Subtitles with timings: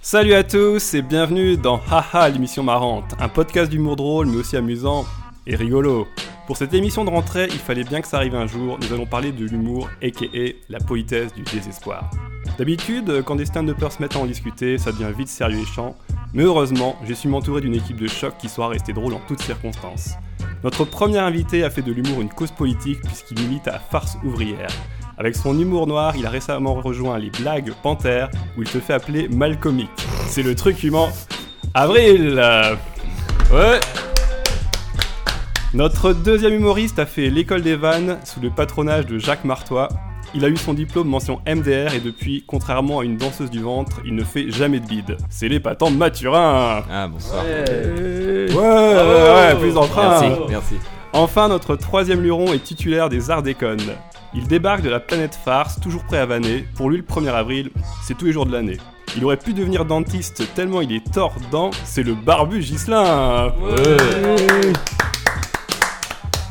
[0.00, 4.56] Salut à tous et bienvenue dans Haha l'émission marrante, un podcast d'humour drôle mais aussi
[4.56, 5.04] amusant
[5.48, 6.06] et rigolo.
[6.46, 9.06] Pour cette émission de rentrée, il fallait bien que ça arrive un jour, nous allons
[9.06, 10.26] parler de l'humour aka
[10.68, 12.08] la politesse du désespoir.
[12.56, 15.96] D'habitude, quand des stand-uppers se mettent à en discuter, ça devient vite sérieux et chiant,
[16.32, 19.42] mais heureusement, j'ai su m'entourer d'une équipe de choc qui saura rester drôle en toutes
[19.42, 20.14] circonstances.
[20.62, 24.70] Notre premier invité a fait de l'humour une cause politique puisqu'il milite à Farce ouvrière.
[25.18, 28.28] Avec son humour noir, il a récemment rejoint les blagues Panthère
[28.58, 29.88] où il se fait appeler Malcomique.
[30.28, 31.08] C'est le truc humain.
[31.72, 32.42] Avril
[33.50, 33.80] Ouais
[35.72, 39.88] Notre deuxième humoriste a fait l'école des vannes sous le patronage de Jacques Martois.
[40.34, 44.02] Il a eu son diplôme mention MDR et depuis, contrairement à une danseuse du ventre,
[44.04, 45.16] il ne fait jamais de bide.
[45.30, 47.42] C'est les patents de Mathurin Ah bonsoir.
[47.42, 50.74] Ouais, ouais, ouais, plus d'emprunt Merci, merci.
[51.14, 53.80] Enfin, notre troisième luron est titulaire des Arts Déconnes.
[54.36, 56.66] Il débarque de la planète Farce, toujours prêt à vanner.
[56.76, 57.70] Pour lui, le 1er avril,
[58.04, 58.76] c'est tous les jours de l'année.
[59.16, 63.52] Il aurait pu devenir dentiste tellement il est tordant, c'est le barbu Gislin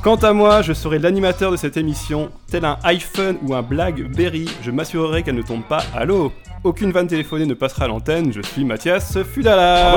[0.02, 2.31] Quant à moi, je serai l'animateur de cette émission.
[2.50, 6.31] Tel un iPhone ou un Blackberry, je m'assurerai qu'elle ne tombe pas à l'eau.
[6.63, 9.95] Aucune vanne téléphonée ne passera à l'antenne, je suis Mathias Fudala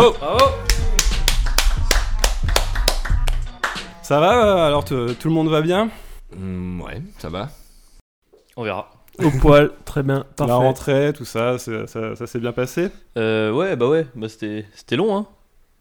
[4.02, 5.88] Ça va Alors t- tout le monde va bien?
[6.36, 7.48] Hmm, ouais, ça va.
[8.58, 8.90] On verra.
[9.22, 10.50] Au poil, très bien, parfait.
[10.52, 14.28] La rentrée, tout ça, c'est- ça, ça s'est bien passé Euh, ouais, bah ouais, bah
[14.28, 15.26] c'était c'était long, hein.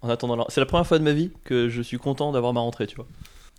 [0.02, 2.54] En attendant, la- c'est la première fois de ma vie que je suis content d'avoir
[2.54, 3.08] ma rentrée, tu vois.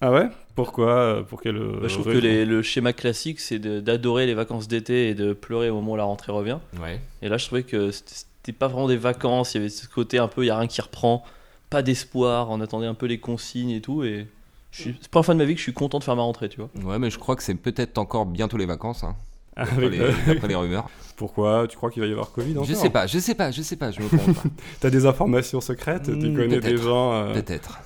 [0.00, 0.28] Ah ouais?
[0.55, 1.25] Pourquoi?
[1.28, 5.08] Pour quelle Bah, je trouve que les- le schéma classique, c'est d'adorer les vacances d'été
[5.08, 6.58] et de pleurer au moment où la rentrée revient.
[6.80, 7.00] Ouais.
[7.20, 10.19] Et là, je trouvais que c'était pas vraiment des vacances, il y avait ce côté
[10.19, 11.25] un peu, il y a rien qui reprend,
[11.70, 14.28] pas d'espoir, on attendait un peu les consignes et tout, et
[14.77, 16.22] suis- c'est la première fois de ma vie que je suis content de faire ma
[16.22, 16.70] rentrée, tu vois.
[16.84, 19.05] Ouais, mais je crois que c'est peut-être encore bientôt les vacances.
[19.05, 19.16] Hein,
[19.56, 20.88] d'après, les, d'après les rumeurs.
[21.16, 21.66] Pourquoi?
[21.69, 22.64] Tu crois qu'il va y avoir Covid encore?
[22.64, 24.42] Je sais pas, je sais pas, je sais pas, je me pas.
[24.80, 26.05] T'as des informations secrètes?
[26.05, 27.81] Tu Hmm, connais des gens euh, Peut-être.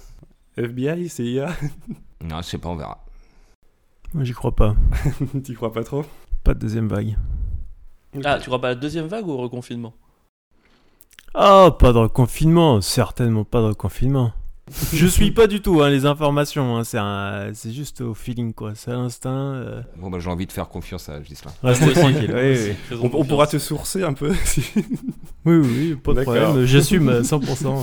[0.57, 1.49] FBI, CIA
[2.23, 3.05] Non, je sais pas, on verra.
[4.13, 4.75] Moi, j'y crois pas.
[5.43, 6.05] T'y crois pas trop?
[6.45, 7.17] Pas de deuxième vague.
[8.25, 9.95] Ah, tu crois pas à la deuxième vague ou au reconfinement?
[11.35, 14.33] Oh, pas de reconfinement, certainement pas de reconfinement.
[14.93, 18.55] Je suis pas du tout hein, les informations, hein, c'est un- c'est juste au feeling
[18.55, 19.55] quoi, c'est à l'instinct.
[19.55, 19.83] euh.
[19.97, 21.51] Bon, bah j'ai envie de faire confiance à Gislain.
[21.65, 21.93] Aussi.
[21.93, 22.33] tranquille.
[22.35, 22.73] Oui, oui.
[22.89, 24.85] Faisons on, pourra te sourcer un peu si- oui,
[25.45, 26.35] oui, oui, pas de D'accord.
[26.37, 27.83] problème, j'assume à 100%.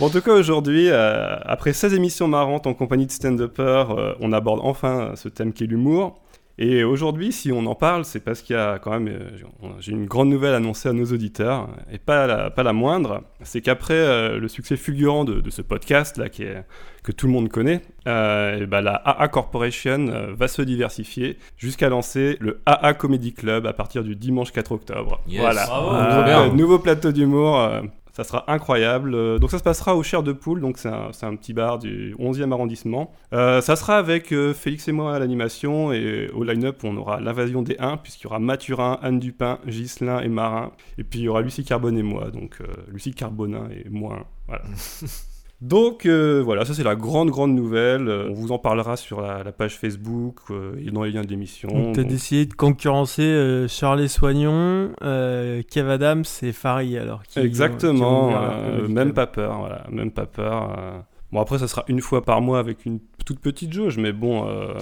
[0.00, 4.12] Bon, en tout cas, aujourd'hui, euh, après 16 émissions marrantes en compagnie de stand-uppers, euh,
[4.20, 6.20] on aborde enfin ce thème qui est l'humour.
[6.60, 9.92] Et aujourd'hui, si on en parle, c'est parce qu'il y a quand même, euh, j'ai
[9.92, 13.94] une grande nouvelle annoncée à nos auditeurs, et pas la, pas la moindre, c'est qu'après
[13.94, 16.64] euh, le succès fulgurant de, de ce podcast là, qui est,
[17.08, 21.38] que tout le monde connaît, euh, et bah, la AA Corporation euh, va se diversifier
[21.56, 25.20] jusqu'à lancer le AA Comedy Club à partir du dimanche 4 octobre.
[25.28, 25.40] Yes.
[25.40, 26.54] Voilà, Bravo.
[26.54, 27.70] Nouveau plateau d'humour.
[28.18, 29.14] Ça sera incroyable.
[29.14, 32.16] Euh, Donc ça se passera au Cher de Poule, donc c'est un, petit bar du
[32.16, 33.12] 11e arrondissement.
[33.32, 37.20] Euh, ça sera avec euh, Félix et moi à l'animation et au line-up on aura
[37.20, 40.72] l'invasion des 1 puisqu'il y aura Mathurin, Anne Dupin, Ghislain et Marin.
[40.98, 42.58] Et puis il y aura Lucie Carbone et moi, donc
[42.88, 44.26] Lucie Carbonin et moi.
[44.48, 44.64] Voilà.
[45.60, 48.08] Donc euh, voilà, ça c'est la grande grande nouvelle.
[48.08, 51.22] Euh, on vous en parlera sur la, la page Facebook euh, et dans les liens
[51.22, 51.68] de l'émission.
[51.68, 57.22] Donc t'as Donc, décidé de concurrencer euh, Charlie Soignon, euh, Kev Adams et Farid alors.
[57.24, 60.74] qui- Exactement, euh, même pas peur, voilà, même pas peur.
[60.78, 60.98] euh.
[61.32, 64.48] Bon après ça sera une fois par mois avec une toute petite jauge, mais bon,
[64.48, 64.72] euh,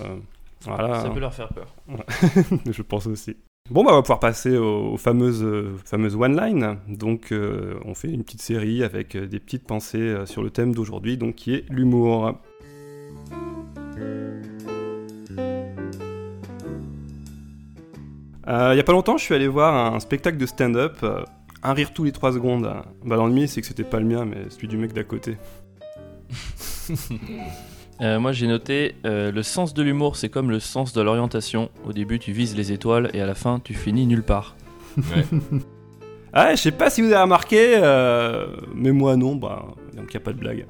[0.66, 1.74] voilà, Ça peut leur faire peur.
[2.70, 3.34] je pense aussi.
[3.68, 6.78] Bon bah on va pouvoir passer aux, fameuses, euh, fameuses one-line.
[6.88, 10.50] Donc euh, on fait une petite série avec euh, des petites pensées euh, sur le
[10.50, 12.38] thème d'aujourd'hui, donc qui est l'humour.
[18.46, 21.24] Euh, Il y a pas longtemps, je suis allé voir un spectacle de stand-up, euh,
[21.64, 22.72] un rire tous les 3 secondes.
[23.04, 25.36] Bah l'ennemi c'est que c'était pas le mien, mais celui du mec d'à côté.
[28.00, 31.70] Euh, moi j'ai noté euh, le sens de l'humour c'est comme le sens de l'orientation.
[31.86, 34.56] Au début tu vises les étoiles et à la fin tu finis nulle part.
[34.98, 35.24] Ouais.
[36.38, 40.18] Ah, je sais pas si vous avez remarqué, euh, mais moi non, bah, donc y
[40.18, 40.66] a pas de blague.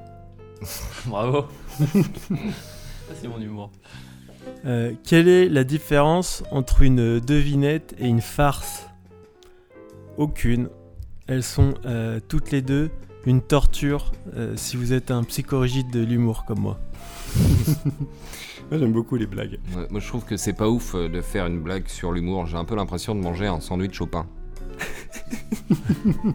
[1.06, 1.46] Bravo.
[1.78, 3.72] Ça c'est mon humour.
[4.64, 8.86] Euh, quelle est la différence entre une devinette et une farce?
[10.18, 10.68] Aucune.
[11.26, 12.90] Elles sont euh, toutes les deux
[13.26, 16.78] une torture euh, si vous êtes un psychorigide de l'humour comme moi.
[18.70, 19.60] Moi j'aime beaucoup les blagues.
[19.76, 22.46] Ouais, moi je trouve que c'est pas ouf euh, de faire une blague sur l'humour.
[22.46, 24.26] J'ai un peu l'impression de manger un sandwich au pain.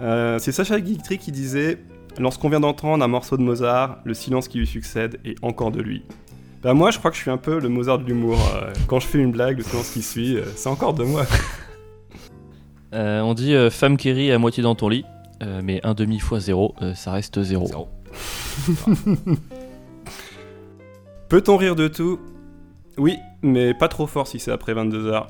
[0.00, 1.78] Euh, c'est Sacha Guitry qui disait
[2.18, 5.80] Lorsqu'on vient d'entendre un morceau de Mozart, le silence qui lui succède est encore de
[5.80, 6.02] lui.
[6.64, 8.36] Bah moi je crois que je suis un peu le Mozart de l'humour.
[8.56, 11.24] Euh, quand je fais une blague, le silence qui suit, euh, c'est encore de moi.
[12.94, 15.04] Euh, on dit euh, femme qui rit à moitié dans ton lit,
[15.44, 17.66] euh, mais un demi fois zéro, euh, ça reste zéro.
[17.66, 17.88] Zéro.
[21.28, 22.18] Peut-on rire de tout?
[22.96, 25.26] Oui, mais pas trop fort si c'est après 22h.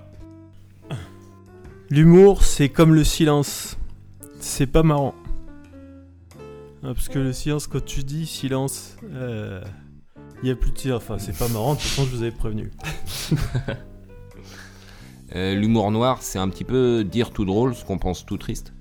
[1.90, 3.76] L'humour, c'est comme le silence.
[4.40, 5.14] C'est pas marrant.
[6.82, 8.96] Ah, parce que le silence, quand tu dis silence,
[10.42, 11.02] il y a plus de silence.
[11.02, 12.70] Enfin, c'est pas marrant, de toute façon, je vous avais prévenu.
[15.34, 18.72] Euh, L'humour noir, c'est un petit peu dire tout drôle ce qu'on pense tout triste.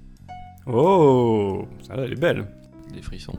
[0.66, 2.46] Oh, ça là, elle est belle.
[2.94, 3.36] Des frissons.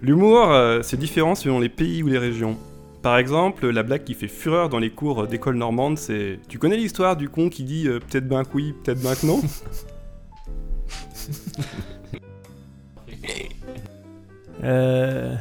[0.00, 2.56] L'humour, euh, c'est différent selon les pays ou les régions.
[3.02, 6.76] Par exemple, la blague qui fait fureur dans les cours d'école normande, c'est Tu connais
[6.76, 9.42] l'histoire du con qui dit euh, peut-être ben que oui, peut-être ben que non?
[14.62, 15.34] Euh,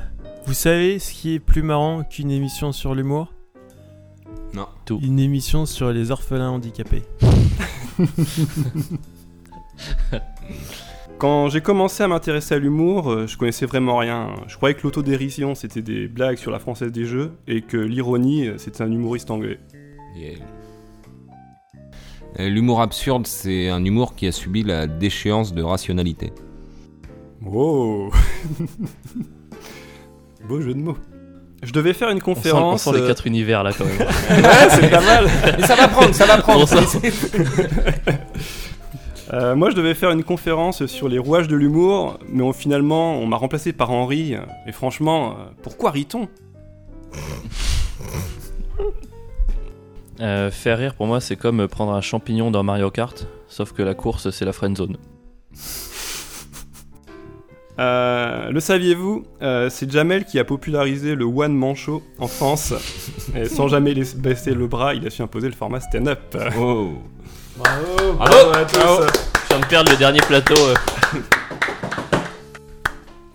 [0.46, 3.34] vous savez ce qui est plus marrant qu'une émission sur l'humour?
[4.54, 4.68] Non.
[4.84, 5.00] Tout.
[5.02, 7.04] Une émission sur les orphelins handicapés.
[11.20, 14.32] Quand j'ai commencé à m'intéresser à l'humour, euh, je connaissais vraiment rien.
[14.48, 18.48] Je croyais que l'autodérision c'était des blagues sur la française des jeux et que l'ironie
[18.48, 19.60] euh, c'était un humoriste anglais.
[22.40, 26.34] Euh, L'humour absurde, c'est un humour qui a subi la déchéance de rationalité.
[27.46, 28.10] Oh
[30.48, 30.98] Beau jeu de mots.
[31.62, 32.84] Je devais faire une On sent, on conférence.
[32.84, 33.98] sent les euh, quatre univers là quand même.
[33.98, 35.26] Ouais, c'est pas mal.
[35.58, 37.10] Mais ça va prendre, ça va On sent-
[39.34, 43.16] Euh, moi, je devais faire une conférence sur les rouages de l'humour, mais on- finalement,
[43.18, 44.36] on m'a remplacé par Henri.
[44.68, 46.28] Et franchement, euh, pourquoi rit-on?
[50.22, 53.82] Euh, faire rire pour moi, c'est comme prendre un champignon dans Mario Kart, sauf que
[53.82, 54.98] la course, c'est la friend zone.
[57.80, 59.26] Euh, Le saviez-vous?
[59.42, 62.74] Euh, C'est Jamel qui a popularisé le one man show en France.
[63.36, 66.38] et sans jamais baisser le bras, il a su imposer le format stand-up.
[66.60, 66.92] Oh
[67.58, 68.80] Bravo Bravo à tous.
[68.80, 70.56] Je viens de perdre le dernier plateau.
[70.58, 70.74] euh.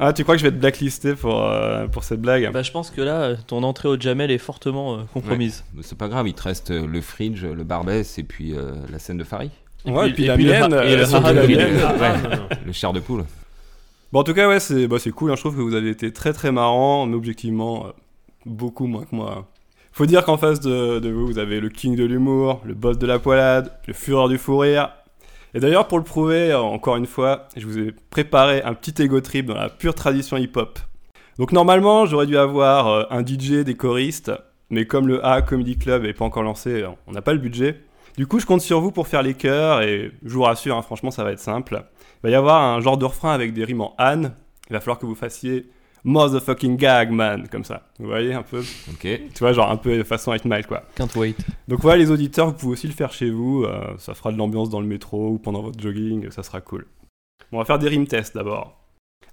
[0.01, 2.53] Ah, tu crois que je vais être blacklisté pour, euh, pour cette blague?
[2.53, 5.65] Bah, je pense que là, euh, ton entrée au Jamel est fortement euh, compromise.
[5.75, 8.75] Mais C'est pas grave, il te reste euh, le fridge, le barbès et puis euh,
[8.93, 9.51] la scène de Farid.
[9.85, 11.59] Ouais, et puis la le mienne, ha- et le euh, haha la de.
[12.01, 12.49] Ah, non.
[12.65, 13.25] Le chair de poule.
[14.13, 15.33] Bon, en tout cas, ouais, c'est bah, c'est cool.
[15.33, 15.35] hein.
[15.35, 17.91] Je trouve que vous avez été très très marrant, mais objectivement, euh,
[18.47, 19.49] beaucoup moins que moi.
[19.99, 23.07] Faut dire qu'en face de, vous, vous avez le king de l'humour, le boss de
[23.09, 24.91] la poilade, le fureur du fou rire.
[25.55, 29.03] Et d'ailleurs, pour le prouver, euh, encore une fois, je vous ai préparé un petit
[29.03, 30.79] ego trip dans la pure tradition hip-hop.
[31.41, 34.31] Donc normalement, j'aurais dû avoir euh, un DJ, des choristes,
[34.71, 37.41] mais comme le A Comedy Club n'est pas encore lancé, euh, on n'a pas le
[37.41, 37.81] budget.
[38.17, 40.83] Du coup, je compte sur vous pour faire les chœurs, et je vous rassure, hein,
[40.83, 41.83] franchement, ça va être simple.
[42.23, 44.33] Il va y avoir un genre de refrain avec des rimes en Anne.
[44.71, 45.69] Il va falloir que vous fassiez
[46.09, 47.83] motherfucking gag man, comme ça.
[47.99, 49.03] Vous voyez un peu Ok.
[49.03, 50.83] Tu vois, genre un peu de façon 8 Mile, quoi.
[50.97, 51.37] Can't wait.
[51.69, 53.65] Donc voilà, les auditeurs, vous pouvez aussi le faire chez vous.
[53.65, 56.87] euh, ça fera de l'ambiance dans le métro ou pendant votre jogging, ça sera cool.
[57.53, 58.75] Bon, on va faire des rimes tests d'abord.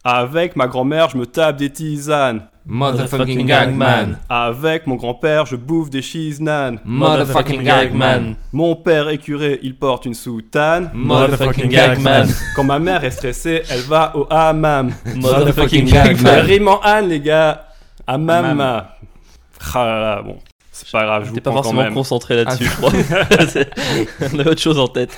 [0.07, 2.43] Avec ma grand-mère, je me tape des tisanes.
[2.67, 4.17] Motherfucking gagman.
[4.29, 6.79] Avec mon grand-père, je bouffe des cheese nan.
[6.85, 8.35] Motherfucking gagman.
[8.53, 10.91] Mon père est curé, il porte une soutane.
[10.93, 12.27] Motherfucking gagman.
[12.55, 14.91] Quand ma mère est stressée, elle va au hammam.
[15.15, 16.39] Motherfucking Ça gagman.
[16.41, 17.65] rime en Anne, les gars.
[18.05, 18.61] Hammam.
[18.61, 20.37] Ah là là, bon.
[20.71, 21.93] C'est pas grave, je vous T'es pas prends quand forcément même.
[21.93, 22.91] concentré là-dessus, je crois.
[24.33, 25.17] On a autre chose en tête.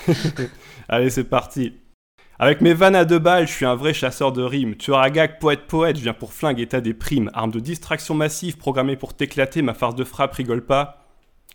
[0.87, 1.73] Allez, c'est parti.
[2.39, 4.75] Avec mes vannes à deux balles, je suis un vrai chasseur de rimes.
[4.75, 7.31] Tueur à gag, poète, poète, je viens pour flingue et t'as des primes.
[7.33, 11.07] Arme de distraction massive programmée pour t'éclater, ma farce de frappe rigole pas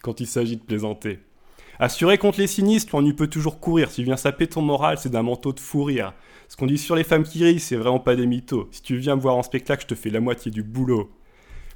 [0.03, 1.21] quand il s'agit de plaisanter.
[1.79, 3.91] Assuré contre les sinistres, on y peut toujours courir.
[3.91, 6.15] Si tu viens saper ton moral, c'est d'un manteau de fou rire.
[6.49, 8.69] Ce qu'on dit sur les femmes qui rient, c'est vraiment pas des mythos.
[8.73, 11.13] Si tu viens me voir en spectacle, je te fais la moitié du boulot.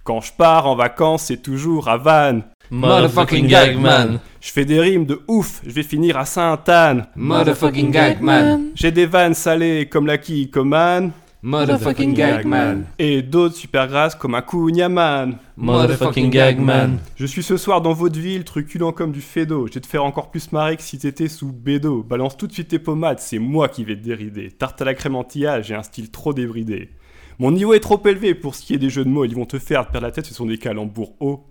[0.07, 2.45] Quand je pars en vacances, c'est toujours à Vannes.
[2.71, 4.21] Motherfucking gagman.
[4.41, 7.07] Je fais des rimes de ouf, je vais finir à Sainte-Anne.
[7.17, 8.67] Motherfucking gagman.
[8.77, 11.11] J'ai des vannes salées comme la Kikoman
[11.43, 12.85] Motherfucking gagman.
[13.01, 15.39] et d'autres super grasses comme un Kunyaman.
[15.57, 16.99] Motherfucking gagman.
[17.17, 19.67] Je suis ce soir dans votre ville, truculent comme du fédo.
[19.67, 22.05] Je vais te faire encore plus marrer que si t'étais sous bédo.
[22.05, 24.53] Balance tout de suite tes pommades, c'est moi qui vais te dérider.
[24.53, 26.91] Tarte à la crème anti-âge, j'ai un style trop débridé.
[27.39, 29.45] Mon niveau est trop élevé pour ce qui est des jeux de mots, ils vont
[29.45, 31.45] te faire perdre la tête, ce sont des calembours hauts.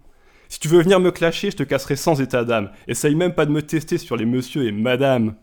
[0.50, 2.72] Si tu veux venir me clasher, je te casserai sans état d'âme.
[2.88, 5.36] Essaye même pas de me tester sur les monsieur et madame.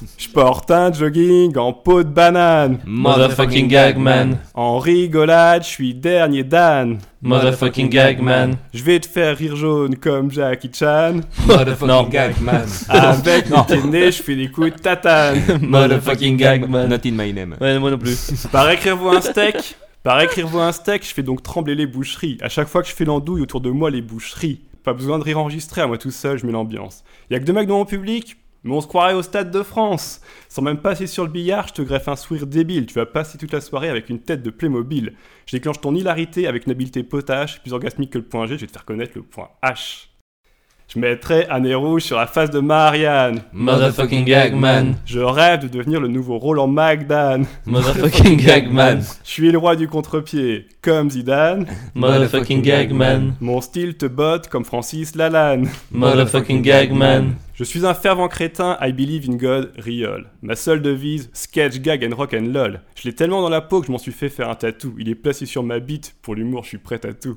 [0.18, 2.78] Je porte un jogging en peau de banane.
[2.86, 4.38] Motherfucking gagman.
[4.54, 6.98] En rigolade, je suis dernier Dan.
[7.22, 8.56] Motherfucking gagman.
[8.72, 11.20] Je vais te faire rire jaune comme Jackie Chan.
[11.46, 12.66] Motherfucking gagman.
[12.88, 15.42] Avec mon pied de nez, je fais des coups de tatane.
[15.62, 16.88] Motherfucking gagman.
[16.88, 17.56] Not in my name.
[17.60, 18.46] Ouais, moi non plus.
[18.52, 19.76] Par écrire-vous un steak?
[20.04, 22.38] Par écrire-vous un steak, je fais donc trembler les boucheries.
[22.40, 24.60] À chaque fois que je fais l'andouille autour de moi, les boucheries.
[24.84, 27.02] Pas besoin de rire enregistré, à moi tout seul, je mets l'ambiance.
[27.30, 28.36] Y a que deux mecs dans mon public?
[28.64, 30.20] Mais on se croirait au Stade de France.
[30.48, 32.86] Sans même passer sur le billard, je te greffe un sourire débile.
[32.86, 35.14] Tu vas passer toute la soirée avec une tête de Playmobil.
[35.46, 38.62] Je déclenche ton hilarité avec une habileté potache, plus orgasmique que le point G, je
[38.62, 40.08] vais te faire connaître le point H.
[40.88, 43.42] Je mettrai un nez rouge sur la face de Marianne.
[43.52, 44.94] Motherfucking Gagman.
[45.04, 47.42] Je rêve de devenir le nouveau Roland McDan.
[47.66, 49.02] Motherfucking Gagman.
[49.22, 51.66] Je suis le roi du contre-pied, comme Zidane.
[51.94, 53.34] Motherfucking Gagman.
[53.38, 55.68] Mon style te botte comme Francis Lalanne.
[55.90, 57.34] Motherfucking Gagman.
[57.52, 60.26] Je suis un fervent crétin, I believe in God, Riol.
[60.40, 62.80] Ma seule devise, sketch, gag and rock and lol.
[62.94, 64.94] Je l'ai tellement dans la peau que je m'en suis fait faire un tatou.
[64.98, 67.36] Il est placé sur ma bite, pour l'humour je suis prêt à tout.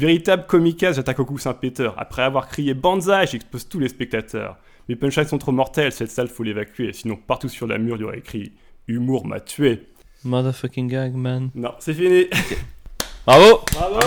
[0.00, 1.88] Véritable comicase, j'attaque au coup Saint-Péter.
[1.96, 4.58] Après avoir crié Banzai, j'expose tous les spectateurs.
[4.90, 6.92] Mes punchlines sont trop mortelles, cette salle faut l'évacuer.
[6.92, 8.52] Sinon, partout sur la mur, il y aurait écrit
[8.88, 9.86] Humour m'a tué.
[10.22, 11.48] Motherfucking Gagman.
[11.54, 12.26] Non, c'est fini.
[13.26, 13.98] Bravo Bravo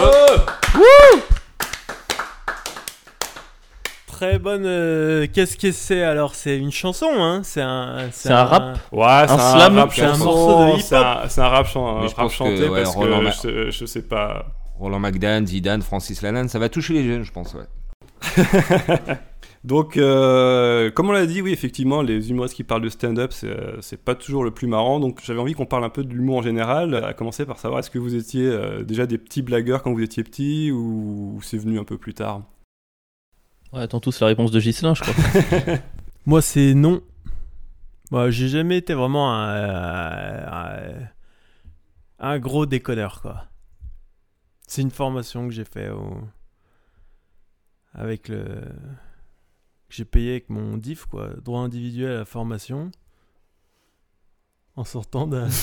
[4.06, 4.66] Très bonne.
[4.66, 6.36] euh, Qu'est-ce que c'est alors?
[6.36, 8.10] C'est une chanson, hein C'est un.
[8.12, 8.78] C'est un rap?
[8.92, 10.82] Ouais, c'est un, slam, rap c'est un chanson, morceau de hip-hop.
[10.82, 13.24] C'est un, c'est un rap, chan- Mais je rap pense que, chanté ouais, parce Roland
[13.42, 14.46] que je, je sais pas.
[14.80, 17.68] Roland McDan, Zidane, Francis Lalanne, ça va toucher les jeunes, je pense, ouais.
[19.66, 23.50] Donc, euh, comme on l'a dit, oui, effectivement, les humoristes qui parlent de stand-up, c'est,
[23.50, 25.02] euh, c'est pas toujours le plus marrant.
[25.02, 26.96] Donc, j'avais envie qu'on parle un peu de l'humour en général.
[26.96, 30.02] À commencer par savoir, est-ce que vous étiez euh, déjà des petits blagueurs quand vous
[30.02, 32.44] étiez petit ou c'est venu un peu plus tard?
[33.74, 35.14] Ouais, attends tous la réponse de Gislin, je crois.
[36.26, 37.02] Moi, c'est non.
[38.12, 40.80] Moi, j'ai jamais été vraiment un, un,
[42.20, 43.50] un gros déconneur, quoi.
[44.70, 46.20] C'est une formation que j'ai fait au...
[47.96, 48.38] avec le.
[48.38, 48.62] que
[49.90, 51.32] j'ai payé avec mon DIF, quoi.
[51.44, 52.92] Droit individuel à la formation.
[54.76, 55.48] En sortant d'un.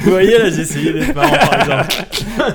[0.00, 1.94] Vous voyez, là, j'ai essayé d'être marrant, par exemple.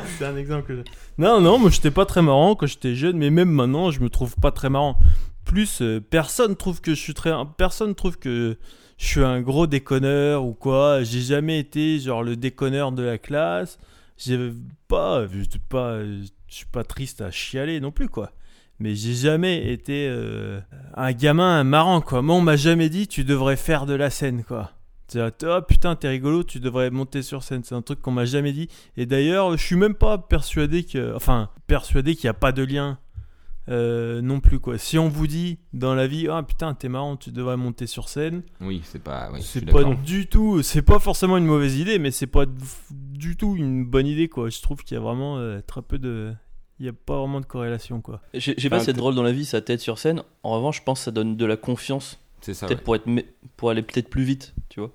[0.19, 0.83] C'est un exemple que.
[1.17, 4.11] Non, non, moi, j'étais pas très marrant quand j'étais jeune, mais même maintenant, je me
[4.11, 4.99] trouve pas très marrant.
[5.43, 7.31] Plus, euh, personne trouve que je suis très.
[7.57, 8.59] Personne trouve que
[9.01, 11.03] je suis un gros déconneur ou quoi.
[11.03, 13.79] J'ai jamais été, genre, le déconneur de la classe.
[14.15, 14.53] J'ai
[14.87, 15.25] pas.
[15.25, 15.97] Je pas,
[16.47, 18.31] suis pas triste à chialer non plus, quoi.
[18.79, 20.59] Mais j'ai jamais été euh,
[20.93, 22.21] un gamin marrant, quoi.
[22.21, 24.71] Moi, on m'a jamais dit, tu devrais faire de la scène, quoi.
[25.17, 27.63] Oh putain, t'es rigolo, tu devrais monter sur scène.
[27.63, 28.69] C'est un truc qu'on m'a jamais dit.
[28.97, 31.15] Et d'ailleurs, je suis même pas persuadé que.
[31.15, 32.99] Enfin, persuadé qu'il n'y a pas de lien
[33.69, 34.77] euh, non plus, quoi.
[34.77, 38.09] Si on vous dit dans la vie, ah putain, t'es marrant, tu devrais monter sur
[38.09, 39.29] scène, Oui, c'est pas.
[39.33, 40.61] Oui, c'est pas du tout.
[40.63, 42.45] C'est pas forcément une mauvaise idée, mais c'est pas
[42.91, 44.49] du tout une bonne idée, quoi.
[44.49, 46.33] Je trouve qu'il y a vraiment euh, très peu de.
[46.79, 48.21] Il n'y a pas vraiment de corrélation, quoi.
[48.33, 50.23] J'ai pas Enfin, cette drôle dans la vie, sa tête sur scène.
[50.41, 52.19] En revanche, je pense que ça donne de la confiance.
[52.41, 52.65] C'est ça.
[52.65, 52.83] Peut-être ouais.
[52.83, 53.25] pour, être
[53.55, 54.91] pour aller peut-être plus vite, tu vois.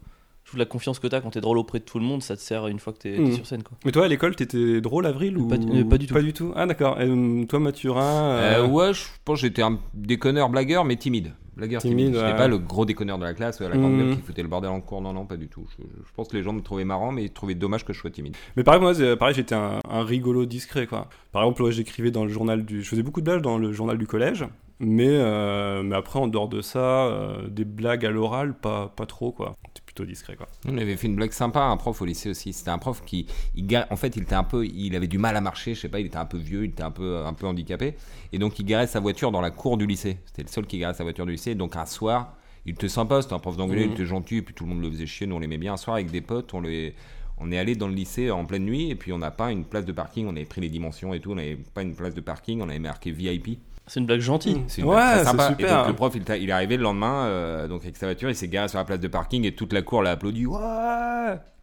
[0.47, 2.37] Je trouve la confiance que t'as quand t'es drôle auprès de tout le monde, ça
[2.37, 3.33] te sert une fois que t'es Mhm.
[3.33, 3.77] sur scène, quoi.
[3.85, 6.15] Mais toi, à l'école, t'étais drôle, Avril ou Pas du- euh, pas du tout.
[6.15, 6.53] Pas du tout.
[6.55, 7.01] Ah, d'accord.
[7.01, 8.01] Et, hum, toi, Mathurin
[8.31, 11.33] Euh, euh, ouais, je pense que j'étais un déconneur blagueur, mais timide.
[11.57, 11.97] Blagueur timide.
[11.99, 12.37] Timide, J'étais ouais.
[12.37, 14.71] pas le gros déconneur de la classe, à la grande gueule qui foutait le bordel
[14.71, 15.01] en cours.
[15.03, 15.67] Non, non, pas du tout.
[15.77, 17.99] Je, je pense que les gens me trouvaient marrant, mais ils trouvaient dommage que je
[17.99, 18.37] sois timide.
[18.57, 21.09] Mais pareil, moi, pareil, j'étais un, un rigolo discret, quoi.
[21.33, 22.83] Par exemple, ouais, j'écrivais dans le journal du...
[22.85, 24.45] Je faisais beaucoup de blagues dans le journal du collège,
[24.79, 29.07] mais, euh, mais après, en dehors de ça, euh, des blagues à l'oral, pas, pas
[29.07, 29.57] trop, quoi.
[29.97, 30.47] Plutôt discret, quoi.
[30.69, 32.53] On avait fait une blague sympa, un prof au lycée aussi.
[32.53, 35.35] C'était un prof qui, il, en fait, il était un peu, il avait du mal
[35.37, 35.75] à marcher.
[35.75, 37.95] Je sais pas, il était un peu vieux, il était un peu, un peu handicapé,
[38.33, 40.19] et donc il garait sa voiture dans la cour du lycée.
[40.27, 41.55] C'était le seul qui garait sa voiture du lycée.
[41.55, 42.35] Donc un soir,
[42.67, 43.93] il était sympa, c'était un prof d'anglais, il Mhm.
[43.95, 45.27] était gentil, et puis tout le monde le faisait chier.
[45.27, 45.73] Nous on l'aimait bien.
[45.73, 46.95] Un soir avec des potes, on les
[47.39, 49.65] on est allé dans le lycée en pleine nuit et puis on n'a pas une
[49.65, 50.27] place de parking.
[50.27, 51.33] On avait pris les dimensions et tout.
[51.33, 52.61] On n'avait pas une place de parking.
[52.63, 53.59] On avait marqué VIP.
[53.87, 54.63] C'est une blague gentille.
[54.69, 55.49] C'est une Ouais, blague très c'est sympa.
[55.49, 55.67] super.
[55.69, 58.35] Et donc le prof, il, est arrivé le lendemain, euh, donc avec sa voiture, il
[58.35, 60.45] s'est garé sur la place de parking et toute la cour l'a applaudi.
[60.47, 60.59] Ouais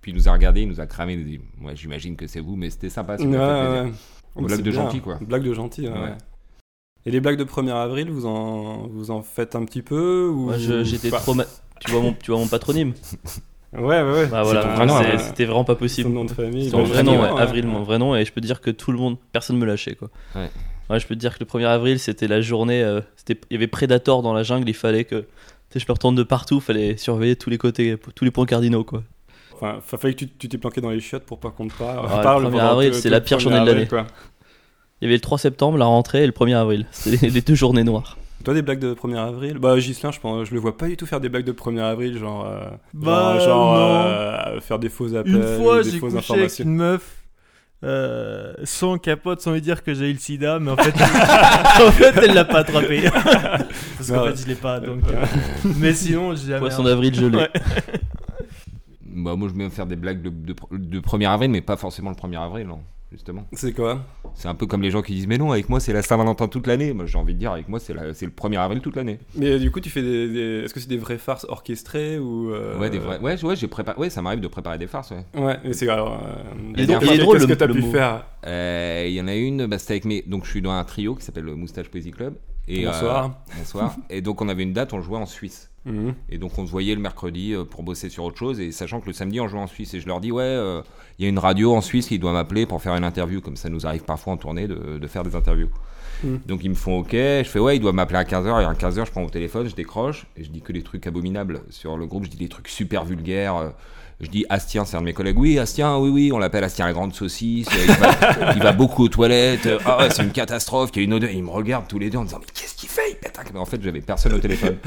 [0.01, 2.15] Puis il nous a regardé, il nous a cramé, il nous a dit Ouais, j'imagine
[2.15, 3.17] que c'est vous, mais c'était sympa.
[3.17, 3.91] Ouais, ouais.
[4.35, 4.83] Mais Blague c'est de bien.
[4.83, 5.19] gentil, quoi.
[5.21, 6.13] Blague de gentil, ouais.
[7.05, 10.45] Et les blagues de 1er avril, vous en, vous en faites un petit peu ou...
[10.45, 11.33] Moi, j'étais trop.
[11.33, 11.43] ma-
[11.81, 12.93] Tu vois, mon, tu vois mon patronyme?
[13.73, 14.27] Ouais, ouais, ouais.
[14.27, 16.09] Bah voilà, ton vrai c'est- c'était vraiment pas Son possible.
[16.11, 16.69] nom de famille.
[16.69, 18.69] C'est mon bah, vrai nom, ouais, Avril, mon vrai nom, et je peux dire que
[18.71, 20.09] tout le monde, personne me lâchait quoi.
[20.35, 20.49] Ouais.
[20.89, 23.53] Ouais, je peux te dire que le 1er avril, c'était la journée, euh, c'était, il
[23.53, 25.25] y avait Predator dans la jungle, il fallait que, tu
[25.71, 28.83] sais, je me retourne de partout, fallait surveiller tous les côtés, tous les points cardinaux
[28.83, 29.03] quoi.
[29.53, 31.77] Enfin, fa- fallait que tu tu t'es planqué dans les chiottes pour pas qu'on te
[31.77, 32.05] parle.
[32.05, 33.87] Ouais, le parle 1er pendant avril, c'est la pire 1er journée de l'année.
[33.87, 34.07] quoi.
[35.01, 36.85] Il y avait le 3 septembre, la rentrée, et le 1er avril.
[36.91, 38.17] C'était les, les deux journées noires.
[38.43, 39.57] Toi, des blagues de 1er avril?
[39.57, 41.79] Bah, Gislain, je, pense, je le vois pas du tout faire des blagues de 1er
[41.81, 42.45] avril, genre.
[42.45, 44.05] euh, Bah, genre, genre, non.
[44.09, 47.22] euh, faire des faux appels, Une fois, des j'ai fausses couché avec une meuf
[47.83, 50.93] euh, sans capote, sans lui dire que j'ai eu le sida, mais en fait,
[51.85, 53.03] en fait elle l'a pas attrapé.
[53.97, 55.01] Parce qu'en fait, je l'ai pas, donc.
[55.09, 55.25] euh,
[55.79, 56.59] Mais sinon, j'ai jamais.
[56.59, 57.37] Poisson d'avril gelé.
[57.37, 57.49] Ouais.
[59.15, 62.09] Bah, moi, je vais faire des blagues de, de, de 1er avril, mais pas forcément
[62.09, 62.79] le 1er avril, non,
[63.11, 63.45] justement.
[63.53, 64.01] C'est quoi?
[64.35, 66.47] C'est un peu comme les gens qui disent Mais non, avec moi, c'est la Saint-Valentin
[66.47, 66.93] toute l'année.
[66.93, 69.19] Moi, j'ai envie de dire, avec moi, c'est la- c'est le 1er avril toute l'année.
[69.35, 70.27] Mais du coup, tu fais des.
[70.27, 72.51] des- Est-ce que c'est des vraies farces orchestrées ou.
[72.51, 73.19] euh, Ouais, des vrais.
[73.19, 73.97] Ouais, ouais, j'ai préparé.
[73.99, 75.25] Ouais, ça m'arrive de préparer des farces, ouais.
[75.39, 76.13] Ouais, mais c'est alors.
[76.13, 76.43] euh,
[76.75, 77.91] Il est donc, il est drôle, Qu'est-ce que t'as le pu mot.
[77.91, 80.21] faire Euh, Il y en a une, bah, c'était avec mes.
[80.23, 82.35] Donc, je suis dans un trio qui s'appelle le Moustache Poésie Club.
[82.67, 83.25] Et, Bonsoir.
[83.25, 83.95] euh, bonsoir.
[84.09, 85.69] et donc, on avait une date, on jouait en Suisse.
[85.85, 86.13] Mhm.
[86.29, 89.01] Et donc on se voyait le mercredi euh, pour bosser sur autre chose, et sachant
[89.01, 90.81] que le samedi on jouait en Suisse, et je leur dis ouais, euh,
[91.19, 93.57] il y a une radio en Suisse qui doit m'appeler pour faire une interview, comme
[93.57, 95.69] ça nous arrive parfois en tournée de, de faire des interviews.
[96.23, 96.35] Mm.
[96.45, 98.73] Donc ils me font ok, je fais ouais, il doit m'appeler à 15h, et à
[98.73, 101.97] 15h je prends mon téléphone, je décroche, et je dis que des trucs abominables sur
[101.97, 103.55] le groupe, je dis des trucs super vulgaires.
[103.57, 103.69] euh,
[104.21, 105.37] je dis Astien, c'est un de mes collègues.
[105.37, 107.67] Oui, Astien, oui, oui, on l'appelle Astien la grande saucisse.
[107.67, 109.65] euh, Il va, il va beaucoup aux toilettes.
[109.65, 110.91] euh, Ah ouais, c'est une catastrophe.
[110.95, 111.29] Il y a une odeur.
[111.31, 113.01] Ils me regardent tous les deux en disant Mais qu'est-ce qu'il fait?
[113.11, 113.55] Il pète un câble.
[113.55, 114.77] Mais en fait, j'avais personne au téléphone.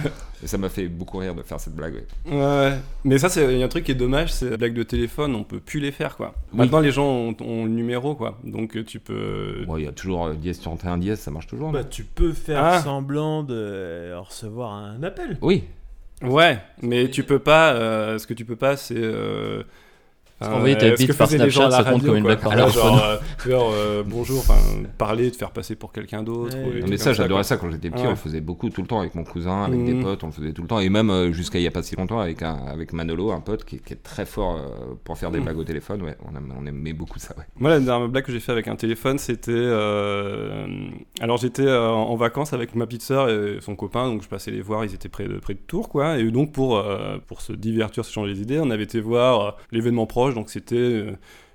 [0.42, 1.94] Et ça m'a fait beaucoup rire de faire cette blague.
[2.26, 2.36] ouais.
[2.36, 2.72] Ouais.
[3.04, 4.82] Mais ça, c'est il y a un truc qui est dommage, c'est les blagues de
[4.82, 6.34] téléphone, on peut plus les faire quoi.
[6.52, 6.58] Oui.
[6.58, 9.64] Maintenant, les gens ont, ont le numéro quoi, donc euh, tu peux.
[9.78, 11.70] Il y a toujours dièse 31 dièse, ça marche toujours.
[11.72, 12.80] Bah, tu peux faire Ah.
[12.82, 15.38] semblant de recevoir un appel.
[15.40, 15.64] Oui,
[16.22, 17.74] Ouais, mais tu peux pas.
[17.74, 18.96] euh, ce que tu peux pas, c'est.
[20.36, 22.68] Euh, Parce qu'envoyer ta bite que par Snapchat, la ça compte comme une blague par
[22.68, 23.16] genre, euh,
[23.48, 24.44] euh, bonjour,
[24.98, 26.54] parler, te faire passer pour quelqu'un d'autre.
[26.86, 28.02] Mais ça, j'adorais ça quand j'étais petit.
[28.02, 28.08] Ouais.
[28.08, 30.02] On le faisait beaucoup tout le temps avec mon cousin, avec des Mhm.
[30.02, 30.78] potes, on le faisait tout le temps.
[30.80, 33.40] Et même euh, jusqu'à il y a pas si longtemps avec, un, avec Manolo, un
[33.40, 34.60] pote qui, qui est très fort
[35.04, 35.44] pour faire des Mhm.
[35.44, 36.02] blagues au téléphone.
[36.02, 37.34] Ouais, on, aimait beaucoup ça.
[37.38, 37.44] Ouais.
[37.58, 39.52] Moi, la dernière blague que j'ai fait avec un téléphone, c'était.
[39.52, 40.66] euh,
[41.20, 44.50] Alors, j'étais euh, en vacances avec ma petite sœur et son copain, donc je passais
[44.50, 46.18] les voir, ils étaient près de, près de Tours, quoi.
[46.18, 49.56] Et donc, pour, euh, pour se divertir, se changer les idées, on avait été voir
[49.72, 51.12] l'événement proche, donc c'était euh,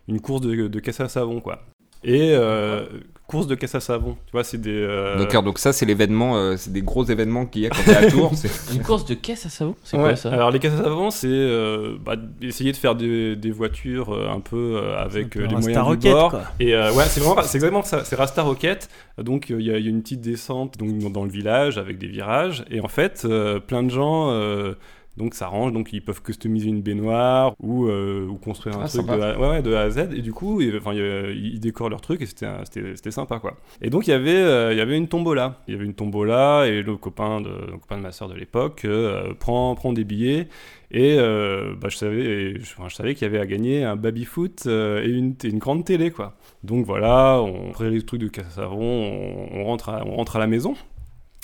[0.07, 1.59] une course de, de caisse à savon, quoi.
[2.03, 2.87] Et euh,
[3.27, 4.71] course de caisse à savon, tu vois, c'est des.
[4.73, 7.83] euh, D'accord, donc ça, c'est l'événement, euh, c'est des gros événements qu'il y a quand
[7.85, 8.31] t'es à Tours.
[8.73, 10.31] Une course de caisse à savon C'est Ouais, quoi ça?
[10.33, 14.27] Alors les caisses à savon, c'est euh, bah, essayer de faire des, des voitures euh,
[14.29, 16.29] un peu euh, avec les moyens Star du Rocket, bord.
[16.31, 16.41] quoi.
[16.59, 18.03] Et euh, ouais, c'est vraiment, c'est exactement ça.
[18.03, 18.89] C'est Rasta Rocket.
[19.19, 22.07] Donc euh, il y, y a une petite descente donc dans- le village avec des
[22.07, 22.65] virages.
[22.71, 24.31] Et en fait, euh, plein de gens.
[25.17, 28.87] Donc ça range, donc ils peuvent customiser une baignoire ou, euh, ou construire un Ah,
[28.87, 29.17] truc sympa.
[29.17, 30.09] de a, ouais, ouais, de A à Z.
[30.15, 32.63] Et du coup, ils, décorent leur truc et c'était un-
[33.11, 33.57] sympa quoi.
[33.81, 35.59] Et donc il y avait euh, il y avait une tombola.
[35.67, 38.35] Il y avait une tombola et le copain de, le copain de ma soeur de
[38.35, 40.47] l'époque euh, prend, prend des billets
[40.93, 43.95] et bah, je savais, et je, enfin, je savais qu'il y avait à gagner un
[43.95, 46.35] baby-foot euh, et une, et une grande télé, quoi.
[46.63, 50.39] Donc voilà, on prenait les trucs de casse on, on rentre à, on rentre à
[50.39, 50.75] la maison.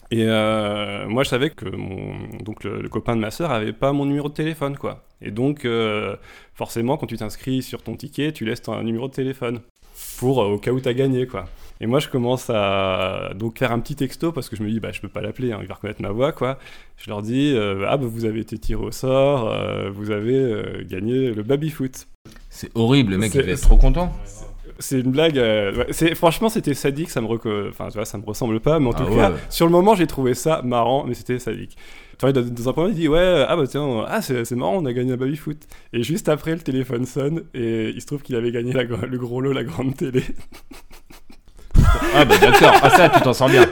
[0.09, 3.73] Et euh, moi, je savais que mon, donc le, le copain de ma sœur avait
[3.73, 5.03] pas mon numéro de téléphone, quoi.
[5.21, 6.15] Et donc, euh,
[6.53, 9.59] forcément, quand tu t'inscris sur ton ticket, tu laisses ton numéro de téléphone
[10.17, 11.45] pour euh, au cas où t'as gagné, quoi.
[11.81, 14.79] Et moi, je commence à donc faire un petit texto parce que je me dis,
[14.79, 16.57] bah, je peux pas l'appeler, hein, il va reconnaître ma voix, quoi.
[16.95, 19.53] Je leur dis, ah, bah, vous avez été tiré au sort,
[19.91, 22.07] vous avez gagné le baby-foot.
[22.49, 24.11] C'est horrible, le mec, il devait être trop content.
[24.79, 25.37] C'est une blague.
[25.37, 27.09] euh, ouais, franchement c'était sadique.
[27.09, 29.15] Ça me enfin tu vois ça me ressemble pas, mais en Ah tout ouais.
[29.17, 31.77] cas sur le moment j'ai trouvé ça marrant, mais c'était sadique.
[32.19, 34.55] Tu vois, dans, dans un point il dit ouais ah bah tiens ah c'est c'est
[34.55, 35.57] marrant on a gagné un baby foot
[35.93, 39.17] et juste après le téléphone sonne et il se trouve qu'il avait gagné la le
[39.19, 40.23] gros lot la grande télé.
[42.15, 42.73] Ah, bah d'accord.
[42.81, 43.65] Ah, ça, tu t'en sors bien.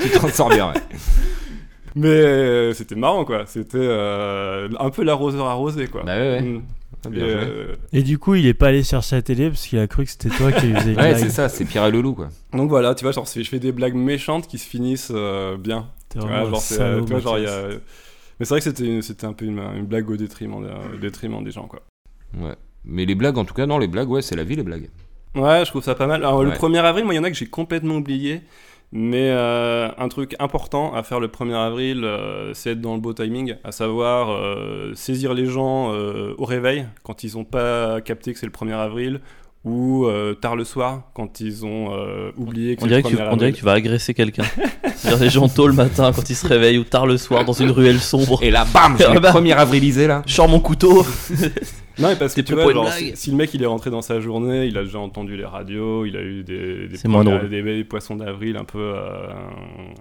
[0.00, 0.80] tu t'en sors bien, ouais.
[1.96, 3.44] Mais euh, c'était marrant quoi.
[3.46, 6.02] C'était euh, un peu l'arroseur arrosé quoi.
[6.04, 6.40] Bah ouais, ouais.
[6.42, 6.62] Mm.
[7.08, 7.38] Et, bien joué.
[7.42, 10.04] euh, Et du coup, il est pas allé chercher la télé parce qu'il a cru
[10.04, 12.28] que c'était toi qui faisais une Ouais, c'est ça, c'est Pierre et le loup, quoi.
[12.52, 15.56] donc voilà tu vois genre c'est- je fais des blagues méchantes qui se finissent euh,
[15.56, 15.88] bien.
[16.08, 17.64] T'es Tu vois, vraiment un genre, c'est, salaud, tu vois, genre, il y Mathias.
[17.64, 17.68] a...
[18.38, 20.94] Mais c'est vrai que c'était, une- c'était un peu une, une blague au détriment, des-
[20.96, 21.82] au détriment des gens, quoi.
[22.38, 22.54] Ouais.
[22.84, 24.88] Mais les blagues, en tout cas, non, les blagues, ouais, c'est la vie, les blagues.
[25.36, 26.24] Ouais, je trouve ça pas mal.
[26.24, 26.56] Alors, le Ouais.
[26.56, 28.40] 1er avril, moi, il y en a que j'ai complètement oublié.
[28.92, 33.00] Mais euh, un truc important à faire le 1er avril, euh, c'est être dans le
[33.00, 38.00] beau timing, à savoir euh, saisir les gens euh, au réveil quand ils n'ont pas
[38.00, 39.20] capté que c'est le 1er avril,
[39.64, 43.02] ou euh, tard le soir quand ils ont euh, oublié que On c'est le dirait,
[43.02, 43.34] que 1er tu, avril.
[43.34, 44.42] on dirait que tu vas agresser quelqu'un.
[44.96, 47.52] C'est-à-dire les gens tôt le matin quand ils se réveillent ou tard le soir dans
[47.52, 48.42] une ruelle sombre.
[48.42, 49.30] Et là, bam, je Ah bah.
[49.30, 50.22] premier avrilisé, là.
[50.26, 51.04] Je sors mon couteau.
[51.98, 54.00] Non, mais parce que tu vois, genre, si, si le mec il est rentré dans
[54.02, 57.62] sa journée, il a déjà entendu les radios, il a eu des, des, premières- des,
[57.62, 59.28] des poissons d'avril un peu, euh,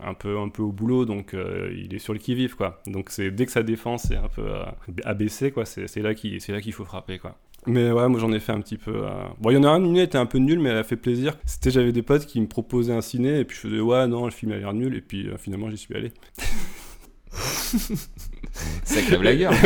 [0.06, 2.80] un, peu, un peu au boulot, donc euh, il est sur le qui-vive, quoi.
[2.88, 4.64] Donc c'est dès que sa défense est un peu euh,
[5.04, 7.38] abaissée, quoi, c'est là qu'il faut frapper, quoi.
[7.68, 8.92] Mais ouais, moi j'en ai fait un petit peu.
[9.06, 9.10] euh,
[9.42, 10.96] Bon, il y en a un, une était un peu nulle, mais elle a fait
[10.96, 11.38] plaisir.
[11.46, 14.24] C'était, j'avais des potes qui me proposaient un ciné, et puis je faisais ouais, non,
[14.26, 16.14] le film a l'air nul, et puis euh, finalement j'y suis allé.
[18.84, 19.52] Sacré blagueur.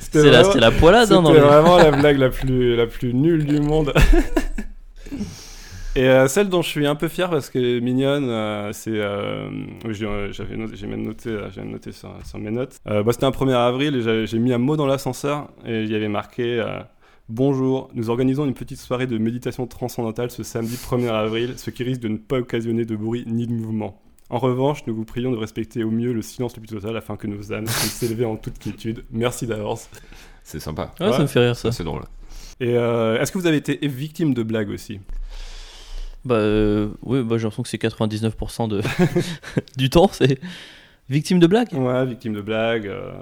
[0.00, 3.12] C'était C'est la, vraiment- la poilade hein, C'était vraiment la blague la plus, la plus
[3.14, 3.92] nulle du monde.
[5.96, 8.90] Et euh, celle dont je suis un peu fier parce qu'elle est mignonne, euh, c'est.
[8.92, 9.48] euh,
[9.88, 12.76] j'ai j'avais noté- j'ai même noté, j'ai même noté sur, sur mes notes.
[12.86, 15.90] Euh, bah, C'était un 1er avril et j'ai mis un mot dans l'ascenseur et il
[15.90, 16.80] y avait marqué euh,
[17.30, 21.82] Bonjour, nous organisons une petite soirée de méditation transcendantale ce samedi 1er avril, ce qui
[21.82, 24.00] risque de ne pas occasionner de bruit ni de mouvement.
[24.28, 27.16] En revanche, nous vous prions de respecter au mieux le silence le plus total afin
[27.16, 29.04] que nos âmes puissent s'élever en toute quiétude.
[29.12, 29.88] Merci d'avance.
[30.42, 30.92] C'est sympa.
[31.00, 31.22] Ouais, ça Ouais.
[31.22, 31.70] me fait rire ça.
[31.70, 32.02] Ça, c'est drôle.
[32.58, 35.00] Et euh, est-ce que vous avez été victime de blagues aussi?
[36.24, 38.80] Bah euh, oui, bah, j'ai l'impression que c'est 99% de...
[39.76, 40.40] du temps, c'est
[41.08, 41.72] victime de blagues?
[41.72, 42.88] Ouais, victime de blagues.
[42.88, 43.12] euh,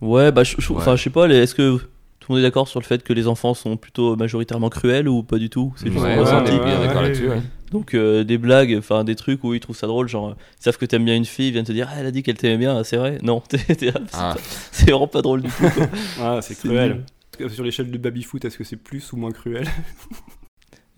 [0.00, 0.78] Ouais, bah je, je- Ouais.
[0.78, 1.86] enfin, je sais pas, est-ce que tout
[2.28, 5.24] le monde est d'accord sur le fait que les enfants sont plutôt majoritairement cruels ou
[5.24, 5.72] pas du tout?
[5.76, 6.52] C'est juste Ouais, un ouais, ressenti.
[6.52, 7.28] bien d'accord ouais, là-dessus.
[7.70, 10.78] Donc euh, des blagues, enfin des trucs où ils trouvent ça drôle, genre ils savent
[10.78, 12.56] que t'aimes bien une fille, ils viennent te dire ah, elle a dit qu'elle t'aimait
[12.56, 13.18] bien, ah, c'est vrai?
[13.22, 14.36] Non, t'es- t'es- c'est Ah.
[14.72, 15.68] c'est vraiment pas drôle du tout.
[15.70, 15.86] quoi.
[16.20, 17.02] Ah, c'est cruel.
[17.40, 17.50] nul.
[17.50, 19.66] Sur l'échelle de baby-foot, est-ce que c'est plus ou moins cruel?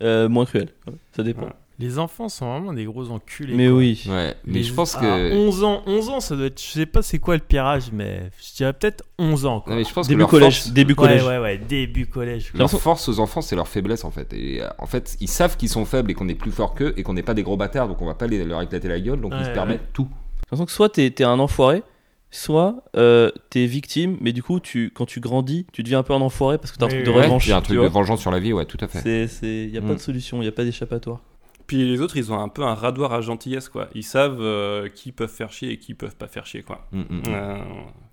[0.01, 1.49] Euh, moins cruel, ouais, ça dépend.
[1.81, 3.55] Les enfants sont vraiment des gros enculés.
[3.55, 3.77] Mais quoi.
[3.77, 4.03] oui.
[4.07, 5.33] Ouais, mais Les- je pense à que.
[5.35, 6.61] 11 ans, 11 ans, ça doit être.
[6.61, 9.61] Je sais pas c'est quoi le pire âge, mais je dirais peut-être 11 ans.
[9.61, 9.73] Quoi.
[9.73, 11.23] Non, mais je pense que Début collège, force, début ouais, collège.
[11.25, 12.51] ouais, ouais, début collège.
[12.53, 14.31] leur force aux enfants, c'est leur faiblesse en fait.
[14.33, 16.93] Et euh, en fait, ils savent qu'ils sont faibles et qu'on est plus fort qu'eux
[16.97, 18.99] et qu'on n'est pas des gros bâtards, donc on va pas les- leur éclater la
[18.99, 19.53] gueule, donc ils Ouais, se ouais.
[19.55, 20.07] permettent tout.
[20.11, 21.81] J'ai l'impression que soit t'es t'es un enfoiré,
[22.29, 26.13] soit euh, t'es victime, mais du coup tu, quand tu grandis, tu deviens un peu
[26.13, 27.11] un enfoiré parce que t'as un Oui, truc de.
[27.11, 27.45] Ouais, revanche.
[27.47, 28.99] il y a un truc de vengeance sur la vie, ouais, tout à fait.
[29.01, 29.95] C'est, c'est, y a pas Mm.
[29.95, 31.19] de solution, y a pas d'échappatoire.
[31.71, 33.87] Puis les autres, ils ont un peu un radoir à gentillesse, quoi.
[33.95, 36.85] Ils savent euh, qui peuvent faire chier et qui peuvent pas faire chier, quoi.
[36.91, 37.23] Mm, mm, mm.
[37.29, 37.57] Euh,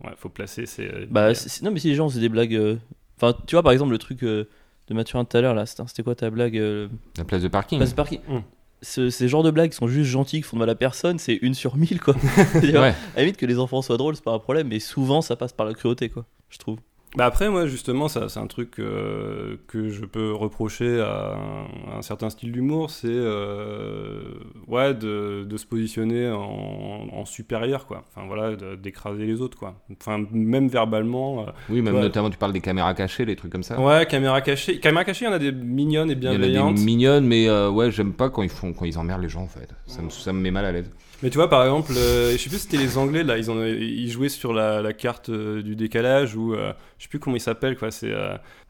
[0.04, 0.88] ouais, faut placer ces.
[1.10, 2.54] Bah, c'est- c'est- non, mais si les gens faisaient des blagues.
[2.54, 2.76] euh,
[3.20, 4.44] Enfin, tu vois, par exemple, le truc euh,
[4.86, 7.78] de Mathurin tout à l'heure, là, c'était quoi ta blague euh, La place de parking.
[7.80, 8.38] Place Parking Mm.
[8.80, 11.18] Ce- Ces genres de blagues qui sont juste gentils, qui font de mal à personne,
[11.18, 12.14] c'est une sur mille, quoi.
[12.62, 12.76] Ouais.
[12.76, 15.34] À la limite, que les enfants soient drôles, c'est pas un problème, mais souvent, ça
[15.34, 16.78] passe par la cruauté, quoi, je trouve.
[17.16, 21.92] Bah après, moi, justement, ça, c'est un truc euh, que je peux reprocher à un,
[21.94, 24.20] à un certain style d'humour, c'est euh,
[24.66, 28.04] ouais, de, de se positionner en, en supérieur, quoi.
[28.14, 29.74] Enfin, voilà, d'écraser les autres, quoi.
[30.00, 31.40] Enfin, même verbalement.
[31.48, 32.02] euh, Oui, même Ouais.
[32.02, 33.80] notamment, tu parles des caméras cachées, les trucs comme ça.
[33.80, 34.78] Ouais, caméra cachée.
[34.78, 36.74] Caméra cachée, il y en a des mignonnes et Il y en a bienveillantes.
[36.74, 39.42] des mignonnes, mais euh, ouais, j'aime pas quand ils font, quand ils emmerdent les gens
[39.42, 39.70] en fait.
[39.86, 40.90] Ça me, ça me met mal à l'aise.
[41.22, 43.50] Mais tu vois, par exemple, euh, je sais plus si c'était les Anglais, là, ils,
[43.50, 47.18] ont, ils jouaient sur la, la carte euh, du décalage, ou euh, je sais plus
[47.18, 47.90] comment il s'appelle, quoi.
[47.90, 48.12] C'est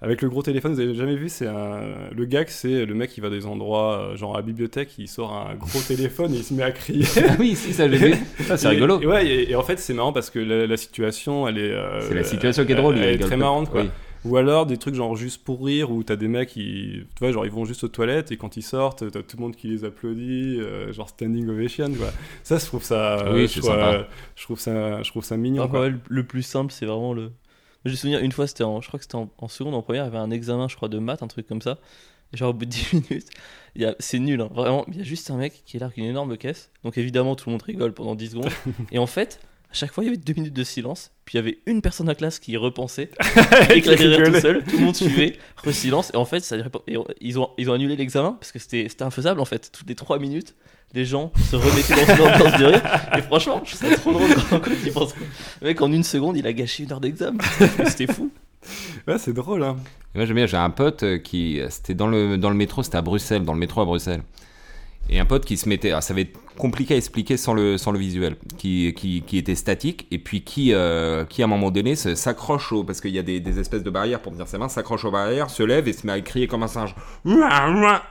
[0.00, 1.80] avec le gros téléphone, vous avez jamais vu, c'est un-
[2.10, 5.34] le gag, c'est le mec qui va des endroits, genre à la bibliothèque, il sort
[5.34, 7.04] un gros téléphone et il se met à crier.
[7.28, 8.14] ah oui, si, ça j'ai vu.
[8.46, 8.98] Ça, c'est Et- rigolo.
[9.02, 11.76] Et, ouais, et, et en fait, c'est marrant parce que la, la situation, elle est.
[12.08, 12.96] C'est la situation qui est drôle.
[12.98, 13.82] Elle, il est très marrante, quoi.
[13.82, 13.90] Oui.
[14.28, 17.32] Ou alors des trucs genre juste pour rire où t'as des mecs qui, tu vois,
[17.32, 19.68] genre ils vont juste aux toilettes et quand ils sortent, t'as tout le monde qui
[19.68, 22.10] les applaudit, euh, genre standing ovation, quoi.
[22.42, 24.02] Ça, je trouve ça, euh, Oui, je, trouve, euh,
[24.36, 25.62] je trouve ça, je trouve ça mignon.
[25.62, 25.80] Alors, quoi.
[25.82, 27.32] ouais, le, plus simple, c'est vraiment le.
[27.84, 30.02] J'ai souvenir une fois, c'était en, je crois que c'était en, en seconde, en première,
[30.04, 31.78] il y avait un examen, je crois, de maths, un truc comme ça.
[32.32, 33.28] Et genre au bout de 10 minutes,
[33.74, 34.84] il y a- c'est nul, hein, vraiment.
[34.88, 36.70] Il y a juste un mec qui est là avec une énorme caisse.
[36.84, 38.50] Donc évidemment, tout le monde rigole pendant 10 secondes.
[38.92, 41.12] et en fait, à chaque fois, il y avait deux minutes de silence.
[41.28, 44.64] Puis il y avait une personne à classe qui repensait, de rire tout seul.
[44.64, 46.10] Tout le monde suivait, re-silence.
[46.14, 48.86] Et en fait, ça, et on- ils, ont, ils ont annulé l'examen parce que c'était
[48.88, 49.70] c'était infaisable en fait.
[49.70, 50.54] Toutes les 3 minutes,
[50.94, 52.82] les gens se remettaient dans une ambiance de rire.
[53.18, 55.14] Et franchement, je trouve ça trop drôle quand, quand ils pensent.
[55.60, 57.36] Le mec, en une seconde, il a gâché une heure d'examen.
[57.86, 58.30] C'était fou.
[59.06, 59.76] Ouais, c'est drôle, hein.
[60.14, 62.82] Et Moi j'aime bien, j'ai un pote euh, qui, c'était dans le, dans le métro,
[62.82, 64.22] c'était à Bruxelles, dans le métro à Bruxelles.
[65.10, 67.78] Et un pote qui se mettait, ah, ça va être compliqué à expliquer sans le,
[67.78, 71.48] sans le visuel, qui, qui, qui était statique et puis qui, euh, qui à un
[71.48, 74.46] moment donné s'accroche au, parce qu'il y a des, des espèces de barrières pour tenir
[74.46, 76.94] ses mains, s'accroche aux barrières, se lève et se met à crier comme un singe.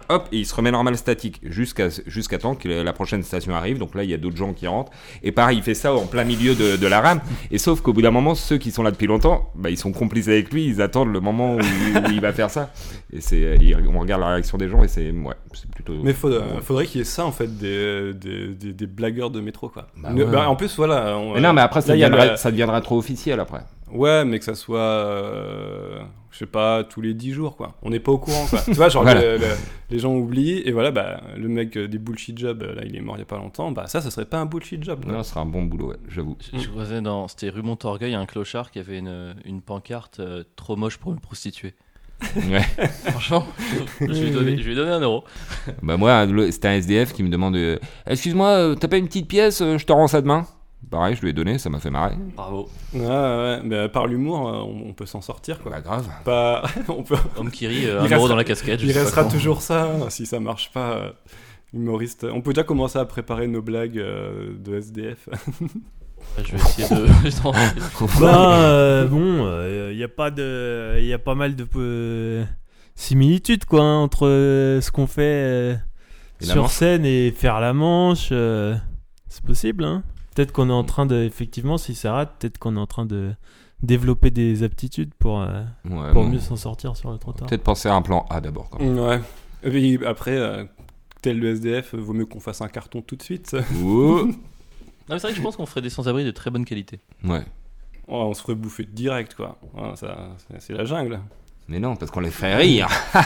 [0.10, 3.78] Hop, et il se remet normal statique jusqu'à jusqu'à temps que la prochaine station arrive.
[3.78, 4.92] Donc là, il y a d'autres gens qui rentrent.
[5.24, 7.22] Et pareil, il fait ça en plein milieu de, de la rame.
[7.52, 9.92] Et sauf qu'au bout d'un moment, ceux qui sont là depuis longtemps, bah, ils sont
[9.92, 12.72] complices avec lui, ils attendent le moment où, où il va faire ça.
[13.12, 13.58] Et c'est,
[13.88, 15.94] on regarde la réaction des gens et c'est, ouais, c'est plutôt.
[16.04, 19.40] Mais euh, faudrait qu'il y ait ça en fait des, des, des, des blagueurs de
[19.42, 19.88] métro quoi.
[19.98, 20.32] Bah Ne- ouais.
[20.32, 21.18] bah, en plus voilà.
[21.18, 23.62] on- Mais non, mais après, ça là, deviendra, la- ça deviendra trop officiel après.
[23.92, 27.76] Ouais, mais que ça soit, euh, je sais pas, tous les 10 jours, quoi.
[27.82, 28.60] On n'est pas au courant, quoi.
[28.66, 29.22] tu vois, genre, Voilà.
[29.22, 29.46] le- le-
[29.90, 33.02] les gens oublient, et voilà, bah, le mec euh, des bullshit jobs, là, il est
[33.02, 35.14] mort il y a pas longtemps, bah, ça, ça serait pas un bullshit job, quoi.
[35.14, 36.36] Non, ce sera un bon boulot, ouais, j'avoue.
[36.54, 37.28] Je, je croisais dans.
[37.30, 41.20] C'était rue Montorgueil, un clochard qui avait une, une pancarte euh, trop moche pour une
[41.22, 41.74] prostituée.
[42.36, 42.62] Ouais.
[43.06, 43.46] Franchement,
[44.00, 45.24] je lui ai donné, je un euro.
[45.84, 47.78] Bah moi, c'était un SDF qui me demande euh,
[48.08, 50.46] Excuse-moi, euh, t'as pas une petite pièce euh, Je te rends ça demain?
[50.90, 52.16] Pareil, je lui ai donné, ça m'a fait marrer.
[52.36, 52.70] Bravo.
[52.94, 55.72] Ouais, ouais, mais par l'humour, on, on peut s'en sortir, quoi.
[55.72, 56.08] Bah grave.
[56.24, 58.82] Pas, on peut, Homme qui rit, euh, un euro dans la casquette.
[58.82, 61.14] il restera toujours ça, hein, si ça marche pas.
[61.74, 62.26] Humoriste.
[62.32, 65.28] On peut déjà commencer à préparer nos blagues euh, de SDF.
[66.44, 67.06] Je vais essayer de.
[67.44, 67.52] Non,
[68.20, 72.46] Ben, euh, bon, il y a pas de, il y a pas mal de, euh,
[72.96, 75.76] similitude quoi hein, entre euh, ce qu'on fait euh,
[76.42, 76.72] sur manche.
[76.72, 78.30] scène et faire la manche.
[78.32, 78.76] euh,
[79.28, 80.04] c'est possible, hein.
[80.36, 83.06] Peut-être qu'on est en train de, effectivement, si ça rate, peut-être qu'on est en train
[83.08, 83.32] de
[83.82, 86.30] développer des aptitudes pour, euh, Ouais, pour bon.
[86.30, 87.50] mieux s'en sortir sur le trottoir.
[87.50, 88.70] Peut-être penser à un plan A d'abord.
[88.70, 89.00] quand même.
[89.00, 89.20] Ouais.
[89.64, 90.64] Et puis après, euh,
[91.24, 93.56] tel le SDF, vaut mieux qu'on fasse un carton tout de suite.
[95.10, 97.00] Non, mais c'est vrai que je pense qu'on ferait des sans-abri de très bonne qualité.
[97.24, 97.44] Ouais.
[98.08, 99.58] Oh, on se ferait bouffer direct, quoi.
[99.96, 101.20] Ça, c'est- la jungle.
[101.70, 102.88] Mais non, parce qu'on les fait rire.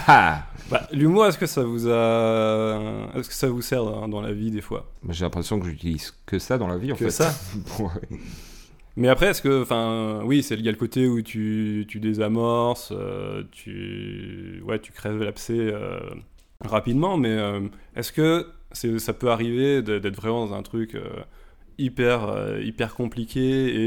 [0.70, 4.32] Bah, l'humour, est-ce que ça vous a, est-ce que ça vous sert dans, dans la
[4.32, 4.90] vie des fois?
[5.04, 7.12] Mais J'ai l'impression que j'utilise que ça dans la vie en Que fait.
[7.12, 7.34] ça?
[8.98, 12.00] Mais après, est-ce que, enfin, oui, c'est il y a le côté où tu, tu
[12.00, 16.00] désamorces, euh, tu, ouais, tu crèves l'abcès euh,
[16.64, 17.62] rapidement, mais euh,
[17.96, 21.04] est-ce que c'est, ça peut arriver d'être vraiment dans un truc euh,
[21.78, 23.40] hyper, euh, hyper compliqué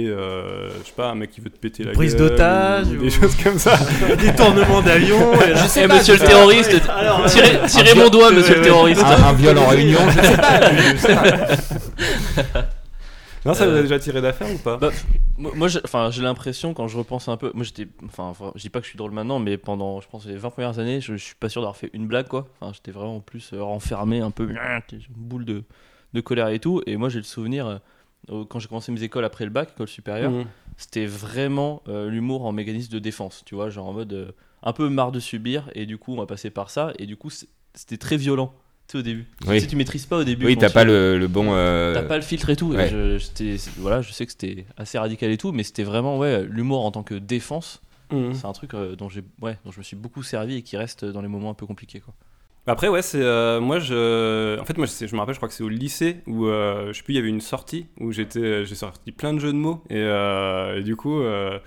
[0.03, 2.97] et, euh, je sais pas, un mec qui veut te péter la Prise d'otage ou
[2.97, 3.77] des choses comme ça.
[4.18, 5.33] Détournement d'avion.
[5.42, 6.70] et là- Eh, monsieur le terroriste,
[7.29, 9.03] tirez, tirez mon doigt, monsieur le terroriste.
[9.03, 10.70] Un, un viol en réunion, je sais pas.
[10.75, 11.14] je sais
[12.53, 12.64] pas.
[13.44, 14.79] Non, ça vous Euh, a déjà tiré d'affaire ou pas?
[14.79, 14.88] Bah,
[15.37, 18.70] moi, j'ai enfin, j'ai l'impression, quand je repense un peu, moi j'étais, enfin, je dis
[18.70, 21.16] pas que je suis drôle maintenant, mais pendant, je pense, les 20 premières années, je,
[21.16, 22.47] je suis pas sûr d'avoir fait une blague, quoi.
[22.61, 24.59] Enfin, j'étais vraiment plus euh, renfermé, un peu, une
[25.11, 25.62] boule de,
[26.14, 26.81] de colère et tout.
[26.87, 27.81] Et moi, j'ai le souvenir,
[28.31, 30.46] euh, quand j'ai commencé mes écoles après le bac, école supérieure, Mhm.
[30.79, 34.72] c'était vraiment euh, l'humour en mécanisme de défense, tu vois, genre en mode euh, un
[34.72, 37.29] peu marre de subir, et du coup, on va passer par ça, et du coup,
[37.74, 38.55] c'était très violent,
[38.88, 39.27] tu sais, au début.
[39.46, 39.61] Oui.
[39.61, 41.50] Si tu maîtrises pas au début, Oui, t'as pas le, le bon.
[41.50, 42.72] T'as pas le filtre et tout.
[42.72, 42.88] et ouais.
[42.88, 46.44] je, c'est- voilà, je sais que c'était assez radical et tout, mais c'était vraiment ouais,
[46.44, 47.83] l'humour en tant que défense.
[48.12, 48.35] Mhm.
[48.35, 49.09] C'est un truc dont,
[49.42, 51.66] ouais, dont je me suis beaucoup servi et qui reste dans les moments un peu
[51.66, 52.00] compliqués.
[52.00, 52.14] Quoi.
[52.66, 53.20] Après, ouais, c'est.
[53.20, 54.59] euh, moi, je.
[54.59, 56.88] En fait, moi, c'est- je me rappelle, je crois que c'est au lycée où, euh,
[56.92, 58.64] je sais plus, il y avait une sortie où j'étais.
[58.64, 59.83] J'ai sorti plein de jeux de mots.
[59.90, 61.59] Et, euh, et du coup, euh,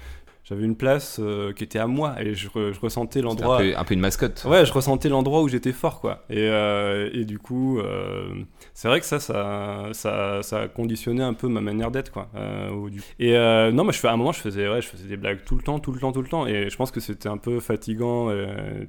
[0.47, 2.15] j'avais une place euh, qui était à moi.
[2.21, 3.57] Et je, re- je ressentais un l'endroit.
[3.57, 4.45] peu, un peu une mascotte.
[4.47, 6.23] Ouais, je ressentais l'endroit où j'étais fort, quoi.
[6.29, 8.29] Et, euh, et du coup, euh,
[8.73, 12.29] c'est vrai que ça, ça, ça, ça a conditionné un peu ma manière d'être, quoi.
[12.35, 14.87] euh, du- Et euh, non, moi, je fais, à un moment, je faisais, ouais, je
[14.87, 16.47] faisais des blagues tout le temps, tout le temps, tout le temps.
[16.47, 18.29] Et je pense que c'était un peu fatigant,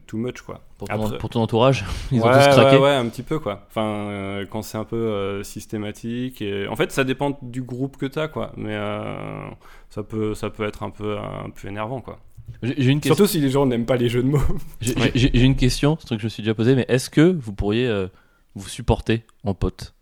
[0.06, 0.60] too much, quoi.
[0.78, 2.76] Pour, ton, Après- pour ton entourage, ils ont ouais, tous craqué.
[2.76, 3.66] Ouais, ouais, un petit peu quoi.
[3.68, 6.40] Enfin, euh, quand c'est un peu euh, systématique.
[6.40, 6.68] Et...
[6.68, 8.52] En fait, ça dépend du groupe que t'as quoi.
[8.56, 9.48] Mais euh,
[9.90, 12.18] ça, peut, ça peut être un peu, un peu énervant quoi.
[12.62, 13.14] J'ai, j'ai une question.
[13.16, 14.40] Surtout si les gens n'aiment pas les jeux de mots.
[14.80, 17.20] J'ai, une question, c'est un truc que je me suis déjà posé, mais est-ce que
[17.38, 18.08] vous pourriez euh,
[18.54, 19.94] vous supporter en pote?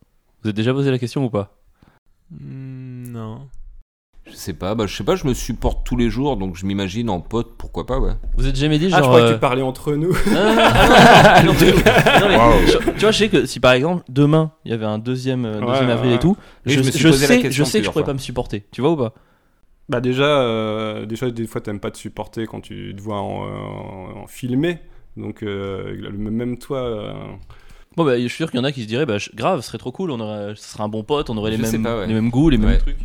[0.43, 1.57] Vous avez déjà posé la question ou pas?
[2.31, 3.49] Hmm, non.
[4.29, 6.67] Je sais pas, bah, je sais pas, je me supporte tous les jours, donc je
[6.67, 8.13] m'imagine en pote, pourquoi pas, ouais.
[8.37, 9.09] Vous êtes jamais dit Ah, je genre.
[9.09, 10.17] croyais que euh, tu parlais entre nous.
[10.35, 11.73] Ah, non, mais-
[12.21, 12.67] non, mais Waouh.
[12.67, 15.45] je- tu vois, je sais que si par exemple demain il y avait un deuxième,
[15.45, 16.17] euh, Ouais, avril ouais.
[16.17, 18.05] et tout, Oui, je, je je sais, je sais que je pourrais fois.
[18.05, 18.65] pas me supporter.
[18.73, 19.15] Tu vois ou pas?
[19.89, 23.45] Bah déjà, euh, déjà des fois t'aimes pas te supporter quand tu te vois en,
[23.47, 24.79] en- en filmé.
[25.17, 26.79] Donc euh, même toi.
[26.79, 27.13] euh,
[27.97, 29.61] Bon bah je suis sûr qu'il y en a qui se diraient bah je- grave,
[29.61, 31.63] ce serait trop cool, on aurait, ce serait un bon pote, on aurait les Je
[31.63, 32.07] mêmes, pas, ouais.
[32.07, 32.67] les mêmes goûts, les Ouais.
[32.67, 32.99] mêmes trucs.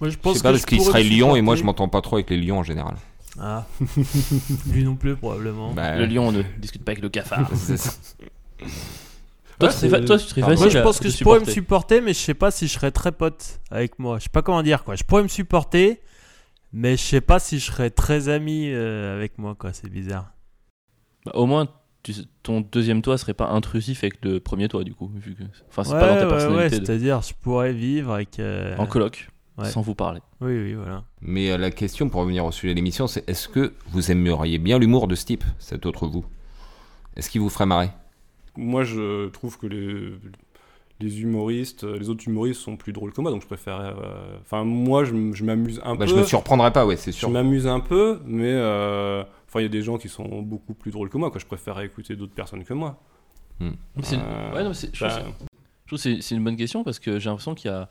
[0.00, 1.88] Moi, je Je pense sais pas, que parce qu'il serait lion et moi je m'entends
[1.88, 2.94] pas trop avec les lions en général.
[3.40, 3.66] Ah.
[4.72, 5.72] Lui non plus, probablement.
[5.74, 7.50] Bah, Le lion, on ne discute pas avec le cafard.
[9.58, 10.56] toi, Ouais, tu serais fa- c'est- toi, tu serais Pardon.
[10.56, 12.00] facile Moi, je pense que je pourrais me supporter.
[12.00, 14.18] mais je sais pas si je serais très pote avec moi.
[14.18, 14.96] Je sais pas comment dire, quoi.
[14.96, 16.00] Je pourrais me supporter,
[16.72, 19.72] mais je sais pas si je serais très ami euh, avec moi, quoi.
[19.72, 20.32] C'est bizarre.
[21.26, 21.68] Bah, au moins,
[22.02, 22.12] tu-
[22.42, 25.10] ton deuxième toi serait pas intrusif avec le premier toi, du coup.
[25.14, 25.42] Vu que...
[25.70, 26.80] Enfin, c'est ouais, pas dans ta ouais, ouais, personnalité.
[26.80, 28.38] de- c'est-à-dire, je pourrais vivre avec.
[28.40, 29.70] euh, En coloc, Ouais.
[29.70, 30.20] sans vous parler.
[30.40, 31.04] Oui, oui, voilà.
[31.22, 34.58] Mais euh, la question, pour revenir au sujet de l'émission, c'est est-ce que vous aimeriez
[34.58, 36.24] bien l'humour de ce type, cet autre vous?
[37.16, 37.90] Est-ce qu'il vous ferait marrer?
[38.56, 40.12] Moi, je trouve que les,
[41.00, 43.78] les humoristes, les autres humoristes sont plus drôles que moi, donc je préfère.
[43.80, 46.10] euh, Enfin, moi, je, je m'amuse un bah, peu.
[46.12, 47.30] Je me surprendrais pas, ouais, c'est Je sûr.
[47.30, 50.90] m'amuse un peu, mais euh, enfin, il y a des gens qui sont beaucoup plus
[50.92, 51.30] drôles que moi.
[51.30, 51.40] Quoi.
[51.40, 53.00] Je préfère écouter d'autres personnes que moi.
[54.02, 55.46] C'est- Euh, Ouais, non, mais c'est- je trouve bah,
[55.86, 57.88] je que c'est c'est une bonne question parce que j'ai l'impression qu'il y a.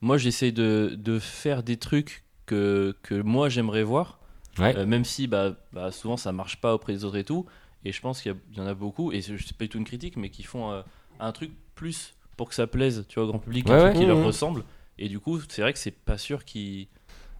[0.00, 4.18] Moi, j'essaie de, de faire des trucs que, que moi j'aimerais voir,
[4.58, 4.76] Ouais.
[4.76, 7.46] euh, même si bah, bah, souvent ça marche pas auprès des autres et tout.
[7.84, 10.16] Et je pense qu'il y, en a beaucoup, et c'est pas du tout une critique,
[10.16, 10.82] mais qui font euh,
[11.20, 13.92] un truc plus pour que ça plaise tu vois, au grand public, Ouais, un truc
[13.92, 13.98] ouais.
[13.98, 14.24] qui leur Mhm.
[14.26, 14.64] ressemble.
[14.98, 16.86] Et du coup, c'est vrai que c'est pas sûr qu'ils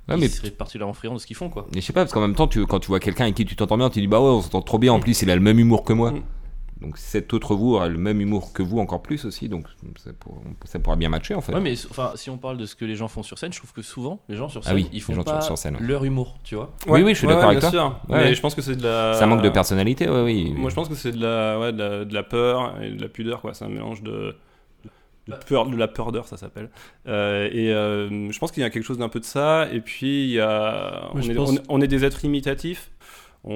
[0.09, 1.49] Ouais, mais seraient particulièrement friands de ce qu'ils font.
[1.49, 1.67] quoi.
[1.75, 3.47] Mais je sais pas, parce qu'en même temps, tu, quand tu vois quelqu'un avec qui
[3.47, 5.35] tu t'entends bien, tu dis bah ouais, on s'entend trop bien, en plus il a
[5.35, 6.13] le même humour que moi.
[6.81, 10.11] Donc cet autre vous aura le même humour que vous encore plus aussi, donc ça,
[10.13, 11.55] pour- ça pourra bien matcher en fait.
[11.55, 13.59] Ouais, mais enfin, si on parle de ce que les gens font sur scène, je
[13.59, 15.77] trouve que souvent, les gens sur Ah scène, oui, ils font gens pas sur scène,
[15.77, 15.83] ouais.
[15.87, 16.75] leur humour, tu vois.
[16.89, 17.81] Oui, oui, je suis d'accord avec bien toi.
[17.81, 17.89] sûr.
[18.09, 18.35] Ouais, mais ouais.
[18.35, 19.15] je pense que c'est de la.
[19.15, 20.53] Ça manque de personnalité, ouais, oui.
[20.57, 23.01] Moi, je pense que c'est de la, ouais, de la, de la peur et de
[23.01, 23.55] la pudeur, quoi.
[23.55, 24.35] C'est un mélange de,
[25.29, 26.71] de peur, de la peur d'heure, ça s'appelle.
[27.07, 29.69] Euh, et euh, je pense qu'il y a quelque chose d'un peu de ça.
[29.73, 32.25] Et puis, il y a, on, Moi, je est, pense- on, on est des êtres
[32.25, 32.91] imitatifs.
[33.47, 33.53] On,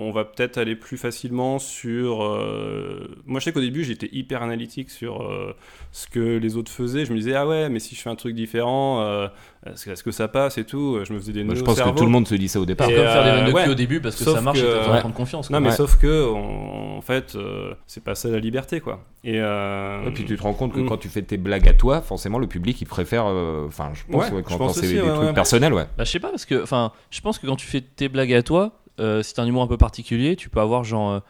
[0.00, 2.22] on va peut-être aller plus facilement sur.
[2.22, 5.54] euh, Moi, je sais qu'au début, j'étais hyper analytique sur euh,
[5.90, 7.04] ce que les autres faisaient.
[7.04, 9.26] Je me disais, ah ouais, mais si je fais un truc différent, euh,
[9.66, 11.00] est-ce que, ça passe et tout?
[11.04, 12.60] Je me faisais des nœuds je au pense que tout le monde se dit ça
[12.60, 12.86] au départ.
[12.86, 13.68] C'est Et, comme faire des vannes de cul ouais.
[13.68, 15.00] au début parce que Sauf ça marche et que- t'as de Ouais.
[15.00, 15.50] prendre confiance.
[15.50, 15.76] Non, mais Ouais.
[15.76, 19.00] sauf que, on- en fait, euh, c'est pas ça la liberté, quoi.
[19.24, 20.86] Et, euh, Et puis tu te rends compte que Mm.
[20.88, 23.24] quand tu fais tes blagues à toi, forcément le public il préfère.
[23.26, 25.32] euh, Enfin, je pense Ouais, ouais, je quand, quand c'est des ouais, trucs ouais.
[25.34, 25.86] personnels, ouais.
[25.98, 28.32] Bah, je sais pas, parce que, enfin, je pense que quand tu fais tes blagues
[28.34, 31.20] à toi, euh, si t'as un humour un peu particulier, tu peux avoir genre euh,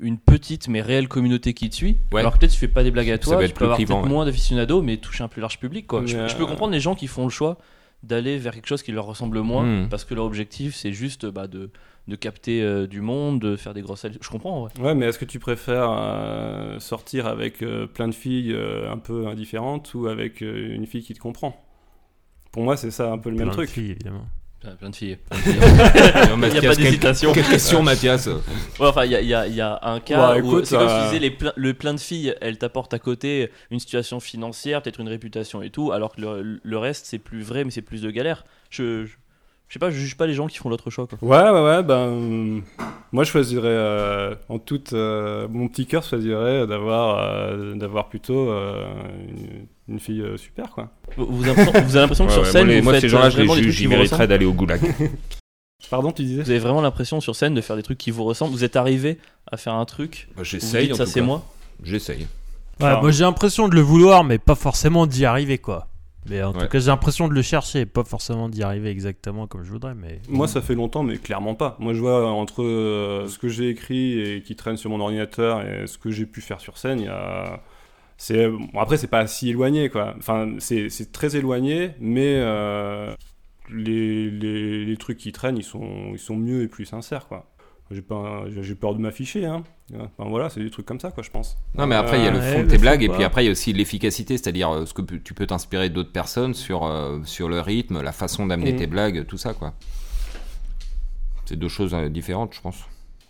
[0.00, 1.98] une petite mais réelle communauté qui te suit.
[2.12, 2.20] Ouais.
[2.20, 3.94] Alors que peut-être tu fais pas des blagues à Ça toi, tu peux avoir clivant,
[3.96, 4.10] peut-être ouais.
[4.14, 6.04] moins d'aficionados, mais toucher un plus large public, quoi.
[6.06, 7.58] Je, peux comprendre les gens qui font le choix
[8.02, 9.88] d'aller vers quelque chose qui leur ressemble moins, Mm.
[9.88, 11.70] parce que leur objectif c'est juste bah, de,
[12.08, 14.18] de capter euh, du monde, de faire des grosses salles.
[14.20, 14.70] Je comprends, ouais.
[14.80, 18.98] Ouais, mais est-ce que tu préfères euh, sortir avec euh, plein de filles euh, un
[18.98, 21.64] peu indifférentes ou avec euh, une fille qui te comprend?
[22.50, 23.70] Pour moi, c'est ça un peu le même de truc.
[23.70, 24.26] filles, évidemment.
[24.62, 25.18] Plein plein de filles.
[25.32, 27.32] Il Il n'y a pas d'hésitation.
[27.32, 28.28] Quelle question, Mathias?
[28.28, 30.98] Ouais, enfin, il y a, y y un cas Ouais, où écoute, c'est comme euh,
[30.98, 34.20] si tu disais, les plein- le plein de filles, elles t'apportent à côté une situation
[34.20, 37.70] financière, peut-être une réputation et tout, alors que le, le reste, c'est plus vrai, mais
[37.72, 38.44] c'est plus de galère.
[38.70, 39.12] Je, je,
[39.68, 41.08] je sais pas, je juge pas les gens qui font l'autre choix.
[41.08, 41.18] Quoi.
[41.22, 42.62] Ouais, ouais, ouais, ben.
[43.10, 43.66] moi, je choisirais.
[43.68, 44.92] euh, en toute.
[44.92, 48.86] euh, mon petit cœur choisirait d'avoir euh, d'avoir plutôt euh,
[49.28, 50.90] une, une fille euh, super, quoi.
[51.16, 53.30] Vous, vous avez l'impression- que Ouais, sur ouais, scène, moi, vous moi, faites ces gens-là,
[53.30, 54.80] je les juge, ils mériteraient d'aller au goulag.
[55.90, 58.24] Pardon, tu disais Vous avez vraiment l'impression sur scène de faire des trucs qui vous
[58.24, 58.52] ressemblent.
[58.52, 59.18] Vous êtes arrivé
[59.50, 60.28] à faire un truc.
[60.36, 61.44] Bah, J'essaye, ça c'est moi.
[61.82, 62.26] J'essaye.
[62.80, 65.88] Ouais, Alors- moi j'ai l'impression de le vouloir, mais pas forcément d'y arriver, quoi.
[66.30, 66.60] Mais en Ouais.
[66.60, 69.94] tout cas, j'ai l'impression de le chercher, pas forcément d'y arriver exactement comme je voudrais,
[69.96, 70.20] mais.
[70.28, 71.76] Moi, ça fait longtemps, mais clairement pas.
[71.80, 75.62] Moi, je vois entre euh, ce que j'ai écrit et qui traîne sur mon ordinateur
[75.62, 77.60] et ce que j'ai pu faire sur scène, il y a.
[78.24, 80.14] C'est bon, après, c'est pas si éloigné, quoi.
[80.16, 83.12] Enfin, c'est c'est très éloigné, mais euh,
[83.68, 87.48] les, les, les trucs qui traînent, ils sont, ils sont mieux et plus sincères, quoi.
[87.90, 89.64] J'ai pas, j'ai j'ai peur de m'afficher, hein.
[89.94, 91.56] Enfin, voilà, c'est des trucs comme ça, quoi, je pense.
[91.76, 93.42] Non, mais après, il y a le Ouais, fond de tes blagues, et puis après,
[93.42, 96.84] il y a aussi l'efficacité, c'est-à-dire euh, ce que tu peux t'inspirer d'autres personnes sur,
[96.86, 98.78] euh, sur le rythme, la façon d'amener Mhm.
[98.78, 99.74] tes blagues, tout ça, quoi.
[101.44, 102.78] C'est deux choses euh, différentes, je pense.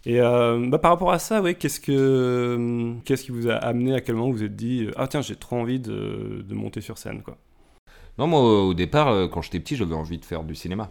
[0.05, 3.95] Et euh, bah, par rapport à ça, ouais, qu'est-ce que qu'est-ce qui vous a amené
[3.95, 6.81] à quel moment vous vous êtes dit ah tiens j'ai trop envie de, de monter
[6.81, 7.37] sur scène quoi?
[8.19, 10.91] Non, moi, au départ, euh, quand j'étais petit, j'avais envie de faire du cinéma.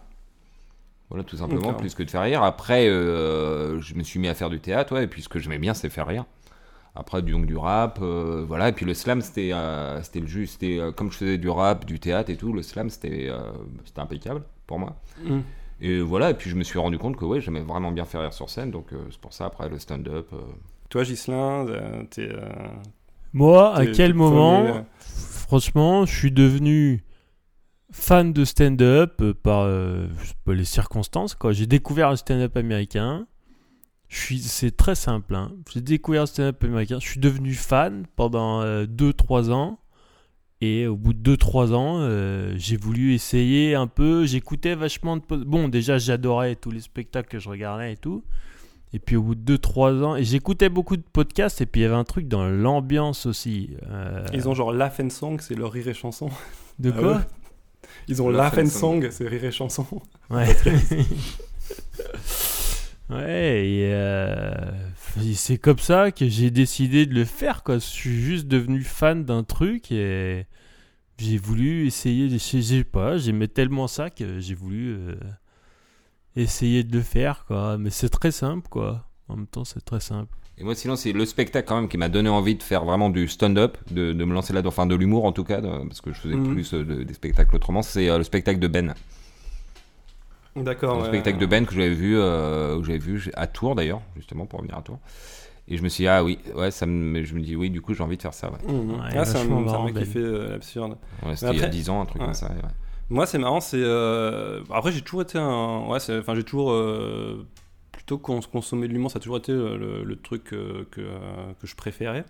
[1.10, 2.42] Voilà, tout simplement, plus que de faire rire.
[2.42, 5.40] Après, euh, je me suis mis à faire du théâtre, ouais, et puis ce que
[5.40, 6.26] j'aimais bien, c'est faire rire.
[6.96, 8.70] Après, du, donc, du rap, euh, voilà.
[8.70, 10.48] Et puis le slam, c'était euh, c'était le jus.
[10.48, 13.40] C'était euh, comme je faisais du rap, du théâtre et tout, le slam, c'était euh,
[13.86, 14.96] c'était impeccable pour moi.
[15.84, 18.22] Et voilà, et puis je me suis rendu compte que ouais, j'aimais vraiment bien faire
[18.22, 20.28] rire sur scène, donc euh, c'est pour ça, après, le stand-up.
[20.34, 20.38] euh,
[20.90, 22.40] Toi Gislin, euh, t'es euh,
[23.34, 24.82] Moi, à quel moment, premier,
[25.48, 27.04] franchement, je suis devenu
[27.92, 30.08] fan de stand-up par euh,
[30.48, 31.34] les circonstances.
[31.36, 31.52] quoi.
[31.52, 33.26] J'ai découvert le stand-up américain.
[34.08, 35.34] Je suis, c'est très simple.
[35.36, 35.52] hein.
[35.74, 37.00] J'ai découvert le stand-up américain.
[37.02, 39.80] Je suis devenu fan pendant 2-3 ans.
[40.64, 44.26] Et au bout de 2-3 ans, euh, j'ai voulu essayer un peu.
[44.28, 45.24] J'écoutais vachement de.
[45.44, 48.24] Bon, déjà, j'adorais tous les spectacles que je regardais et tout.
[48.94, 51.62] Et puis au bout de 2-3 ans, j'écoutais beaucoup de podcasts.
[51.62, 53.70] Et puis il y avait un truc dans l'ambiance aussi.
[53.90, 56.30] euh, Ils ont genre Laugh and Song, c'est leur rire et chanson.
[56.78, 57.12] De Ah quoi?
[57.14, 57.22] ouais?
[58.08, 59.02] Ils ont Laugh and and Song.
[59.02, 59.86] Song, c'est rire et chanson.
[60.30, 60.56] Ouais.
[63.12, 64.72] ouais, et, euh,
[65.24, 67.76] et c'est comme ça que j'ai décidé de le faire, quoi.
[67.76, 70.46] Je suis juste devenu fan d'un truc et
[71.18, 75.16] j'ai voulu essayer, je sais pas, j'aimais tellement ça que j'ai voulu euh,
[76.36, 77.78] essayer de le faire, quoi.
[77.78, 79.08] Mais c'est très simple, quoi.
[79.28, 80.36] En même temps, c'est très simple.
[80.58, 83.10] Et moi, sinon, c'est le spectacle quand même qui m'a donné envie de faire vraiment
[83.10, 86.02] du stand-up, de, de me lancer là-dedans, enfin de l'humour en tout cas, de- parce
[86.02, 86.54] que je faisais Mhm.
[86.54, 87.82] plus euh, de- des spectacles autrement.
[87.82, 88.94] C'est euh, le spectacle de Ben.
[90.56, 91.00] D'accord.
[91.00, 91.08] ouais.
[91.08, 94.60] spectacle de Ben que j'avais vu, euh, que j'avais vu à Tours d'ailleurs, justement pour
[94.60, 95.00] revenir à Tours.
[95.68, 97.82] Et je me suis dit, ah oui, ouais, ça me, je me dis, oui, du
[97.82, 98.52] coup, j'ai envie de faire ça.
[98.52, 98.58] Ouais.
[98.74, 98.92] Mhm.
[98.92, 100.98] Ouais, ah, c'est un, un marrant, mec qui fait euh, l'absurde.
[101.26, 102.26] Ouais, C'était il y a après- 10 ans, un truc ouais.
[102.28, 102.48] comme ça.
[102.48, 102.56] ouais.
[103.10, 103.78] Moi, c'est marrant, c'est.
[103.80, 105.86] euh, Après, j'ai toujours été un.
[105.88, 106.72] Ouais, enfin, j'ai toujours.
[106.72, 107.46] euh,
[107.92, 111.02] Plutôt cons- consommer de l'humour, ça a toujours été le, le- le truc euh, que,
[111.02, 112.26] euh, que je préférais.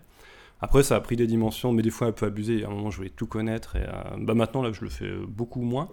[0.59, 2.65] Après, ça a pris des dimensions, mais des fois un peu abusé.
[2.65, 3.77] À un moment, je voulais tout connaître.
[3.77, 5.87] Et euh, bah, maintenant, là, je le fais beaucoup moins.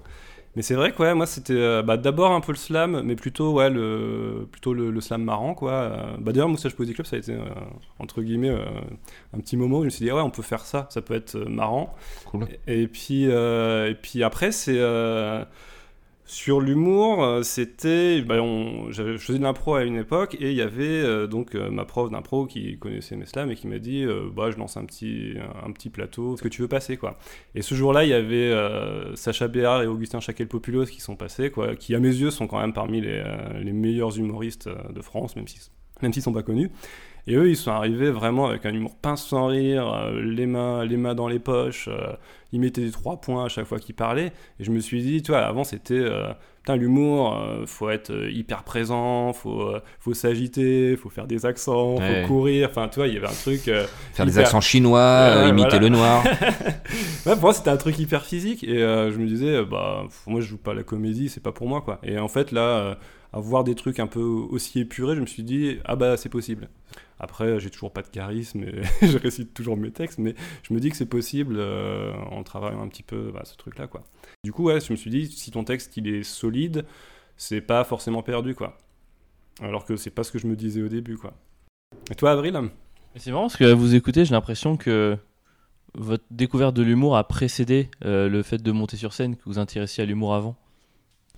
[0.57, 3.15] Mais c'est vrai que ouais, moi, c'était euh, bah, d'abord un peu le slam, mais
[3.15, 5.55] plutôt, ouais, le, plutôt le, le slam marrant.
[5.55, 5.72] Quoi.
[5.72, 7.45] Euh, bah, D'ailleurs, Moustache Poésie Club, ça a été, euh,
[7.99, 8.64] entre guillemets, euh,
[9.35, 11.01] un petit moment où je me suis dit, ah ouais, on peut faire ça, ça
[11.01, 11.95] peut être marrant.
[12.27, 12.49] Cool.
[12.66, 14.79] Et puis, et puis après, c'est.
[16.29, 18.20] Sur l'humour, euh, c'était.
[18.20, 18.37] bah,
[18.91, 21.87] je faisais de l'impro à une époque et il y avait euh, donc euh, ma
[21.87, 24.05] prof d'impro qui connaissait mes slams et qui m'a dit
[24.37, 27.18] bah, Je lance un petit, un petit plateau, ce que tu veux passer quoi.
[27.55, 28.53] Et ce jour-là, il y avait
[29.14, 32.61] Sacha Béard et Augustin Chaquel-Populos qui sont passés, quoi, qui à mes yeux sont quand
[32.61, 35.62] même parmi les, meilleurs humoristes de France, même s'ils
[36.03, 36.70] même s'ils sont pas connus.
[37.31, 40.85] Et eux, ils sont arrivés vraiment avec un humour pince sans rire, euh, les, mains,
[40.85, 41.89] les mains dans les poches.
[41.89, 42.14] euh,
[42.53, 44.33] ils mettaient des trois points à chaque fois qu'ils parlaient.
[44.59, 45.95] Et je me suis dit, tu vois, avant c'était.
[45.95, 46.29] euh,
[46.62, 52.22] Putain, l'humour, faut être hyper présent, faut, faut s'agiter, faut faire des accents, Ouais.
[52.22, 52.68] faut courir.
[52.70, 53.70] Enfin, tu vois, il y avait un truc.
[54.12, 55.79] Faire des accents chinois, imiter voilà.
[55.79, 56.24] le noir.
[57.26, 60.47] Ouais, pour moi, c'était un truc hyper physique et je me disais, bah, moi, je
[60.47, 62.01] joue pas la comédie, c'est pas pour moi, quoi.
[62.03, 62.99] Et en fait, là,
[63.33, 66.29] à voir des trucs un peu aussi épurés, je me suis dit, ah bah, c'est
[66.31, 66.68] possible.
[67.21, 70.81] Après, j'ai toujours pas de charisme et je récite toujours mes textes, mais je me
[70.81, 74.05] dis que c'est possible euh, en travaillant un petit peu bah, ce truc-là, quoi.
[74.45, 76.85] Du coup, ouais, je me suis dit, si ton texte il est solide,
[77.37, 78.79] c'est pas forcément perdu, quoi.
[79.61, 81.35] Alors que c'est pas ce que je me disais au début, quoi.
[82.11, 82.61] Et toi, Avril?
[83.16, 85.16] C'est marrant parce que vous écouter, j'ai l'impression que
[85.95, 89.59] votre découverte de l'humour a précédé euh, le fait de monter sur scène, que vous
[89.59, 90.57] intéressiez à l'humour avant.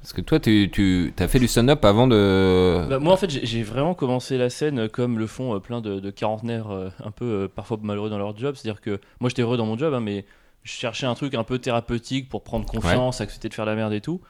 [0.01, 2.86] Parce que toi, tu, tu as fait du stand-up avant de.
[2.88, 6.01] Bah, moi, en fait, j'ai- vraiment commencé la scène comme le font euh, plein de,
[6.01, 8.55] de quarantenaires euh, un peu euh, parfois malheureux dans leur job.
[8.57, 10.24] C'est-à-dire que moi, j'étais heureux dans mon job, hein, mais
[10.62, 13.92] je cherchais un truc un peu thérapeutique pour prendre confiance, accepter de faire la merde
[13.92, 14.20] et tout.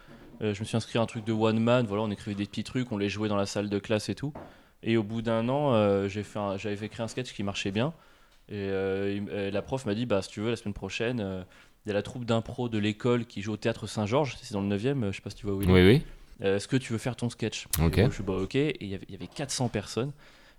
[0.43, 1.87] Euh, je me suis inscrit à un truc de one man.
[1.87, 4.15] Voilà, on écrivait des petits trucs, on les jouait dans la salle de classe et
[4.17, 4.33] tout.
[4.83, 7.93] Et au bout d'un an, euh, j'avais créer un sketch qui marchait bien.
[8.49, 11.45] Et euh, la prof m'a dit bah, si tu veux, la semaine prochaine,
[11.85, 14.61] il y a la troupe d'impro de l'école qui joue au théâtre Saint-Georges, c'est dans
[14.61, 15.73] le 9ème, euh, je sais pas si tu vois où il est.
[15.73, 16.03] Oui, oui.
[16.43, 17.67] Euh, Est-ce que tu veux faire ton sketch?
[17.83, 17.99] Ok.
[17.99, 18.55] Et moi, je suis bah ok.
[18.55, 20.13] Et il y avait- il y avait 400 personnes.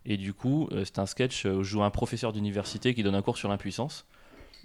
[0.05, 3.01] Et du coup, euh, c'était un sketch euh, où je joue un professeur d'université qui
[3.03, 4.05] donne un cours sur l'impuissance.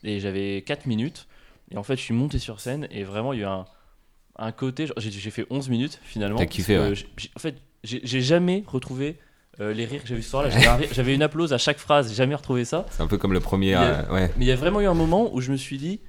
[0.04, 1.26] Et j'avais 4 minutes.
[1.70, 3.64] Et en fait, je suis monté sur scène et vraiment, il y a eu un,
[4.38, 4.86] un côté.
[4.86, 6.36] genre, J'ai j'ai fait 11 minutes finalement.
[6.38, 9.18] T'as parce kiffé, que j'ai- j'ai- En fait, j'ai j'ai jamais retrouvé
[9.60, 10.50] euh, les rires que j'avais ce soir-là.
[10.50, 12.84] J'avais un rire- J'avais une applause à chaque phrase, j'ai jamais retrouvé ça.
[12.90, 13.68] C'est un peu comme le premier.
[13.68, 14.30] Il y a- euh, ouais.
[14.36, 16.00] Mais il y a vraiment eu un moment où je me suis dit,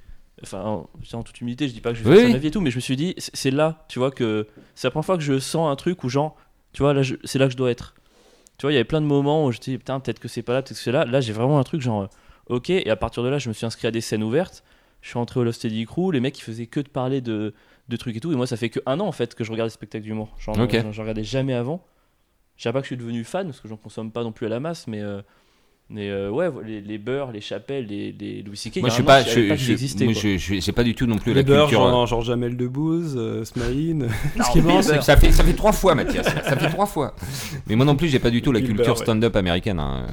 [0.42, 2.50] enfin, en, toute humilité, je dis pas que je vais Oui, faire ma vie et
[2.50, 5.16] tout, mais je me suis dit, c'est là, tu vois, que c'est la première fois
[5.16, 6.36] que je sens un truc où, genre,
[6.72, 7.94] tu vois, là, c'est là que je dois être.
[8.58, 10.42] Tu vois, il y avait plein de moments où je dis, putain, peut-être que c'est
[10.42, 11.04] pas là, peut-être que c'est là.
[11.04, 12.06] Là, j'ai vraiment un truc, genre, euh,
[12.56, 14.64] ok, et à partir de là, je me suis inscrit à des scènes ouvertes.
[15.00, 17.54] Je suis entré au Lost Steady Crew, les mecs, ils faisaient que de parler de,
[17.88, 19.52] de trucs et tout, et moi, ça fait que un an, en fait, que je
[19.52, 20.34] regarde des spectacles d'humour.
[20.40, 20.74] J'en Ok.
[20.80, 21.84] j'en- j'en regardais jamais avant.
[22.56, 24.46] Je sais pas que je suis devenu fan, parce que j'en consomme pas non plus
[24.46, 25.00] à la masse, mais.
[25.00, 25.22] euh,
[25.90, 28.78] mais euh, ouais, les, les beurres, les chapelles, les, les Louis C.K.
[28.80, 29.22] Moi, je un pas.
[29.22, 31.42] je pas je- existait, moi, je, je- j'ai pas du tout non plus Les la
[31.44, 31.86] beurres, culture.
[31.86, 34.08] euh, genre, genre Jamel Debbouze, euh, Smaïn.
[34.44, 36.26] Ce qui est marrant, c'est que Ça fait, ça fait trois fois, Mathias.
[36.26, 37.14] Ça fait trois fois.
[37.66, 39.02] Mais moi non plus, j'ai pas du tout la culture ouais.
[39.02, 39.80] stand-up américaine.
[39.80, 40.06] hein.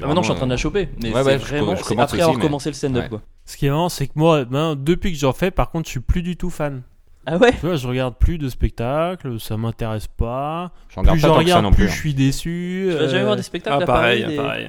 [0.00, 0.88] Ah, maintenant, je suis en train de la choper.
[1.02, 1.74] Mais Ouais, c'est ouais, je- vraiment.
[1.76, 3.08] je c'est commence après aussi, avoir mais- commencé le stand-up, Ouais.
[3.08, 3.22] quoi.
[3.44, 5.90] Ce qui est marrant, c'est que moi, ben, depuis que j'en fais, par contre, je
[5.92, 6.82] suis plus du tout fan.
[7.28, 7.50] Ah ouais?
[7.58, 10.70] Tu vois, je regarde plus de spectacles, ça m'intéresse pas.
[10.94, 12.86] J'en regarde plus j'en regarde, plus je suis déçu.
[12.90, 14.66] Tu vas jamais euh, voir des spectacles Ah, à pareil, Paris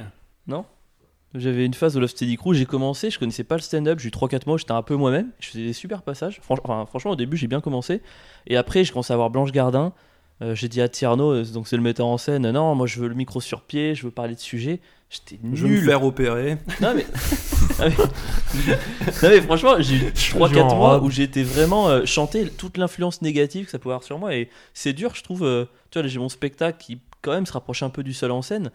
[0.48, 0.64] pareil.
[1.36, 4.08] J'avais une phase au Love Steady Crew, j'ai commencé, je connaissais pas le stand-up, j'ai
[4.08, 6.40] eu 3-4 mois, j'étais un peu moi-même, je faisais des super passages.
[6.42, 8.02] Franch- enfin, franchement, au début, j'ai bien commencé.
[8.48, 9.94] Et après, j'ai commencé à voir Blanche Gardin.
[10.42, 13.00] Euh, j'ai dit à Tierno, euh, donc c'est le metteur en scène, non, moi je
[13.00, 14.80] veux le micro sur pied, je veux parler de sujet.
[15.10, 15.84] J'étais Je veux me nul.
[15.86, 16.58] faire opérer.
[16.82, 17.06] Non mais...
[17.80, 17.90] Mais...
[19.24, 21.04] non mais franchement, j'ai eu 3-4 en mois robe.
[21.04, 24.50] où j'étais vraiment euh, chanté toute l'influence négative que ça pouvait avoir sur moi et
[24.74, 27.84] c'est dur je trouve, euh, tu vois j'ai mon spectacle qui quand même se rapproche
[27.84, 28.72] un peu du seul en scène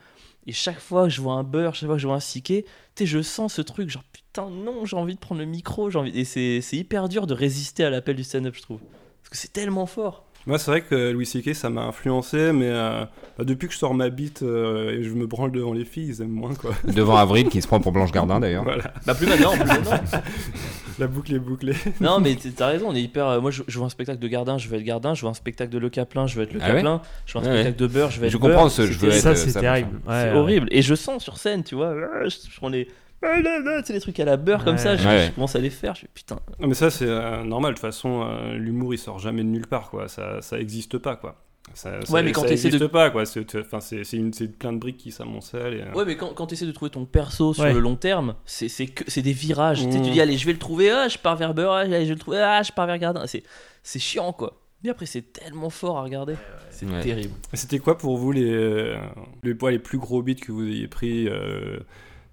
[0.46, 2.64] et chaque fois que je vois un beurre, chaque fois que je vois un siquet,
[3.00, 6.18] je sens ce truc genre putain non j'ai envie de prendre le micro, j'ai envie...
[6.18, 8.80] et c'est hyper dur de résister à l'appel du stand-up je trouve.
[9.22, 10.24] Parce que c'est tellement fort.
[10.46, 11.54] Moi, c'est vrai que Louis C.K.
[11.54, 13.04] ça m'a influencé, mais euh,
[13.38, 16.08] bah, depuis que je sors ma bite euh, et je me branle devant les filles,
[16.08, 16.72] ils aiment moins, quoi.
[16.92, 18.64] Devant Avril qui se prend pour Blanche Gardin d'ailleurs.
[18.64, 20.00] Voilà, Bah plus maintenant, plus maintenant.
[20.98, 21.74] la boucle est bouclée.
[22.00, 23.26] Non, mais t'as raison, on est hyper.
[23.28, 25.14] euh, moi, je, je vois un spectacle de Gardin, je veux être Gardin.
[25.14, 27.02] Je vois un spectacle de Le Caplin, je veux être Le Ah ouais Caplin.
[27.24, 28.50] Je vois un spectacle de Beurre, je veux être Je Beurre.
[28.50, 29.20] comprends ce je C'est veux être.
[29.20, 30.00] Ça, c'est terrible.
[30.04, 30.32] C'est Ouais, ouais.
[30.36, 30.66] horrible.
[30.72, 31.94] Et je sens sur scène, tu vois,
[32.28, 32.88] je prends les.
[33.22, 34.80] Tu sais, les trucs à la beurre comme Ouais.
[34.80, 35.26] ça, je, Ouais.
[35.28, 35.94] je commence à les faire.
[35.94, 36.38] Je fais putain.
[36.60, 37.72] Non, mais ça, c'est euh, normal.
[37.72, 40.08] De toute façon, euh, l'humour, il sort jamais de nulle part, quoi.
[40.08, 41.36] Ça, ça existe pas, quoi.
[41.74, 43.24] Ça, ça- Ouais, mais quand ça de- pas, quoi.
[43.24, 45.74] C'est c'est- c'est c'est plein de briques qui s'amoncellent.
[45.74, 47.72] et, euh, Ouais, mais quand, quand tu essaies de trouver ton perso sur Ouais.
[47.72, 49.84] le long terme, c'est c'est que- c'est des virages.
[49.84, 50.02] Tu sais, Mm.
[50.02, 52.14] tu dis, allez, je vais le trouver, ah, je pars vers Beurre, allez, je vais
[52.14, 53.26] le trouver, ah, je pars vers Gardin.
[53.28, 53.44] C'est
[53.84, 54.58] c'est chiant, quoi.
[54.82, 56.34] Mais après, c'est tellement fort à regarder.
[56.70, 57.00] C'est Ouais.
[57.00, 57.32] terrible.
[57.54, 58.96] C'était quoi pour vous les, euh,
[59.44, 61.78] les, les plus gros beats que vous ayez pris euh,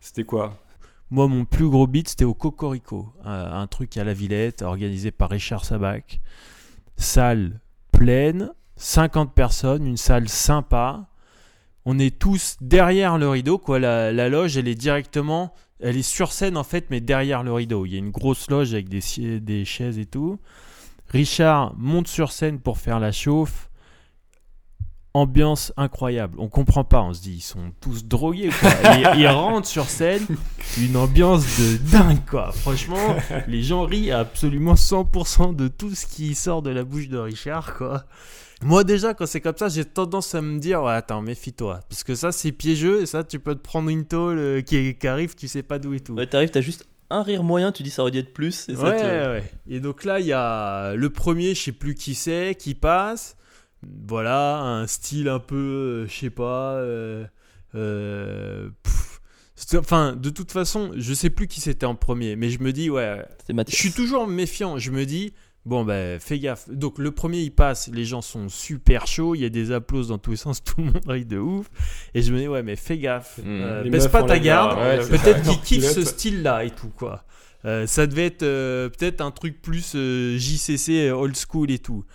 [0.02, 0.58] C'était quoi?
[1.12, 5.12] Moi, mon plus gros beat, c'était au Cocorico, un, un truc à la Villette, organisé
[5.12, 6.22] par Richard Sabac.
[6.98, 7.60] Salle
[7.92, 11.10] pleine, 50 personnes, une salle sympa.
[11.86, 13.80] On est tous derrière le rideau, quoi.
[13.80, 17.86] La, loge, elle est directement, elle est sur scène en fait, mais derrière le rideau.
[17.86, 20.40] Il y a une grosse loge avec des chaises et tout.
[21.10, 23.69] Richard monte sur scène pour faire la chauffe.
[25.16, 26.36] Ambiance incroyable.
[26.40, 27.02] On comprend pas.
[27.02, 28.50] On se dit, ils sont tous drogués.
[28.60, 28.70] Quoi.
[29.16, 30.26] Ils, ils rentrent sur scène.
[30.80, 32.24] Une ambiance de dingue.
[32.30, 32.52] Quoi.
[32.52, 33.16] Franchement,
[33.48, 37.18] les gens rient à absolument 100% de tout ce qui sort de la bouche de
[37.18, 37.76] Richard.
[37.76, 38.04] Quoi.
[38.62, 41.80] Moi, déjà, quand c'est comme ça, j'ai tendance à me dire, ouais, attends, méfie-toi.
[41.90, 43.02] Parce que ça, c'est piégeux.
[43.02, 45.80] Et ça, tu peux te prendre une tôle euh, qui, qui arrive, tu sais pas
[45.80, 46.14] d'où et tout.
[46.14, 48.70] Ouais, t'arrives, t'as juste un rire moyen, tu dis ça aurait dû être plus.
[48.70, 49.44] Et ça Ouais, te- ouais.
[49.68, 53.36] Et donc là, il y a le premier, je sais plus qui c'est, qui passe.
[53.84, 56.76] Voilà, un style un peu, euh, je sais pas.
[56.76, 57.26] euh,
[57.76, 58.70] euh,
[59.76, 62.90] enfin, de toute façon, je sais plus qui c'était en premier, mais je me dis,
[62.90, 64.78] ouais, je suis toujours méfiant.
[64.78, 65.34] Je me dis,
[65.66, 66.70] bon, ben, fais gaffe.
[66.70, 70.10] Donc, le premier, il passe, les gens sont super chauds, il y a des applauses
[70.10, 71.68] dans tous les sens, tout le monde rit de ouf.
[72.14, 73.38] Et je me dis, ouais, mais fais gaffe.
[73.38, 73.44] Mmh.
[73.48, 74.78] Euh, baisse pas ta garde.
[74.78, 75.56] Ouais, Peut-être ouais.
[75.56, 77.24] qu'il kiffe ce style-là et tout, quoi.
[77.66, 82.06] Euh, ça devait être euh, peut-être un truc plus euh, JCC old school et tout.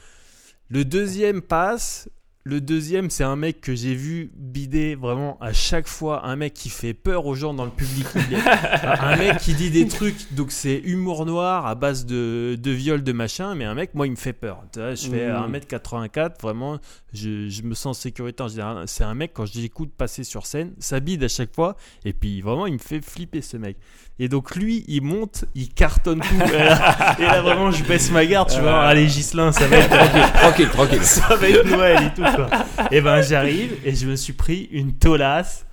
[0.74, 2.08] Le deuxième passe.
[2.46, 6.26] Le deuxième, c'est un mec que j'ai vu bider vraiment à chaque fois.
[6.26, 8.04] Un mec qui fait peur aux gens dans le public.
[8.82, 10.34] Un mec qui dit des trucs.
[10.34, 13.54] Donc c'est humour noir à base de, de viol, de machin.
[13.54, 14.62] Mais un mec, moi, il me fait peur.
[14.74, 15.54] Je fais Mhm.
[15.54, 16.42] 1m84.
[16.42, 16.78] Vraiment,
[17.14, 18.42] je, je me sens en sécurité.
[18.42, 18.84] en général.
[18.88, 21.76] C'est un mec, quand je l'écoute passer sur scène, ça bide à chaque fois.
[22.04, 23.78] Et puis vraiment, il me fait flipper ce mec.
[24.20, 26.34] Et donc lui, il monte, il cartonne tout.
[26.34, 28.48] et, là, et là, vraiment, je baisse ma garde.
[28.52, 31.02] Tu vois, allez Gislin, ça va être Tranquille, tranquille.
[31.02, 32.48] ça va être Noël et tout quoi.
[32.92, 35.66] Et ben j'arrive et je me suis pris une tolasse.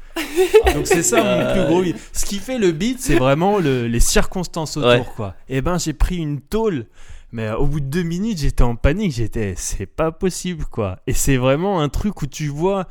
[0.74, 1.98] Donc c'est ça mon plus gros beat.
[2.14, 5.06] Ce qui fait le beat, c'est vraiment le- les circonstances autour Ouais.
[5.16, 5.36] quoi.
[5.48, 6.88] Et ben j'ai pris une tôle.
[7.34, 9.14] Mais au bout de deux minutes, j'étais en panique.
[9.14, 10.98] J'étais, c'est pas possible quoi.
[11.08, 12.88] Et c'est vraiment un truc où tu vois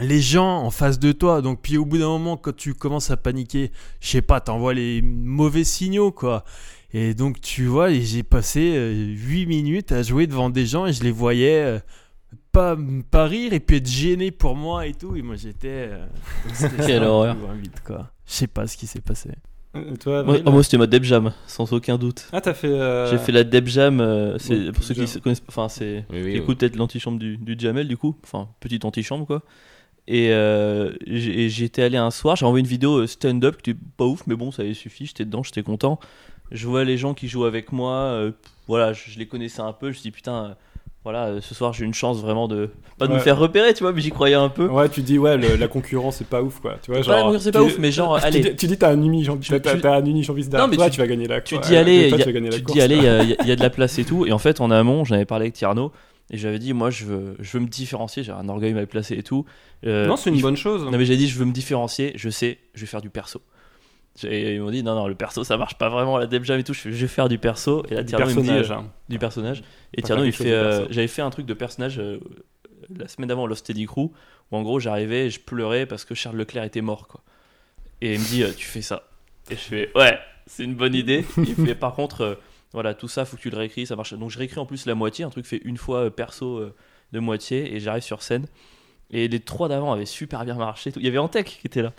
[0.00, 1.42] les gens en face de toi.
[1.42, 3.70] Donc puis au bout d'un moment, quand tu commences à paniquer,
[4.00, 6.44] je sais pas, t'envoies les mauvais signaux quoi.
[6.94, 11.02] Et donc tu vois, j'ai passé 8 minutes à jouer devant des gens et je
[11.02, 11.78] les voyais euh,
[12.52, 12.76] pas,
[13.10, 15.16] pas rire et puis être gêné pour moi et tout.
[15.16, 15.88] Et moi j'étais.
[15.90, 16.06] euh,
[16.86, 17.36] Quelle horreur.
[17.84, 18.10] quoi.
[18.26, 19.30] Je sais pas ce qui s'est passé.
[19.74, 22.28] Euh, Toi, Avril oh, moi, c'était ma Deb Jam, sans aucun doute.
[22.30, 22.68] Ah, t'as fait.
[22.68, 25.06] euh, J'ai fait la Deb Jam, euh, c'est Bon, pour ceux qui Jam.
[25.06, 28.14] se connaissent, enfin c'est Oui, oui, qui écoutent peut-être l'antichambre du, du Jamel du coup,
[28.22, 29.42] enfin petite antichambre quoi.
[30.08, 33.80] Et euh, j'ai- j'étais allé un soir, j'ai envoyé une vidéo euh, stand-up qui était
[33.96, 36.00] pas ouf, mais bon ça avait suffi, j'étais dedans, j'étais content.
[36.50, 38.32] Je vois les gens qui jouent avec moi, euh,
[38.66, 40.54] voilà, je, je les connaissais un peu, je me dit putain, euh,
[41.04, 43.22] voilà, ce soir j'ai une chance vraiment de pas de me Ouais.
[43.22, 44.66] faire repérer, tu vois, mais j'y croyais un peu.
[44.68, 46.76] Ouais, tu dis, ouais, le- la concurrence, c'est pas ouf, quoi.
[46.82, 47.22] Tu vois, Pas la genre.
[47.26, 48.40] concurrence, c'est pas ouf, mais genre, tu allez.
[48.40, 50.86] dis- Tu dis, t'as un uni t'as- tu- t'as un uni Jean-Baptiste Non, mais toi,
[50.86, 52.24] tu- tu vas gagner la Tu dis allez, il y tu a- la
[53.24, 54.26] dis y a de la place et tout.
[54.26, 55.90] Et en fait, en amont, j'en avais parlé avec Tierno
[56.30, 58.22] et j'avais dit, moi, je veux, je veux me différencier.
[58.22, 59.44] J'ai un orgueil mal placé et tout.
[59.86, 60.84] Euh, Non, c'est une bonne chose.
[60.84, 62.12] Non mais j'ai dit, je veux me différencier.
[62.16, 63.42] Je sais, je vais faire du perso.
[64.24, 66.44] Et ils m'ont dit non non le perso ça marche pas vraiment à la Deb
[66.44, 68.50] Jam et tout je, vais faire du perso et là Du Tierno il me dit
[68.50, 68.90] euh, hein.
[69.08, 69.62] du personnage
[69.94, 71.98] et Tierno il fait euh, j'avais fait un truc de personnage
[72.94, 74.12] la semaine d'avant Lost Steady Crew où
[74.50, 77.22] en gros j'arrivais et je pleurais parce que Charles Leclerc était mort quoi
[78.02, 79.08] et il me dit tu fais ça
[79.50, 82.38] et je fais ouais c'est une bonne idée il fait par contre
[82.72, 84.86] voilà tout ça faut que tu le réécris ça marche donc je réécris en plus
[84.86, 86.74] la moitié un truc fait une fois euh, perso euh,
[87.12, 88.46] de moitié et j'arrive sur scène
[89.10, 91.92] et les trois d'avant avaient super bien marché il y avait Antec qui était là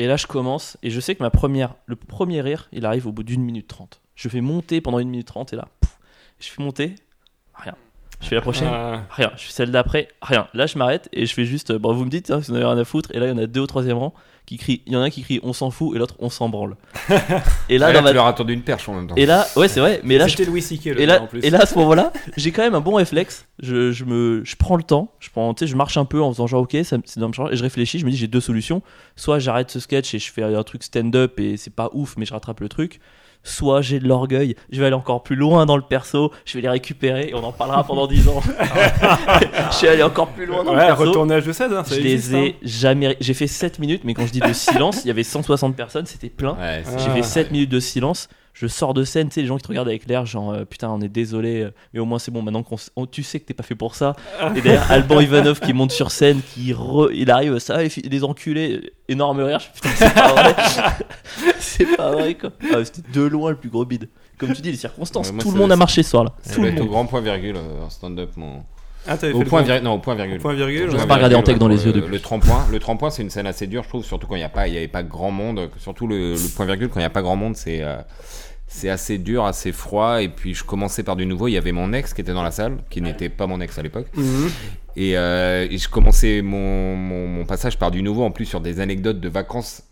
[0.00, 3.06] et là, je commence, et je sais que ma première, le premier rire, il arrive
[3.06, 4.00] au bout d'une minute trente.
[4.14, 5.68] Je fais monter pendant une minute trente, et là,
[6.38, 6.94] je fais monter,
[7.54, 7.76] rien.
[8.20, 9.30] Je fais la prochaine, Ah, rien.
[9.36, 10.46] Je fais celle d'après, rien.
[10.52, 12.52] Là, je m'arrête, et je fais juste, euh, bon, vous me dites, hein, si vous
[12.52, 14.12] en avez rien à foutre, et là, il y en a deux au troisième rang
[14.46, 16.28] qui crient, il y en a un qui crie, on s'en fout, et l'autre, on
[16.28, 16.76] s'en branle.
[17.70, 19.14] et là, dans là, ma- tu leur as tendu une perche en même temps.
[19.16, 21.40] et là, ouais, c'est vrai, mais là, je Louis le et là, en plus.
[21.44, 23.46] et là, à ce moment-là, j'ai quand même un bon réflexe.
[23.62, 26.20] Je, je me, je prends le temps, je prends, tu sais, je marche un peu
[26.20, 27.98] en faisant genre ok, ça, dans me changer, et je réfléchis.
[27.98, 28.82] Je me dis j'ai deux solutions.
[29.16, 32.26] Soit j'arrête ce sketch et je fais un truc stand-up et c'est pas ouf, mais
[32.26, 33.00] je rattrape le truc.
[33.42, 36.60] Soit j'ai de l'orgueil, je vais aller encore plus loin dans le perso, je vais
[36.60, 38.42] les récupérer et on en parlera pendant 10 ans.
[39.70, 41.04] je suis allé encore plus loin dans Ouais, le perso.
[41.06, 42.52] retournage de 16, hein, ça Je existe, les ai hein.
[42.62, 43.16] jamais.
[43.20, 46.06] J'ai fait 7 minutes, mais quand je dis de silence, il y avait 160 personnes,
[46.06, 46.52] c'était plein.
[46.52, 46.98] Ouais, Ah.
[46.98, 48.28] J'ai fait 7 minutes de silence.
[48.52, 50.64] Je sors de scène, tu sais, les gens qui te regardent avec l'air, genre euh,
[50.64, 53.38] putain, on est désolé, euh, mais au moins c'est bon, maintenant qu'on on- tu sais
[53.40, 54.14] que t'es pas fait pour ça.
[54.56, 58.24] Et derrière, Alban Ivanov qui monte sur scène, qui re- il arrive, ça, les, les
[58.24, 60.54] enculés, énorme rire, putain, c'est pas vrai.
[61.58, 62.50] c'est pas vrai quoi.
[62.72, 64.08] Ah, C'était de loin le plus gros bide.
[64.38, 66.32] Comme tu dis, les circonstances, Ouais, moi, tout le monde a marché ce soir-là.
[66.42, 66.88] Ça Tout doit le au monde.
[66.90, 68.30] grand point virgule euh, en stand-up.
[68.36, 68.64] Mon...
[69.08, 69.84] Ah, t'avais Au point virgule.
[69.84, 70.38] Non, au point virgule.
[70.38, 70.88] point virgule.
[70.90, 70.98] Au ouais.
[71.00, 72.12] J'ai pas regardé virgule, Antec dans les yeux le- depuis.
[72.12, 74.44] Le tremplin, le tremplin, c'est une scène assez dure, je trouve, surtout quand il n'y
[74.44, 75.70] a pas, il y avait pas grand monde.
[75.78, 77.96] Surtout le, le point virgule, quand il n'y a pas grand monde, c'est euh,
[78.66, 80.22] c'est assez dur, assez froid.
[80.22, 81.48] Et puis je commençais par du nouveau.
[81.48, 83.78] Il y avait mon ex qui était dans la salle, qui n'était pas mon ex
[83.78, 84.06] à l'époque.
[84.14, 84.50] Mhm.
[84.96, 88.60] Et, euh, et je commençais mon, mon, mon passage par du nouveau, en plus sur
[88.60, 89.82] des anecdotes de vacances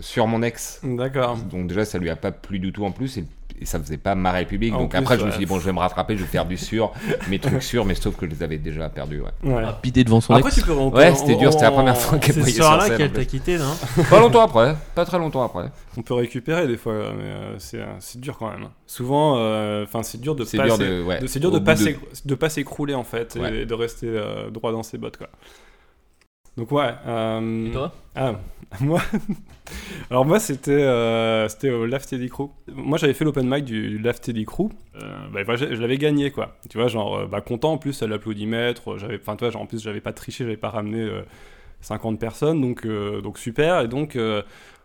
[0.00, 0.80] sur mon ex.
[0.82, 1.36] D'accord.
[1.36, 3.16] Donc déjà, ça lui a pas plu du tout en plus.
[3.18, 3.24] Et,
[3.60, 4.74] et ça faisait pas ma République.
[4.74, 6.28] En Donc plus, après, je me suis dit, bon, je vais me rattraper, je vais
[6.28, 6.92] faire du sûr,
[7.30, 9.20] mes trucs sûrs, mais sauf que je les avais déjà perdus.
[9.20, 9.50] Ouais.
[9.50, 9.62] Ouais.
[9.64, 10.58] Ah, bidé devant son Après, ex.
[10.58, 10.72] tu peux.
[10.72, 12.96] on peut- Ouais, c'était dur, c'était la première fois qu'elle C'est voyait ce sur en
[12.96, 13.72] qu'elle t'a quitté, non
[14.10, 15.70] Pas longtemps après, pas très longtemps après.
[15.96, 18.68] On peut récupérer des fois, mais euh, c'est euh, c'est dur quand même.
[18.86, 21.58] Souvent, euh, enfin, c'est dur de C'est pas dur de, ouais, de- c'est dur de
[21.60, 23.58] pas s'éc- de pas s'écrouler en fait Ouais.
[23.58, 25.28] et de rester euh, droit dans ses bottes quoi.
[26.56, 26.90] Donc ouais.
[27.06, 28.34] euh, Et toi Ah,
[28.80, 29.00] moi.
[30.10, 32.50] Alors moi c'était euh, c'était au Laugh Teddy Crew.
[32.74, 34.68] Moi j'avais fait l'open mic du, du Laugh Teddy Crew.
[35.02, 36.56] Euh, bah, je, je l'avais gagné quoi.
[36.68, 38.98] Tu vois genre euh, bah, content en plus à l'applaudimètre.
[38.98, 41.22] J'avais enfin genre, en plus j'avais pas triché, j'avais pas ramené euh,
[41.80, 44.42] 50 personnes donc euh, donc super et donc euh,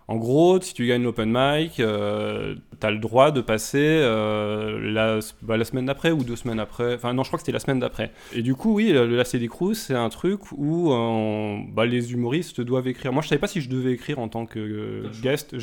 [0.09, 5.19] en gros, si tu gagnes l'open mic, euh, t'as le droit de passer euh, la,
[5.41, 6.95] bah, la semaine d'après ou deux semaines après.
[6.95, 8.11] Enfin, non, je crois que c'était la semaine d'après.
[8.33, 12.61] Et du coup, oui, le, LCD Crew, c'est un truc où euh, bah, les humoristes
[12.61, 13.11] doivent écrire.
[13.11, 15.55] Moi, je savais pas si je devais écrire en tant que euh, guest.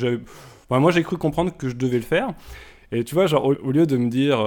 [0.69, 2.29] Enfin, moi, j'ai cru comprendre que je devais le faire.
[2.91, 4.37] Et tu vois, genre, au, au lieu de me dire.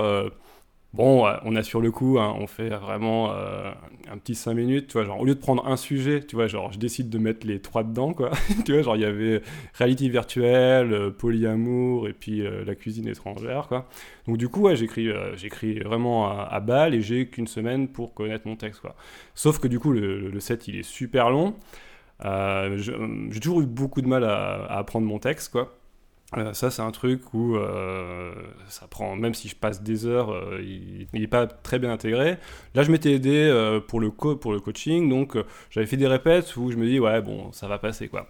[0.95, 3.71] Euh, Bon, ouais, on a sur le coup, hein, on fait vraiment euh,
[4.11, 6.47] un petit 5 minutes, tu vois, genre, au lieu de prendre un sujet, tu vois,
[6.47, 8.31] genre, je décide de mettre les trois dedans, quoi.
[8.65, 9.43] tu vois, genre, il y avait
[9.75, 13.87] réalité virtuelle, euh, polyamour, et puis euh, la cuisine étrangère, quoi.
[14.27, 17.89] Donc, du coup, ouais, j'écris, euh, j'écris vraiment à, à balle, et j'ai qu'une semaine
[17.89, 18.97] pour connaître mon texte, quoi.
[19.35, 21.55] Sauf que, du coup, le, set, il est super long.
[22.25, 25.78] Euh, j'ai toujours eu beaucoup de mal à, à apprendre mon texte, quoi.
[26.37, 28.35] Euh, ça, c'est un truc où euh,
[28.69, 32.37] ça prend, même si je passe des heures, euh, il n'est pas très bien intégré.
[32.75, 35.97] Là, je m'étais aidé euh, pour, le co- pour le coaching, donc euh, j'avais fait
[35.97, 38.29] des répètes où je me dis, ouais, bon, ça va passer, quoi.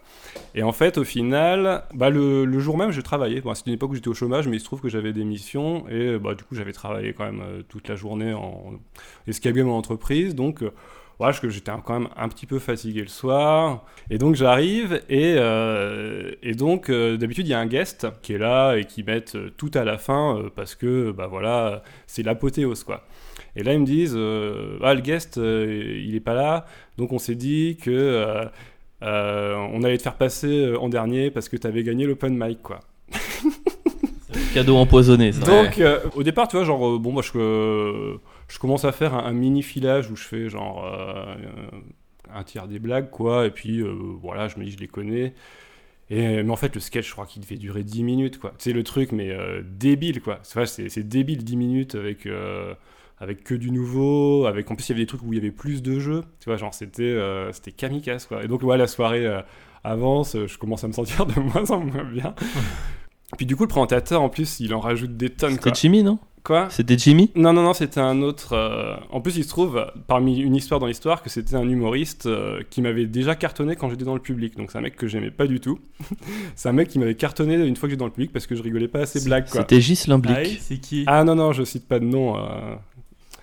[0.55, 3.41] Et en fait, au final, bah, le, le jour même, je travaillais.
[3.41, 5.25] Bon, C'était une époque où j'étais au chômage, mais il se trouve que j'avais des
[5.25, 8.75] missions, et bah, du coup, j'avais travaillé quand même toute la journée en
[9.27, 10.63] escalier mon entreprise, donc.
[11.19, 13.85] Voilà, je- que j'étais quand même un petit peu fatigué le soir.
[14.11, 18.35] Et donc j'arrive et, euh, et donc euh, d'habitude il y a un guest qui
[18.35, 22.23] est là et qui met euh, tout à la fin parce que bah voilà c'est
[22.23, 23.05] l'apothéose quoi.
[23.57, 24.17] Et là ils me disent
[24.83, 26.67] ah le guest il est pas là
[26.97, 28.45] donc on s'est dit que
[29.03, 32.81] on allait te faire passer en dernier parce que tu avais gagné l'open mic quoi.
[34.55, 35.51] Cadeau empoisonné, ça.
[35.51, 35.65] Ouais.
[35.71, 35.83] Donc,
[36.15, 38.17] au départ, tu vois, genre, bon, moi, je,
[38.49, 41.37] je commence à faire un, un mini filage où je fais, genre, euh,
[42.33, 45.35] un tiers des blagues, quoi, et puis, euh, voilà, je me dis, je les connais.
[46.11, 48.55] Et, mais en fait, le sketch, je crois qu'il devait durer 10 minutes, quoi.
[48.59, 50.41] C'est le truc, mais euh, débile, quoi.
[50.55, 52.75] Vrai, c'est débile, 10 minutes avec, euh,
[53.19, 55.39] avec que du nouveau, avec, en plus, il y avait des trucs où il y
[55.39, 58.43] avait plus de jeux, tu vois, genre, c'était euh, c'était kamikaze, quoi.
[58.43, 59.27] Et donc, ouais, la soirée
[59.85, 62.35] avance, je commence à me sentir de moins en moins bien.
[63.37, 65.75] Puis du coup, le présentateur, en plus, il en rajoute des tonnes, quoi.
[65.75, 66.19] C'était Jimmy, non?
[66.49, 68.55] Quoi C'était Jimmy Non, non, non, c'était un autre.
[68.55, 72.25] euh, En plus, il se trouve, parmi une histoire dans l'histoire, que c'était un humoriste
[72.25, 74.57] euh, qui m'avait déjà cartonné quand j'étais dans le public.
[74.57, 75.79] Donc, c'est un mec que j'aimais pas du tout.
[76.57, 78.55] c'est un mec qui m'avait cartonné une fois que j'étais dans le public parce que
[78.57, 79.61] je rigolais pas à ses C'est- blagues, quoi.
[79.61, 80.37] C'était Ghislain Blic.
[80.37, 80.59] Aïe.
[80.59, 81.05] C'est qui?
[81.07, 82.39] Ah non, non, je cite pas de nom.
[82.39, 82.41] euh.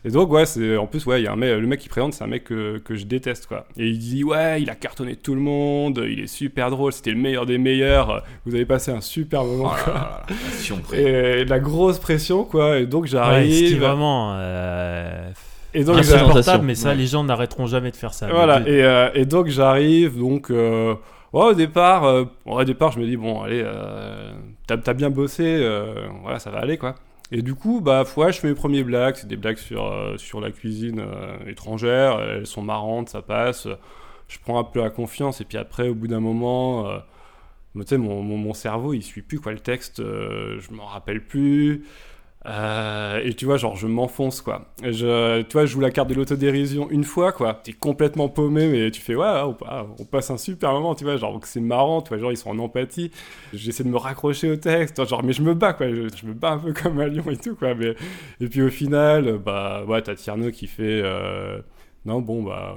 [0.05, 1.89] Et donc, ouais, c'est en plus, ouais, il y a un mec, le mec qui
[1.89, 3.65] présente, c'est un mec que, que je déteste, quoi.
[3.75, 7.09] Et il dit, ouais, il a cartonné tout le monde, il est super drôle, c'était
[7.11, 9.93] le meilleur des meilleurs, vous avez passé un super moment, Oh là quoi.
[9.93, 11.01] là là, près.
[11.41, 12.77] Et de la grosse pression, quoi.
[12.77, 13.79] Et donc, Ouais, j'arrive.
[13.79, 14.33] vraiment.
[14.37, 15.29] euh,
[15.73, 16.95] et donc, insupportable, mais ça, Ouais.
[16.95, 18.27] les gens n'arrêteront jamais de faire ça.
[18.31, 20.93] Voilà, et, euh, et donc j'arrive, donc euh,
[21.33, 24.31] ouais, au départ, euh, ouais, au départ je me dis bon allez, euh,
[24.67, 26.95] t'as t'as bien bossé, euh, voilà ça va aller quoi.
[27.31, 30.15] Et du coup bah ouais, je fais mes premiers blagues, c'est des blagues sur euh,
[30.41, 33.67] la cuisine euh, étrangère, elles sont marrantes, ça passe.
[34.27, 36.99] Je prends un peu la confiance et puis après au bout d'un moment, euh,
[37.85, 41.85] sais mon, mon, cerveau il suit plus quoi le texte, je m'en rappelle plus.
[42.47, 44.67] Euh, et tu vois, genre, je m'enfonce, quoi.
[44.83, 47.59] Je, tu vois, je joue la carte de l'autodérision une fois, quoi.
[47.63, 49.41] T'es complètement paumé, mais tu fais, ouais,
[49.99, 51.17] on, passe un super moment, tu vois.
[51.17, 53.11] Genre, c'est marrant, tu vois, genre, ils sont en empathie.
[53.53, 55.87] J'essaie de me raccrocher au texte, genre, mais je me bats, quoi.
[55.89, 57.73] Je, me bats un peu comme un lion et tout, quoi.
[57.73, 57.95] Mais,
[58.39, 61.59] et puis au final, bah, ouais, t'as Tierno qui fait, euh,
[62.05, 62.75] non, bon, bah,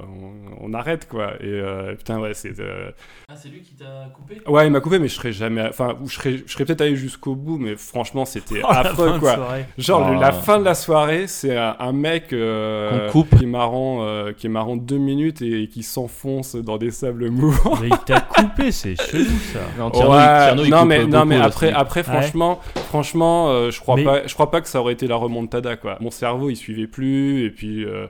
[0.60, 1.34] on, on arrête, quoi.
[1.40, 2.58] Et euh, putain, ouais, c'est.
[2.60, 2.90] euh,
[3.28, 4.38] Ah, c'est lui qui t'a coupé?
[4.46, 5.62] Ouais, il m'a coupé, mais je serais jamais.
[5.68, 8.90] Enfin, je serais, je serais peut-être allé jusqu'au bout, mais franchement, c'était Oh, la fin
[8.90, 9.34] affreux, de quoi.
[9.34, 9.64] soirée.
[9.76, 10.18] Genre Oh.
[10.20, 13.36] la fin de la soirée, c'est un, mec euh, coupe.
[13.36, 17.28] qui est marrant, euh, qui est marrant deux minutes et, qui s'enfonce dans des sables
[17.28, 17.76] mouvants.
[17.82, 19.60] Mais il t'a coupé, c'est chelou ça.
[19.78, 22.60] Non, Tierno, Ouais, il- Tierno, il non coupe mais beaucoup non mais après après franchement
[22.88, 25.76] franchement euh, je crois Mais- pas je crois pas que ça aurait été la remontada
[25.76, 25.96] quoi.
[26.00, 28.06] Mon cerveau il suivait plus et puis euh,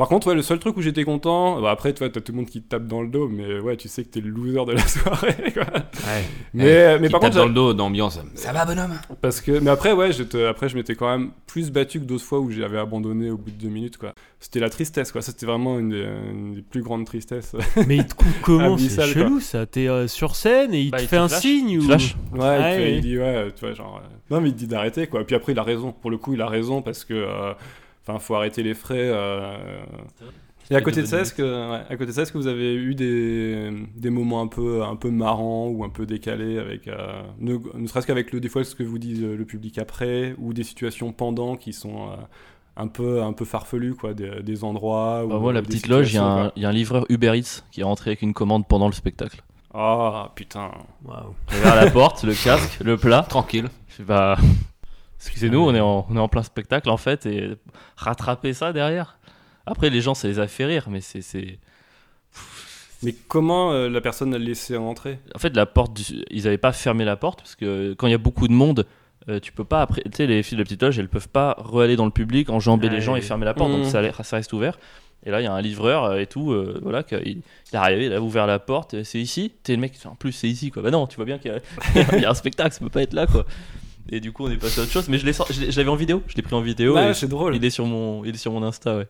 [0.00, 2.32] Par contre, ouais, le seul truc où j'étais content, bah après, tu vois, t'as tout
[2.32, 4.30] le monde qui te tape dans le dos, mais ouais, tu sais que t'es le
[4.30, 5.36] loser de la soirée.
[5.52, 5.64] quoi.
[5.64, 6.24] Ouais.
[6.54, 8.18] Mais, mais Qui par tape contre, dans le dos d'ambiance.
[8.34, 8.98] Ça va, bonhomme?
[9.20, 10.08] Parce que, mais après, ouais,
[10.48, 13.50] après, je m'étais quand même plus battu que d'autres fois où j'avais abandonné au bout
[13.50, 14.14] de deux minutes, quoi.
[14.38, 15.20] C'était la tristesse, quoi.
[15.20, 17.54] Ça, C'était vraiment une des, une des plus grandes tristesses.
[17.86, 18.78] Mais il te coupe comment?
[18.78, 19.66] C'est chelou ça.
[19.66, 21.40] T'es euh, sur scène et il Bah, te il fait te un flash.
[21.42, 21.82] signe ou.
[21.82, 24.00] Flash ouais, Ah, il dit, ouais, tu vois, genre.
[24.02, 25.24] euh, Non, mais il te dit d'arrêter, quoi.
[25.26, 25.92] Puis après, il a raison.
[25.92, 27.12] Pour le coup, il a raison parce que.
[27.12, 27.52] euh,
[28.10, 28.96] Enfin, faut arrêter les frais.
[29.12, 29.56] euh,
[30.70, 32.46] Et à côté de ça, est-ce que, ouais, à côté de ça, est-ce que vous
[32.46, 36.86] avez eu des, des moments un peu, un peu marrants ou un peu décalés avec,
[36.86, 39.78] euh, ne, ne serait-ce qu'avec le des fois ce que vous dit euh, le public
[39.78, 42.16] après, ou des situations pendant qui sont euh,
[42.76, 45.24] un peu, un peu farfelues, quoi, des, des endroits.
[45.28, 46.52] Bah, moi, la petite loge, il y, a un- quoi?
[46.56, 48.92] il y a un livreur Uber Eats qui est rentré avec une commande pendant le
[48.94, 49.42] spectacle.
[49.74, 50.70] Ah putain.
[51.04, 51.34] Waouh.
[51.50, 53.22] J'ai ouvert la porte, le casque, le plat.
[53.28, 53.68] Tranquille.
[53.88, 54.36] Je fais bah.
[55.20, 57.50] Excusez-nous, on est, en, on est en plein spectacle en fait, et
[57.96, 59.18] rattraper ça derrière.
[59.66, 61.20] Après, les gens, ça les a fait rire, mais c'est.
[61.22, 61.58] c'est-
[63.02, 66.58] Mais comment euh, la personne a laissé rentrer En fait, la porte, du- ils n'avaient
[66.58, 68.86] pas fermé la porte parce que quand il y a beaucoup de monde,
[69.28, 70.02] euh, tu peux pas après.
[70.02, 72.88] Tu sais, les filles de petite loge, elles peuvent pas re-aller dans le public, enjamber
[72.88, 72.94] Ouais.
[72.94, 74.78] les gens et fermer la porte, donc ça, allait- ça reste ouvert.
[75.24, 77.42] Et là, il y a un livreur euh, et tout, euh, voilà, il, il
[77.72, 79.52] est arrivé, il a ouvert la porte, c'est ici?
[79.62, 80.82] T'es le mec, en plus, c'est ici, quoi.
[80.82, 83.12] Bah non, tu vois bien qu'il y, y a un spectacle, ça peut pas être
[83.12, 83.44] là, quoi.
[84.12, 85.70] Et du coup, on est passé à autre chose, mais je l'ai sor- je l'ai-
[85.70, 86.96] je l'avais en vidéo, je l'ai pris en vidéo.
[86.96, 87.54] Ah, et c'est drôle.
[87.56, 89.06] il est sur mon, il est sur mon Insta, ouais.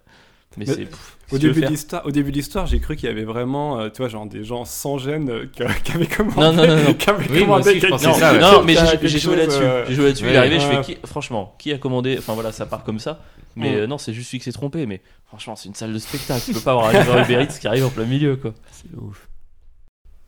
[0.56, 0.84] Mais, Mais c'est.
[0.84, 2.96] pff, Au si tu veux début, de faire- l'histoire, au début de l'histoire, j'ai cru
[2.96, 5.92] qu'il y avait vraiment, euh, tu vois, genre des gens sans gêne euh, qui, qui
[5.92, 6.36] avaient commandé.
[6.40, 6.94] Non, non, non, non.
[6.98, 8.20] qui avaient Oui, moi je pensais Non, chose.
[8.20, 8.40] ça, ouais.
[8.40, 8.74] non, mais
[9.04, 9.62] j'ai- joué là-dessus.
[9.62, 10.24] euh, J'ai joué là-dessus.
[10.24, 10.60] il ouais, est arrivé, ouais.
[10.60, 12.16] je fais qui, franchement, qui a commandé?
[12.18, 13.20] Enfin voilà, ça part comme ça.
[13.56, 14.86] Mais euh, non, c'est juste lui qui s'est trompé.
[14.86, 16.42] Mais franchement, c'est une salle de spectacle.
[16.44, 18.52] Tu peux pas avoir un livreur Uber Eats qui arrive en plein milieu, quoi.
[18.72, 19.28] C'est ouf.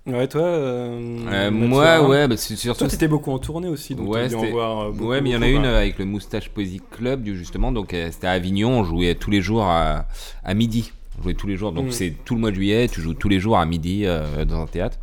[0.07, 0.43] Ouais, toi.
[0.43, 2.81] euh, Euh, moi, ouais, bah, c'est surtout.
[2.81, 5.11] Toi, t'étais beaucoup en tournée aussi, donc Ouais, dû en voir euh, beaucoup.
[5.11, 7.71] Ouais, mais il y en a une euh, avec le Moustache Poésie Club, justement.
[7.71, 8.71] Donc, c'était à Avignon.
[8.81, 10.07] On jouait tous les jours à,
[10.45, 10.93] à midi.
[11.19, 11.73] On jouait tous les jours.
[11.73, 11.93] Donc, Mm.
[11.93, 12.89] c'est tout le mois de juillet.
[12.89, 14.05] Tu joues tous les jours à midi
[14.49, 14.99] dans un théâtre.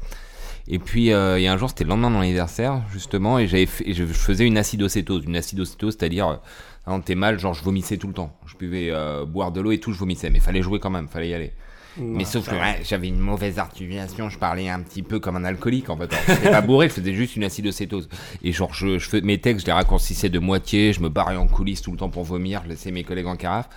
[0.68, 1.14] Et puis, il y
[1.48, 5.24] a un jour, c'était le lendemain de mon anniversaire, justement, et, je, faisais une acidocétose.
[5.26, 6.40] Une acidocétose, c'est-à-dire,
[6.86, 8.36] quand t'es mal, genre, je vomissais tout le temps.
[8.46, 10.30] Je euh, boire de l'eau et tout, je vomissais.
[10.30, 11.54] Mais fallait jouer quand même, fallait y aller.
[12.00, 15.46] Mais sauf que ouais, j'avais une mauvaise articulation, je parlais un petit peu comme un
[15.46, 16.12] alcoolique en fait.
[16.28, 18.10] J'étais pas bourré, je faisais juste une acidocétose.
[18.44, 21.36] Et genre, je, je fais, mes textes, je les raccourcissais de moitié, je me barrais
[21.36, 23.70] en coulisses tout le temps pour vomir, je laissais mes collègues en carafe.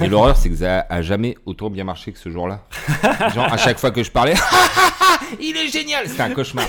[0.00, 2.60] Et l'horreur, c'est que ça a jamais autant bien marché que ce jour-là.
[3.34, 4.34] Genre, à chaque fois que je parlais,
[5.40, 6.66] il est génial C'était un cauchemar.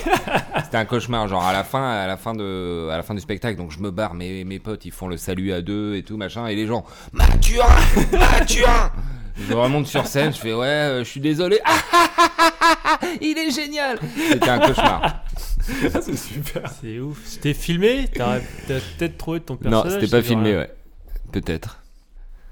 [0.64, 3.22] C'était un cauchemar, genre à la fin, à la fin, de, à la fin du
[3.22, 3.58] spectacle.
[3.58, 6.18] Donc je me barre, mes, mes potes, ils font le salut à deux et tout,
[6.18, 6.48] machin.
[6.48, 7.68] Et les gens, Mathurin
[8.12, 8.92] Mathurin
[9.38, 11.60] je remonte sur scène, je fais ouais, euh, je suis désolé.
[11.66, 12.10] Ah, ah,
[12.84, 14.00] ah, il est génial.
[14.30, 15.24] C'était un cauchemar.
[15.60, 16.72] c'est super.
[16.82, 17.20] C'est ouf.
[17.26, 20.76] C'était filmé T'as t'as peut-être trouvé ton Non, personnage c'était pas c'est filmé, euh, ouais.
[21.32, 21.85] Peut-être.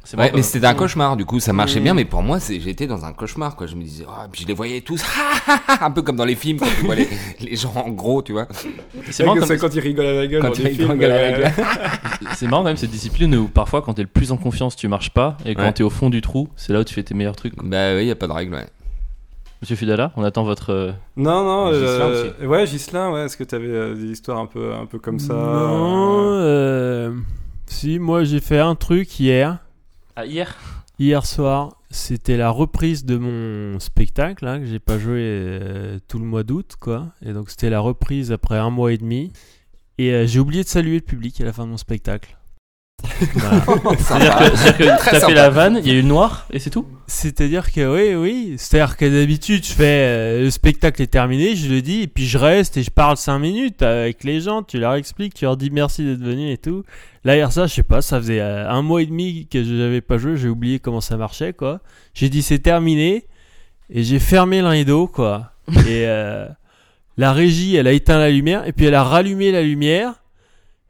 [0.05, 1.15] C'est Ouais, mais c'était un cauchemar.
[1.15, 1.83] Du coup, ça marchait Mm.
[1.83, 3.67] bien, mais pour moi, c'est j'étais dans un cauchemar, quoi.
[3.67, 5.01] Je me disais, oh, puis je les voyais tous,
[5.81, 7.07] un peu comme dans les films, quand tu vois les,
[7.39, 8.47] les gens en gros, tu vois.
[9.11, 11.01] C'est marrant, comme- quand ils rigolent à la gueule Quand ils rigolent films.
[11.03, 11.51] à la gueule.
[12.35, 14.89] c'est marrant quand même cette discipline où parfois quand t'es le plus en confiance, tu
[14.89, 15.37] marches pas.
[15.45, 15.71] Et quand Ouais.
[15.73, 17.55] t'es au fond du trou, c'est là où tu fais tes meilleurs trucs.
[17.55, 17.63] quoi.
[17.65, 18.65] Bah oui, y a pas de règle, ouais.
[19.61, 20.71] Monsieur Fidala, on attend votre.
[20.73, 21.71] euh, Non, non.
[21.71, 23.21] Ghislain euh, Ouais, Gislin, ouais.
[23.21, 25.39] Est-ce que t'avais euh, des histoires un peu, un peu comme ça Non,
[26.33, 27.11] euh, euh,
[27.67, 29.59] si, moi j'ai fait un truc hier.
[30.15, 30.55] Ah, hier
[30.99, 36.19] Hier soir, c'était la reprise de mon spectacle, là, que j'ai pas joué euh, tout
[36.19, 37.07] le mois d'août, quoi.
[37.25, 39.33] Et donc c'était la reprise après un mois et demi.
[39.97, 42.37] Et euh, j'ai oublié de saluer le public à la fin de mon spectacle.
[43.33, 43.61] Voilà.
[43.97, 45.27] C'est-à-dire que, c'est-à-dire que Très t'as sympa.
[45.27, 48.15] fait la vanne, il y a eu le noir et c'est tout C'est-à-dire que oui,
[48.15, 48.55] oui.
[48.57, 52.25] C'est-à-dire que d'habitude, je fais euh, le spectacle est terminé, je le dis, et puis
[52.27, 55.57] je reste et je parle 5 minutes avec les gens, tu leur expliques, tu leur
[55.57, 56.83] dis merci d'être venu et tout.
[57.25, 59.73] Là, hier, ça, je sais pas, ça faisait euh, un mois et demi que je
[59.73, 61.79] n'avais pas joué, j'ai oublié comment ça marchait, quoi.
[62.13, 63.25] J'ai dit c'est terminé,
[63.89, 65.51] et j'ai fermé le rideau, quoi.
[65.71, 66.47] et euh,
[67.17, 70.15] la régie, elle a éteint la lumière, et puis elle a rallumé la lumière,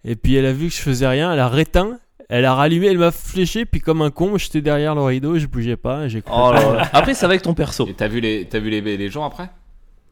[0.06, 2.00] et puis elle a vu que je faisais rien, elle a réteint.
[2.30, 5.46] Elle a rallumé, elle m'a fléché, puis comme un con, j'étais derrière le rideau, je
[5.46, 6.52] bougeais pas, j'ai cru- Oh.
[6.94, 7.86] Après, ça va avec ton perso.
[7.88, 9.50] Et t'as vu les, t'as vu les, les gens après?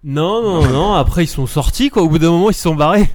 [0.04, 2.04] Non, non, non, après ils sont sortis, quoi.
[2.04, 3.10] Au bout d'un moment, ils se sont barrés.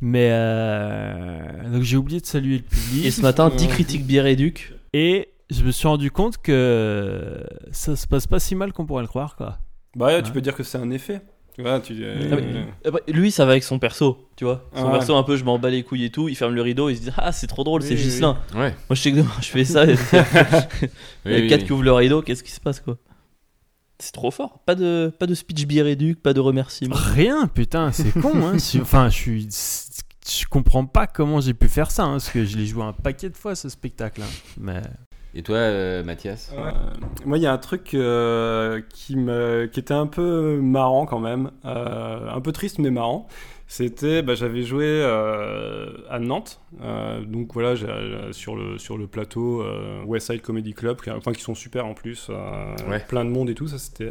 [0.00, 1.70] Mais euh...
[1.72, 3.04] donc j'ai oublié de saluer le public.
[3.04, 4.74] Et ce matin, 10 critiques bière et duc.
[4.92, 7.42] Et je me suis rendu compte que
[7.72, 9.58] ça se passe pas si mal qu'on pourrait le croire, quoi.
[9.96, 11.20] Bah, ouais, tu peux dire que c'est un effet.
[11.54, 11.94] Tu vois, tu.
[12.04, 12.30] euh,
[12.84, 14.68] Ah, mais- Lui, ça va avec son perso, tu vois.
[14.74, 14.92] Son Ah ouais.
[14.92, 16.28] perso, un peu, je m'en bats les couilles et tout.
[16.28, 18.38] Il ferme le rideau, il se dit Ah, c'est trop drôle, c'est Oui, oui, Gislin.
[18.54, 18.70] Ouais.
[18.70, 19.84] Moi, je sais que je fais ça.
[21.24, 21.66] Il y a Oui, 4 oui.
[21.66, 22.96] qui ouvrent le rideau, qu'est-ce qui se passe, quoi
[24.00, 24.60] C'est trop fort.
[24.64, 26.94] Pas de, pas de speech bière et duc, pas de remerciements.
[26.96, 28.56] Rien, putain, c'est con, hein.
[28.72, 29.48] Je- Enfin, je suis.
[30.30, 32.92] Je comprends pas comment j'ai pu faire ça, hein, parce que je l'ai joué un
[32.92, 34.20] paquet de fois ce spectacle.
[34.22, 34.26] hein.
[34.60, 34.82] Mais
[35.34, 36.70] Et toi, euh, Mathias Euh,
[37.24, 41.18] moi, il y a un truc euh, qui, me, qui était un peu marrant quand
[41.18, 43.26] même, euh, un peu triste mais marrant.
[43.70, 48.96] C'était, bah, j'avais joué euh, à Nantes, euh, donc voilà, j'ai- euh, sur le sur
[48.96, 52.30] le plateau euh, West Side Comedy Club, qui, enfin qui sont super en plus,
[52.88, 53.00] Ouais.
[53.08, 54.08] plein de monde et tout, ça c'était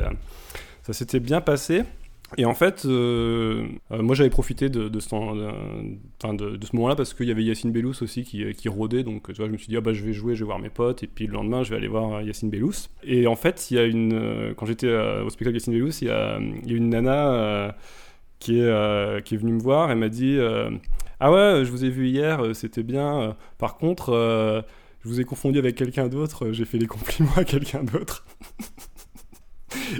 [0.83, 1.83] ça s'était bien passé.
[2.37, 6.95] Et en fait, euh, euh, moi j'avais profité de, de ce, de, de- ce moment-là
[6.95, 9.03] parce qu'il y avait Yacine Bellous aussi qui, qui rôdait.
[9.03, 10.59] Donc tu vois, je me suis dit, ah, bah, je vais jouer, je vais voir
[10.59, 11.03] mes potes.
[11.03, 12.89] Et puis le lendemain, je vais aller voir Yacine Bellous.
[13.03, 16.09] Et en fait, il y a une, euh, quand j'étais au spectacle Yacine Bellous, il
[16.09, 17.75] y a, il y a une nana
[18.39, 19.89] qui, est, euh, qui est venue me voir.
[19.91, 20.69] Elle m'a dit, euh,
[21.19, 23.35] ah ouais, je vous ai vu hier, euh, c'était bien.
[23.57, 24.63] Par contre,
[25.03, 26.51] je vous ai confondu avec quelqu'un d'autre.
[26.51, 28.25] J'ai fait les compliments à quelqu'un d'autre.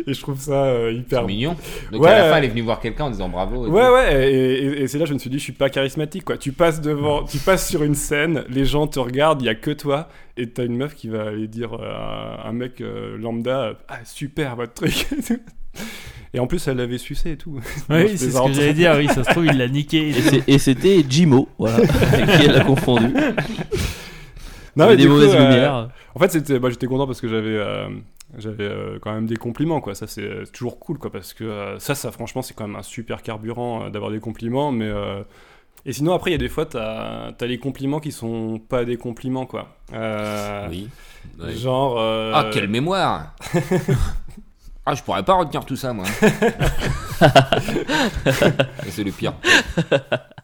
[0.07, 1.55] Et je trouve ça euh, hyper C'est mignon.
[1.91, 3.65] Donc Ouais, à la fin, elle est venue voir quelqu'un en disant bravo.
[3.65, 3.93] et Ouais, tout.
[3.93, 6.23] ouais, et, et- et c'est là que je me suis dit, je suis pas charismatique,
[6.23, 6.37] quoi.
[6.37, 9.55] Tu passes devant, tu passes sur une scène, les gens te regardent, il y a
[9.55, 10.07] que toi,
[10.37, 13.99] et t'as une meuf qui va aller dire euh, à un mec euh, lambda, ah
[14.05, 15.07] super votre truc.
[16.33, 17.59] et en plus, elle l'avait sucé et tout.
[17.89, 18.93] Oui, c'est ce que j'allais dire.
[18.97, 20.13] Oui, ça se trouve, il l'a niqué.
[20.47, 23.13] Et c'était Jimo, voilà, qui elle a confondu.
[24.75, 25.89] Non, mais des du coup, mauvaises euh, lumières.
[26.13, 27.87] En fait, c'était, bah, j'étais content parce que j'avais, euh,
[28.37, 29.95] j'avais euh, quand même des compliments, quoi.
[29.95, 32.83] Ça, c'est toujours cool, quoi, parce que euh, ça, ça, franchement, c'est quand même un
[32.83, 34.85] super carburant euh, d'avoir des compliments, mais.
[34.85, 35.23] euh,
[35.85, 38.85] Et sinon, après, il y a des fois, t'as as les compliments qui sont pas
[38.85, 39.75] des compliments, quoi.
[39.93, 40.89] Euh, Oui.
[41.39, 41.55] Ouais.
[41.55, 41.95] Genre.
[41.97, 43.33] euh, Ah, quelle mémoire
[44.89, 46.05] Ah, je pourrais pas retenir tout ça, moi.
[48.89, 49.33] c'est le pire.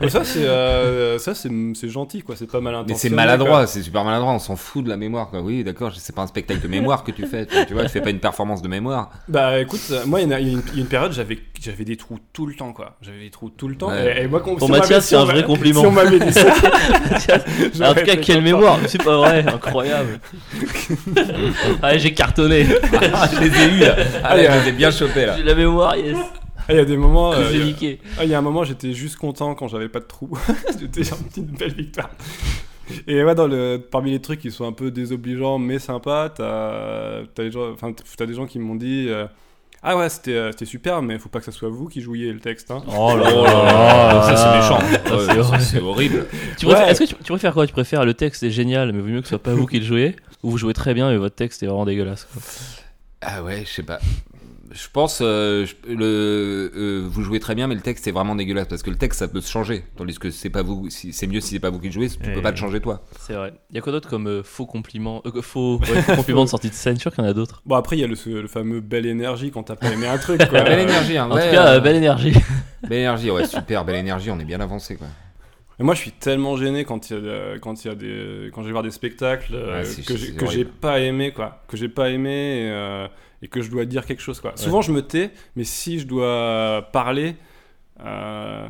[0.00, 2.34] Mais ça, c'est euh, ça, c'est c'est gentil, quoi.
[2.36, 2.98] C'est pas mal Mais intentionné.
[3.00, 5.40] c'est maladroit, c'est super maladroit, on s'en fout de la mémoire, quoi.
[5.40, 8.00] Oui, d'accord, c'est pas un spectacle de mémoire que tu fais, tu vois, tu fais
[8.00, 9.10] pas une performance de mémoire.
[9.28, 12.54] Bah, écoute, euh, moi, il y, a- une, période, j'avais j'avais des trous tout le
[12.54, 12.96] temps, quoi.
[13.02, 13.90] J'avais des trous tout le temps.
[13.90, 14.20] Ouais.
[14.20, 15.80] Et, et moi, Pour si on Mathias, c'est un vrai compliment.
[15.80, 16.46] Si on m'avait dit ça.
[17.90, 20.20] En tout cas, quelle mémoire C'est pas vrai, incroyable.
[21.82, 22.66] ah, j'ai cartonné.
[23.14, 23.96] Ah, je les ai eus, là.
[24.24, 25.36] Ah, là, je les ai bien chopés, là.
[25.36, 26.16] J'ai la mémoire, yes.
[26.70, 27.32] Ah, il y a des moments.
[27.32, 28.00] Que euh, il y j'ai a- niqué.
[28.18, 30.36] Ah, il y a un moment, j'étais juste content quand j'avais pas de trous.
[30.78, 32.10] C'était genre une belle victoire.
[33.06, 37.20] Et ouais, dans le, parmi les trucs qui sont un peu désobligeants mais sympas, t'as
[37.20, 39.26] as des, gens- enfin, t'as des gens qui m'ont dit euh,
[39.82, 42.32] Ah ouais, c'était euh, c'était super, mais faut pas que ça soit vous qui jouiez
[42.32, 42.72] le texte.
[42.72, 42.82] Hein.
[42.88, 45.24] Oh là Oh là là, ça c'est méchant.
[45.24, 45.60] C'est horrible.
[45.60, 46.26] c'est horrible.
[46.58, 46.90] Tu préfères- Ouais.
[46.90, 47.64] Est-ce que tu, tu préfères quoi?
[47.66, 49.78] Tu préfères le texte est génial, mais vaut mieux que ce soit pas vous qui
[49.78, 52.42] le jouez Ou vous jouez très bien, mais votre texte est vraiment dégueulasse quoi?
[53.20, 54.00] Ah ouais, je sais pas.
[54.72, 58.36] Je pense, euh, je- le, euh, vous jouez très bien, mais le texte est vraiment
[58.36, 61.12] dégueulasse parce que le texte ça peut se changer, tandis que c'est pas vous, si-
[61.12, 62.80] c'est mieux si c'est pas vous qui le jouez, tu Et- peux pas le changer
[62.80, 63.02] toi.
[63.18, 63.52] C'est vrai.
[63.70, 65.86] Il y a quoi d'autre comme euh, faux compliments euh, Faux, ouais,
[66.24, 66.94] faux de sortie de scène?
[66.94, 67.62] Je suis sûr qu'il y en a d'autres.
[67.66, 70.38] Bon, après, il y a le, fameux belle énergie quand t'as pas aimé un truc.
[70.48, 70.62] Quoi.
[70.62, 72.32] belle énergie, hein, En ouais, tout cas, belle énergie.
[72.88, 75.08] belle énergie, ouais, super, belle énergie, on est bien avancé quoi.
[75.80, 78.50] Et moi, je suis tellement gêné quand il y a, quand il y a des,
[78.52, 79.82] quand je vais voir des spectacles euh,
[80.36, 82.30] que j'ai pas aimé, quoi, que j'ai pas aimé
[82.66, 83.08] et, euh,
[83.42, 84.52] et que je dois dire quelque chose, quoi.
[84.56, 87.36] Souvent, je me tais, mais si je dois parler,
[88.04, 88.68] euh,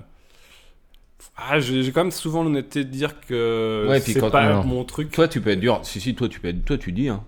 [1.36, 5.10] ah, j'ai quand même souvent l'honnêteté de dire que Ouais, c'est pas mon truc.
[5.10, 5.80] Toi, tu peux être dur.
[5.84, 7.24] Si si, toi, tu peux être, toi, tu dis, hein.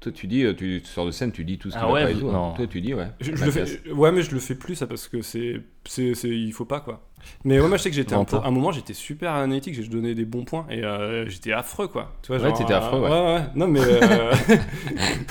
[0.00, 1.92] Toi, tu dis, euh, tu sors de scène, tu dis tout ce qui Ah va
[1.92, 2.30] ouais, pas et vous- tout.
[2.30, 2.54] hein.
[2.56, 3.06] Toi, tu dis, ouais.
[3.20, 3.70] Je, je le Mathias.
[3.70, 6.64] fais, ouais, mais je le fais plus ça parce que c'est, c'est, c'est- il faut
[6.64, 7.08] pas quoi.
[7.44, 10.14] Mais ouais, moi je sais que j'étais un, un moment j'étais super analytique, j'ai donné
[10.14, 12.12] des bons points et euh, j'étais affreux quoi.
[12.22, 13.10] Tu vois, Ouais, t'étais affreux, ouais.
[13.10, 13.34] ouais.
[13.34, 13.42] ouais.
[13.54, 14.32] Non mais euh,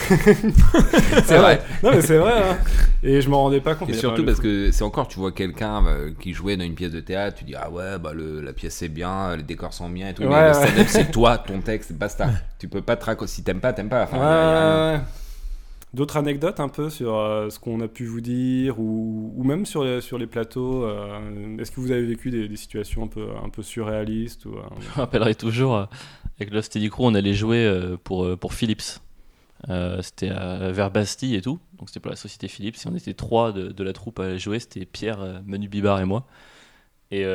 [1.26, 1.62] C'est vrai.
[1.84, 2.34] non mais c'est vrai.
[2.34, 2.58] hein.
[3.04, 3.90] Et je m'en rendais pas compte.
[3.90, 6.92] Et surtout parce que c'est encore, tu vois quelqu'un euh, qui jouait dans une pièce
[6.92, 9.90] de théâtre, tu dis ah ouais, bah le, la pièce c'est bien, les décors sont
[9.90, 10.24] bien et tout.
[10.24, 12.30] Mais le stand-up c'est toi, ton texte, basta.
[12.60, 13.32] tu peux pas te raconter.
[13.32, 14.04] Si t'aimes pas, t'aimes pas.
[14.04, 15.02] Enfin, Ouais, y a- y.
[15.94, 19.66] D'autres anecdotes un peu sur euh, ce qu'on a pu vous dire ou, ou même
[19.66, 20.86] sur les, sur les plateaux.
[20.86, 24.56] euh, Est-ce que vous avez vécu des, des situations un peu, un peu surréalistes ou,
[24.56, 25.76] euh, Je me rappellerai toujours,
[26.40, 27.70] avec Lost Steady Crew, on allait jouer
[28.06, 29.00] pour, pour Philips.
[30.02, 32.76] C'était vers Bastille et tout, donc c'était pour la société Philips.
[32.78, 36.06] Et on était trois de, de la troupe à jouer, c'était Pierre, Manu Bibar et
[36.06, 36.26] moi.
[37.12, 37.26] Et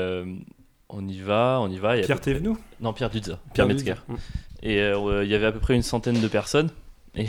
[0.89, 1.95] on y va, on y va.
[1.99, 2.41] Pierre près-
[2.81, 3.95] Non, Pierre Dudza, Pierre Metzger.
[4.09, 4.15] Mmh.
[4.63, 6.71] Et il y avait à peu près une centaine de personnes.
[7.15, 7.27] Et,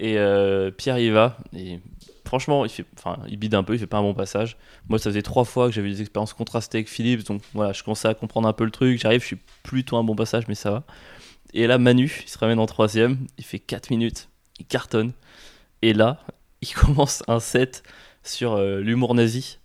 [0.00, 1.36] et euh, Pierre y va.
[1.54, 1.78] Et
[2.24, 2.64] franchement,
[3.28, 4.56] il, bide un peu, il fait pas un bon passage.
[4.88, 7.22] Moi, ça faisait trois fois que j'avais des expériences contrastées avec Philippe.
[7.24, 8.98] Donc voilà, je commençais à comprendre un peu le truc.
[8.98, 10.84] J'arrive, je suis plutôt un bon passage, mais ça va.
[11.52, 13.26] Et là, Manu, il se ramène en troisième.
[13.36, 14.30] Il fait 4 minutes.
[14.58, 15.12] Il cartonne.
[15.82, 16.24] Et là,
[16.62, 17.82] il commence un set
[18.24, 19.58] sur euh, l'humour nazi.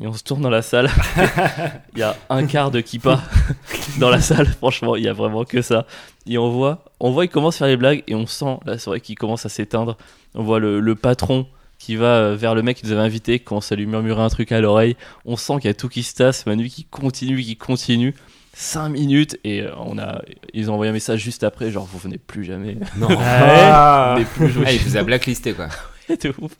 [0.00, 0.90] Et on se tourne dans la salle.
[1.94, 3.20] Il y a un quart de kippa
[3.98, 4.46] dans la salle.
[4.46, 5.86] Franchement, il y a vraiment que ça.
[6.26, 8.78] Et on voit, on voit, il commence à faire les blagues et on sent la
[8.78, 9.96] soirée qui commence à s'éteindre.
[10.34, 11.46] On voit le, le patron
[11.78, 14.22] qui va euh, vers le mec qui nous avait invité, qui commence à lui murmurer
[14.22, 14.96] un truc à l'oreille.
[15.24, 16.46] On sent qu'il y a tout qui se tasse.
[16.46, 18.14] Manu qui continue, qui continue.
[18.54, 20.22] 5 minutes et euh, on a,
[20.52, 22.76] ils ont envoyé un message juste après, genre vous venez plus jamais.
[22.96, 23.08] Non.
[23.18, 24.16] Ah.
[24.34, 24.52] Plus.
[24.64, 25.68] Ah, il vous a blacklisté quoi.
[26.22, 26.52] de ouf.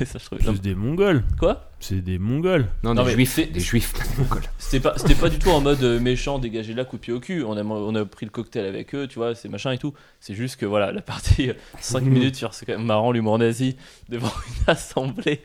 [0.00, 1.24] Et ça, je trouvais- non, C'est des Mongols.
[1.38, 1.70] Quoi?
[1.80, 2.66] C'est des Mongols.
[2.82, 3.32] Non, Non, des mais juifs.
[3.34, 3.92] c'est- Des juifs.
[3.94, 4.42] pas des mongols.
[4.58, 7.12] C'était pas, c'était pas du tout en mode euh, méchant, dégagé là, coup de pied
[7.12, 7.42] au cul.
[7.42, 9.94] On a, on a pris le cocktail avec eux, tu vois, c'est machin et tout.
[10.20, 11.50] C'est juste que voilà, la partie
[11.80, 13.76] 5 minutes sur c'est quand même marrant l'humour nazi
[14.10, 15.40] devant une assemblée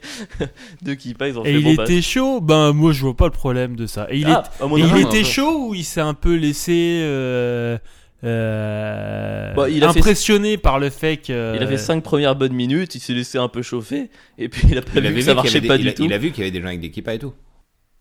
[0.82, 1.28] de kippas.
[1.28, 2.40] Ils ont Et fait il bon, bah, était chaud?
[2.42, 4.06] Ben moi je vois pas le problème de ça.
[4.10, 5.24] Et il, ah, est- à mon et avis, il non, était peu.
[5.26, 7.78] chaud ou il s'est un peu laissé euh,
[8.24, 11.54] euh, Bah, il a fait- impressionné par le fait que.
[11.56, 14.66] Il a fait 5 premières bonnes minutes, il s'est laissé un peu chauffer, et puis
[14.70, 15.88] il a pas Il vu avait que ça qu'il y marchait avait pas des- du
[15.88, 16.04] il a- tout.
[16.04, 17.34] Il a vu qu'il y avait des gens avec des kippas et tout.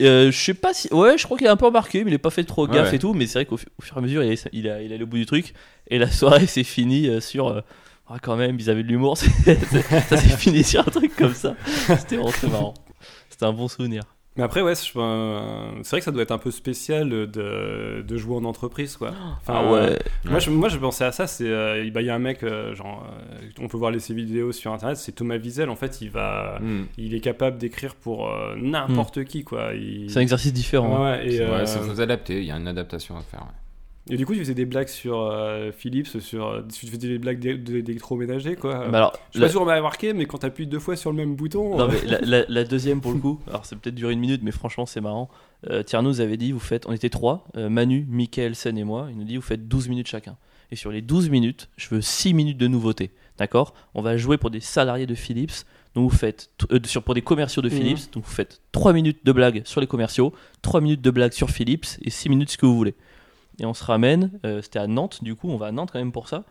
[0.02, 0.90] Euh, je sais pas si.
[0.94, 2.90] Ouais, je crois qu'il a un peu remarqué, mais il est pas fait trop gaffe
[2.90, 2.96] ouais.
[2.98, 3.14] et tout.
[3.14, 5.02] Mais c'est vrai qu'au fu- au fur et à mesure, il, est- il, a, il
[5.02, 5.54] au bout du truc.
[5.90, 7.48] Et la soirée s'est finie euh, sur.
[7.48, 7.62] euh,
[8.08, 9.18] ah, quand même, ils avaient de l'humour.
[9.18, 9.26] ça
[10.18, 11.56] s'est fini sur un truc comme ça.
[11.98, 12.74] C'était vraiment très marrant.
[13.30, 14.04] C'était un bon souvenir.
[14.38, 18.18] Mais après, ouais, euh, c'est vrai que ça doit être un peu spécial de, de
[18.18, 19.12] jouer en entreprise, quoi.
[19.42, 19.98] Enfin, Ah ouais.
[20.26, 21.26] Moi, je, moi, je pensais à ça.
[21.26, 24.00] C'est, euh, bah, il y a un mec, euh, genre, euh, on peut voir les
[24.00, 24.98] ses vidéos sur internet.
[24.98, 25.70] C'est Thomas Wiesel.
[25.70, 26.84] En fait, il va, Hmm.
[26.98, 29.74] il est capable d'écrire pour euh, n'importe qui, quoi.
[29.74, 30.98] Il- C'est un exercice différent.
[30.98, 31.12] hein.
[31.20, 32.40] Ouais, et, Ouais, euh, ça faut s'adapter.
[32.40, 33.40] Il y a une adaptation à faire.
[33.42, 33.48] ouais.
[34.10, 37.18] Et du coup, il faisait des blagues sur euh, Philips, sur, euh, tu faisais des
[37.18, 38.88] blagues d'é- d'électroménager, quoi.
[38.90, 40.96] Mais alors, je sais la- pas si on m'a remarqué, mais quand t'appuies deux fois
[40.96, 41.78] sur le même bouton.
[41.78, 44.20] Non, euh, mais la, la- la deuxième pour le coup, alors c'est peut-être duré une
[44.20, 45.30] minute, mais franchement c'est marrant.
[45.70, 48.84] Euh, Tierno nous avait dit, vous faites, on était trois, euh, Manu, Mickaël, Sen et
[48.84, 50.38] moi, il nous dit, vous faites 12 minutes chacun.
[50.72, 53.12] Et sur les 12 minutes, je veux 6 minutes de nouveauté.
[53.38, 53.74] D'accord?
[53.94, 55.52] On va jouer pour des salariés de Philips.
[55.94, 57.76] Donc vous faites, euh, sur, pour des commerciaux de Mhm.
[57.76, 61.32] Philips, donc vous faites 3 minutes de blagues sur les commerciaux, 3 minutes de blagues
[61.34, 62.96] sur Philips et 6 minutes ce que vous voulez.
[63.60, 66.00] Et on se ramène, euh, c'était à Nantes du coup, on va à Nantes quand
[66.00, 66.44] même pour ça.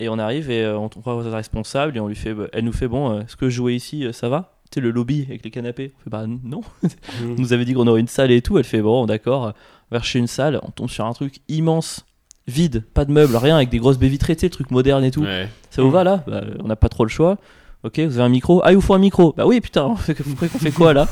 [0.00, 2.64] Et on arrive et euh, on voit la responsable et on lui fait, bah, elle
[2.64, 4.56] nous fait bon, euh, est-ce que jouer ici, euh, ça va?
[4.70, 5.92] Tu sais, le lobby avec les canapés.
[6.00, 6.62] On fait bah non.
[6.82, 7.32] hmm.
[7.32, 8.58] On nous avait dit qu'on aurait une salle et tout.
[8.58, 9.52] Elle fait bon, d'accord,
[9.90, 10.58] on va chercher une salle.
[10.62, 12.04] On tombe sur un truc immense,
[12.48, 15.04] vide, pas de meubles, rien, avec des grosses baies vitrées, tu sais, le truc moderne
[15.04, 15.24] et tout.
[15.70, 16.24] Ça vous va là?
[16.26, 17.38] Bah, On n'a pas trop le choix.
[17.84, 18.60] Ok, vous avez un micro?
[18.64, 21.08] Ah, il vous faut un micro Bah oui, putain, on fait, qu'on fait quoi là?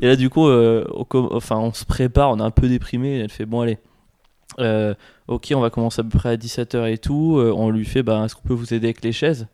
[0.00, 3.20] Et là, du coup, euh, on, enfin, on se prépare, on est un peu déprimé.
[3.20, 3.78] Elle fait bon, allez.
[4.58, 4.94] Euh,
[5.28, 7.38] ok, on va commencer à peu près à 17h et tout.
[7.38, 9.48] Euh, on lui fait bah, est-ce qu'on peut vous aider avec les chaises?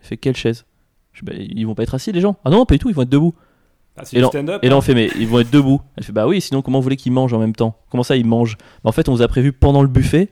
[0.00, 0.64] Elle fait quelle chaise
[1.12, 2.94] Je bah, Ils vont pas être assis les gens Ah non, pas du tout, ils
[2.94, 3.34] vont être debout.
[3.96, 4.30] Ah, Et là-.
[4.62, 4.72] Et hein.
[4.72, 5.80] on fait, mais ils vont être debout.
[5.96, 7.78] Elle fait, bah oui, sinon, comment vous voulez qu'ils mangent en même temps?
[7.90, 8.56] Comment ça, ils mangent?
[8.82, 10.30] Bah, En fait, on vous a prévu pendant le buffet.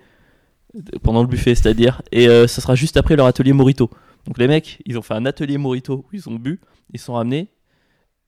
[1.02, 2.02] Pendant le buffet, c'est-à-dire.
[2.12, 3.90] Et euh, ça sera juste après leur atelier Morito.
[4.26, 6.60] Donc, les mecs, ils ont fait un atelier Morito où ils ont bu,
[6.92, 7.48] ils sont ramenés.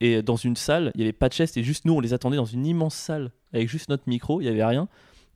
[0.01, 2.13] Et dans une salle, il n'y avait pas de chaise, c'était juste nous, on les
[2.13, 4.87] attendait dans une immense salle avec juste notre micro, il n'y avait rien.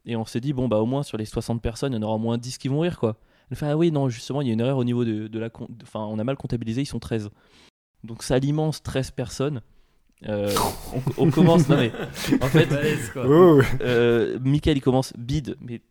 [0.05, 2.03] Et on s'est dit, bon, bah au moins sur les 60 personnes, il y en
[2.03, 3.17] aura au moins 10 qui vont rire, quoi.
[3.51, 5.39] Elle fait, ah oui, non, justement, il y a une erreur au niveau de, de
[5.39, 5.49] la.
[5.83, 7.29] Enfin, on a mal comptabilisé, ils sont 13.
[8.03, 9.61] Donc, ça l'immense 13 personnes.
[10.27, 10.53] Euh,
[11.17, 11.91] on, on commence, non mais.
[12.41, 12.67] En fait,
[13.15, 13.59] Oh.
[13.81, 15.81] euh, Michael, il commence bide, mais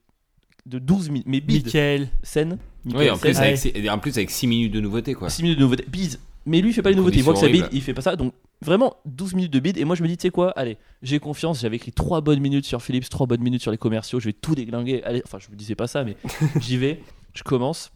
[0.67, 1.27] de 12 minutes.
[1.27, 2.09] Mais bide, Michael.
[2.23, 2.59] scène.
[2.87, 5.31] Oui, en plus, avec, en plus avec 6 minutes de nouveauté quoi.
[5.31, 5.85] 6 minutes de nouveauté.
[5.89, 6.19] Bide.
[6.49, 7.19] Mais lui, il fait pas les nouveautés.
[7.19, 8.17] Il voit que ça bide, il fait pas ça.
[8.17, 8.33] Donc,
[8.63, 9.77] vraiment, 12 minutes de bide.
[9.79, 11.61] Et moi, je me dis, tu sais quoi, allez, j'ai confiance.
[11.61, 14.19] J'avais écrit 3 bonnes minutes sur Philips, 3 bonnes minutes sur les commerciaux.
[14.21, 15.03] Je vais tout déglinguer.
[15.05, 16.17] Allez, enfin, je me disais pas ça, mais
[16.61, 17.01] j'y vais.
[17.35, 17.93] Je commence.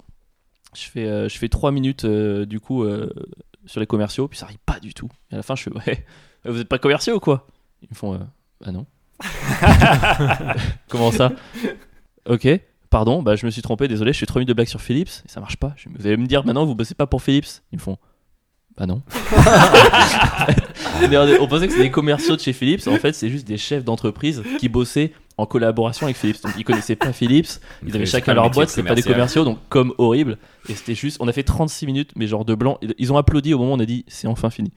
[0.75, 3.11] Je fais, euh, je fais 3 minutes, euh, du coup, euh,
[3.67, 4.29] sur les commerciaux.
[4.29, 5.09] Puis ça arrive pas du tout.
[5.31, 6.05] Et à la fin, je fais, ouais,
[6.45, 7.47] vous êtes pas commerciaux ou quoi?
[7.83, 8.19] Ils me font,
[8.65, 8.87] ah non.
[10.89, 11.33] Comment ça?
[12.29, 12.49] Ok.
[12.91, 15.09] Pardon, bah je me suis trompé, désolé, je fais 3 minutes de blague sur Philips
[15.25, 15.73] et ça marche pas.
[15.77, 17.97] Je- Vous allez me dire maintenant, vous bossez pas pour Philips Ils me font,
[18.77, 19.03] bah non.
[21.41, 23.85] On pensait que c'était des commerciaux de chez Philips, en fait, c'est juste des chefs
[23.85, 26.43] d'entreprise qui bossaient en collaboration avec Philips.
[26.43, 27.49] Donc ils connaissaient pas Philips,
[27.87, 30.39] ils avaient chacun leur boîte, c'était pas des commerciaux, donc comme horrible.
[30.69, 32.79] Et c'était juste, on a fait 36 minutes, mais genre de blanc.
[32.99, 34.73] Ils ont applaudi au moment où on a dit, c'est enfin fini.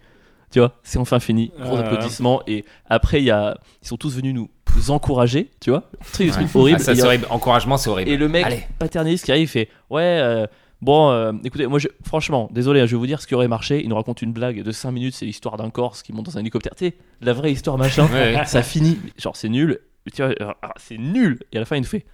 [0.52, 1.52] Tu vois, c'est enfin fini.
[1.60, 1.80] Gros Euh.
[1.82, 2.42] applaudissements.
[2.48, 4.50] Et après, il y a, ils sont tous venus nous
[4.90, 5.90] encourager, tu vois.
[6.14, 6.46] Truc, Ouais.
[6.54, 6.78] horrible.
[6.80, 7.28] Ah, ça, c'est a- horrible.
[7.30, 8.10] Encouragement, c'est horrible.
[8.12, 8.64] et le mec Allez.
[8.80, 10.46] paternaliste qui arrive, il fait Ouais, euh,
[10.82, 13.48] bon, euh, écoutez, moi, je- franchement, désolé, hein, je vais vous dire ce qui aurait
[13.48, 13.82] marché.
[13.84, 16.38] Il nous raconte une blague de 5 minutes, c'est l'histoire d'un Corse qui monte dans
[16.38, 16.74] un hélicoptère.
[16.76, 18.06] Tu sais, la vraie histoire, machin.
[18.08, 18.42] Ouais, ouais.
[18.46, 19.80] Ça finit, genre, c'est nul.
[20.14, 21.40] Tu vois, ah, c'est nul.
[21.52, 22.06] Et à la fin, il nous fait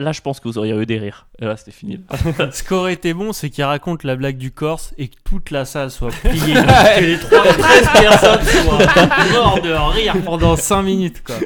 [0.00, 1.28] Là, je pense que vous auriez eu des rires.
[1.40, 2.00] Et là, c'était fini.
[2.52, 5.52] Ce qui aurait été bon, c'est qu'il raconte la blague du Corse et que toute
[5.52, 6.54] la salle soit pliée.
[6.54, 7.56] que les 13
[7.92, 11.36] personnes soient morts de rire pendant 5 minutes, quoi.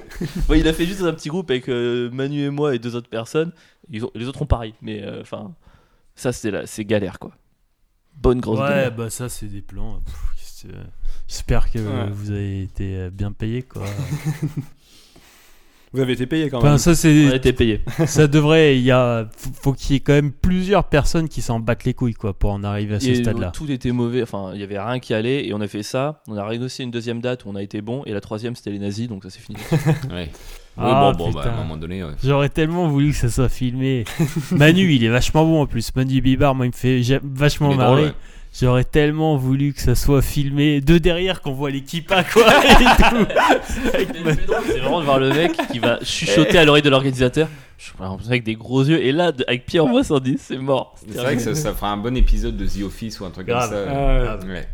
[0.49, 2.97] Ouais, il a fait juste un petit groupe avec euh, Manu et moi et deux
[2.97, 3.53] autres personnes.
[3.91, 4.73] Ils ont- les autres ont pareil.
[4.81, 5.53] Mais euh, enfin,
[6.19, 7.33] ça, c'est galère, quoi.
[8.15, 8.95] Bonne grosse Ouais, galère.
[8.97, 10.01] bah ça, c'est des plans.
[10.63, 10.69] Que-
[11.29, 12.11] J'espère que Ouais.
[12.11, 13.85] vous avez été euh, bien payé, quoi.
[15.93, 16.75] Vous avez été payé quand même.
[16.75, 17.81] Enfin, ça, On a c'est, été payé.
[18.07, 18.77] ça devrait.
[18.77, 21.95] Il y a, faut, qu'il y ait quand même plusieurs personnes qui s'en battent les
[21.95, 23.51] couilles, quoi, pour en arriver à ce Et stade-là.
[23.53, 26.23] tout était mauvais, enfin il y avait rien qui allait et on a fait ça.
[26.29, 28.71] On a renégocié une deuxième date où on a été bon et la troisième c'était
[28.71, 29.59] les nazis donc ça c'est fini.
[30.13, 30.31] Ouais.
[30.81, 31.55] Ah, bon, bon, bah, putain.
[31.55, 32.13] à un moment donné, ouais.
[32.23, 34.05] J'aurais tellement voulu que ça soit filmé.
[34.53, 35.91] Manu, il est vachement bon en plus.
[35.97, 38.03] Manu Bibar, moi, il me fait vachement drôle, marrer.
[38.05, 38.13] ouais.
[38.61, 42.75] J'aurais tellement voulu que ça soit filmé de derrière qu'on voit l'équipe à quoi et
[42.75, 43.27] tout.
[44.67, 47.49] C'est vraiment de voir le mec qui va chuchoter à l'oreille de l'organisateur.
[47.79, 47.95] Je suis
[48.27, 50.97] avec des gros yeux et là avec Pierre en 110 c'est mort.
[51.09, 53.47] C'est vrai que ça, ça fera un bon épisode de The Office ou un truc
[53.47, 53.71] Grave.
[53.71, 53.93] comme ça.
[53.93, 54.69] Ah ouais.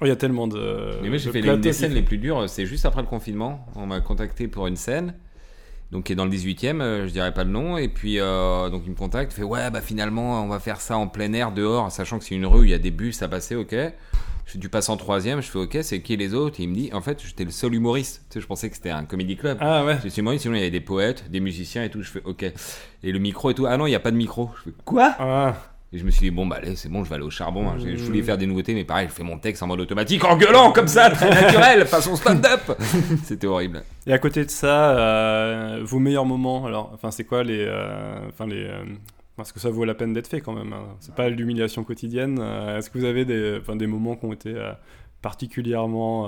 [0.00, 0.90] Oh, Il y a tellement de.
[1.02, 2.86] Mais moi j'ai de fait les- plateaux une des scènes les plus dures, c'est juste
[2.86, 3.66] après le confinement.
[3.74, 5.14] On m'a contacté pour une scène,
[5.94, 8.68] donc qui est dans le 18 e je dirais pas le nom, et puis euh,
[8.68, 11.32] donc il me contacte, il fait ouais bah finalement on va faire ça en plein
[11.32, 13.74] air dehors, sachant que c'est une rue, il y a des bus à passer, ok.
[14.46, 16.60] Je du passe en troisième, je fais ok, c'est qui les autres?
[16.60, 18.76] Et il me dit en fait j'étais le seul humoriste, tu sais, je pensais que
[18.76, 19.56] c'était un comédie club.
[19.60, 19.98] Ah ouais.
[20.02, 22.22] Je suis humoriste, sinon il y avait des poètes, des musiciens et tout, je fais
[22.24, 22.42] ok.
[23.04, 24.50] Et le micro et tout, ah non il y a pas de micro.
[24.58, 25.14] Je fais quoi?
[25.18, 25.73] Ah.
[25.94, 27.68] Et je me suis dit, bon, bah allez, c'est bon, je vais aller au charbon.
[27.68, 27.76] hein.
[27.78, 30.36] Je voulais faire des nouveautés, mais pareil, je fais mon texte en mode automatique, en
[30.36, 32.60] gueulant comme ça, très naturel, façon stand-up.
[33.22, 33.84] C'était horrible.
[34.06, 38.28] Et à côté de ça, euh, vos meilleurs moments, alors, enfin, c'est quoi les, euh,
[38.28, 38.84] enfin les, euh,
[39.36, 40.72] parce que ça vaut la peine d'être fait quand même.
[40.72, 40.84] hein.
[41.00, 42.38] C'est pas l'humiliation quotidienne.
[42.40, 44.52] euh, Est-ce que vous avez des, des moments qui ont été
[45.22, 46.26] particulièrement,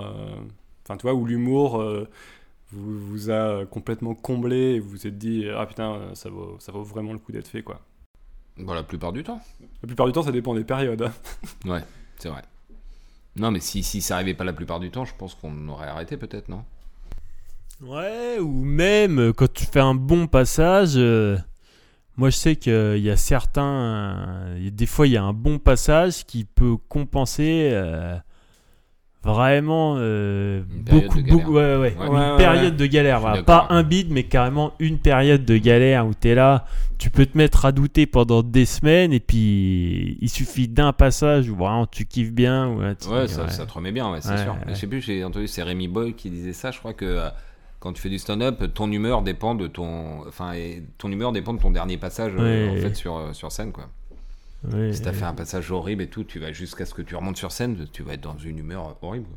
[0.85, 1.83] enfin, tu vois, où l'humour
[2.73, 6.73] vous, vous a complètement comblé et vous vous êtes dit, ah putain, ça vaut, ça
[6.73, 7.81] vaut vraiment le coup d'être fait, quoi?
[8.59, 9.41] Bon, la plupart du temps.
[9.83, 11.03] La plupart du temps, ça dépend des périodes.
[11.03, 11.13] hein.
[11.71, 11.85] Ouais,
[12.19, 12.43] c'est vrai.
[13.37, 15.89] Non, mais si, si ça arrivait pas la plupart du temps, je pense qu'on aurait
[15.89, 16.65] arrêté peut-être, non?
[17.83, 20.93] Ouais, ou même euh, quand tu fais un bon passage.
[20.97, 21.37] euh,
[22.17, 23.65] moi, je sais qu'il y a certains.
[23.65, 27.69] euh, il y a- des fois, il y a un bon passage qui peut compenser
[27.73, 28.17] euh,
[29.27, 31.37] vraiment euh, Une période beaucoup, de galère.
[31.45, 31.53] beaucoup.
[31.57, 32.31] Ouais, ouais, Ouais.
[32.31, 33.21] Une période de galère.
[33.21, 33.43] Voilà.
[33.43, 36.65] Pas un bide, mais carrément une période de galère où tu es là.
[36.99, 41.51] Tu peux te mettre à douter pendant des semaines et puis il suffit d'un passage
[41.51, 42.69] où vraiment tu kiffes bien.
[42.69, 44.57] ou, tu te Ouais, dis, ça, te remet bien, c'est sûr.
[44.67, 46.71] Je sais plus, j'ai entendu, c'est Rémi Boy qui disait ça.
[46.71, 47.29] Je crois que euh,
[47.81, 50.27] quand tu fais du stand-up, ton humeur dépend de ton.
[50.27, 50.53] Enfin,
[50.97, 52.79] ton humeur dépend de ton dernier passage euh, Ouais.
[52.79, 53.89] en fait sur, euh, sur scène, quoi.
[54.91, 57.37] Si t'as fait un passage horrible et tout, tu vas jusqu'à ce que tu remontes
[57.37, 59.29] sur scène, tu vas être dans une humeur horrible.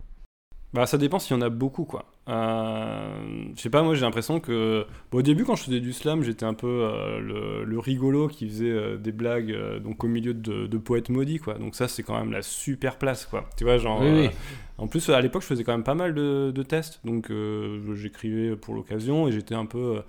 [0.72, 2.05] Bah, ça dépend s'il y en a beaucoup, quoi.
[2.28, 4.86] Euh, je sais pas, moi j'ai l'impression que.
[5.11, 8.28] bon, au début, quand je faisais du slam, j'étais un peu euh, le, le rigolo
[8.28, 11.55] qui faisait euh, des blagues euh, donc au milieu de, de poètes maudits, quoi.
[11.55, 13.49] Donc, ça, c'est quand même la super place, quoi.
[13.57, 13.99] Tu vois, genre.
[14.01, 14.30] Oui, oui.
[14.78, 16.99] en plus, à l'époque, je faisais quand même pas mal de, de tests.
[17.03, 19.97] Donc, euh, j'écrivais pour l'occasion et j'étais un peu.
[19.97, 20.01] euh,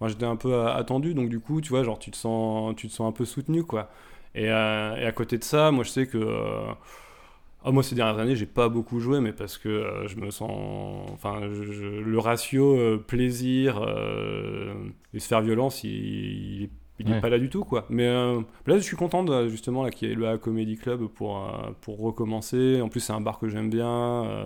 [0.00, 1.12] enfin, j'étais un peu attendu.
[1.12, 3.62] Donc, du coup, tu vois, genre, tu te sens, tu te sens un peu soutenu,
[3.62, 3.90] quoi.
[4.34, 6.18] Et, euh, et à côté de ça, moi, je sais que.
[6.18, 6.72] euh,
[7.64, 10.30] ah, moi, ces dernières années, j'ai pas beaucoup joué, mais parce que euh, je me
[10.30, 10.50] sens.
[11.12, 14.72] Enfin, je- je- le ratio euh, plaisir euh,
[15.12, 16.70] et se faire violence, il, il, est-
[17.00, 17.20] il est Ouais.
[17.20, 17.84] pas là du tout, quoi.
[17.90, 20.76] Mais euh, là, je suis content, de, justement, là, qu'il y ait le A Comedy
[20.76, 22.80] Club pour, euh, pour recommencer.
[22.80, 23.88] En plus, c'est un bar que j'aime bien.
[24.26, 24.44] euh,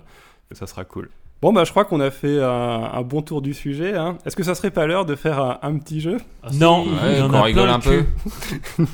[0.53, 1.11] ça sera cool.
[1.43, 2.49] Bon, bah, je crois qu'on a fait un,
[2.93, 3.95] un bon tour du sujet.
[3.97, 4.17] hein.
[4.25, 6.19] Est-ce que ça serait pas l'heure de faire un, un petit jeu?
[6.43, 8.05] Ah, Non, Ouais, a rigole un peu.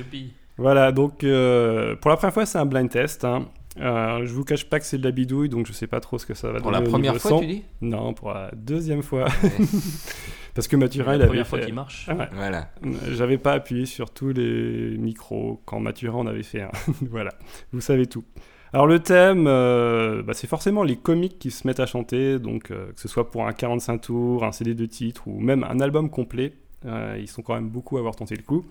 [0.00, 0.32] Youpi.
[0.58, 3.24] Voilà, donc euh, pour la première fois, c'est un blind test.
[3.24, 3.46] hein.
[3.78, 6.18] Euh, je vous cache pas que c'est de la bidouille, donc je sais pas trop
[6.18, 7.40] ce que ça va Pour donner la au première fois, son.
[7.40, 7.62] tu dis?
[7.80, 9.24] Non, pour la deuxième fois.
[9.42, 9.50] Ouais.
[10.54, 12.06] Parce que Mathurin, la il avait première fois qu'il marche.
[12.08, 12.28] Ah ouais.
[12.34, 12.68] Voilà.
[13.12, 16.70] J'avais pas appuyé sur tous les micros quand Mathurin en avait fait un.
[17.10, 17.32] voilà,
[17.72, 18.24] vous savez tout.
[18.72, 22.70] Alors le thème, euh, bah, c'est forcément les comiques qui se mettent à chanter, donc
[22.70, 25.80] euh, que ce soit pour un 45 tours, un CD de titres ou même un
[25.80, 26.52] album complet,
[26.86, 28.64] euh, ils sont quand même beaucoup à avoir tenté le coup.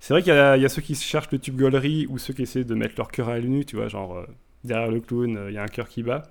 [0.00, 2.64] C'est vrai qu'il y, a- ceux qui cherchent le tube gaulerie ou ceux qui essaient
[2.64, 4.26] de mettre leur cœur à nu, tu vois, genre euh,
[4.64, 6.22] derrière le clown, euh, il y a un cœur qui bat.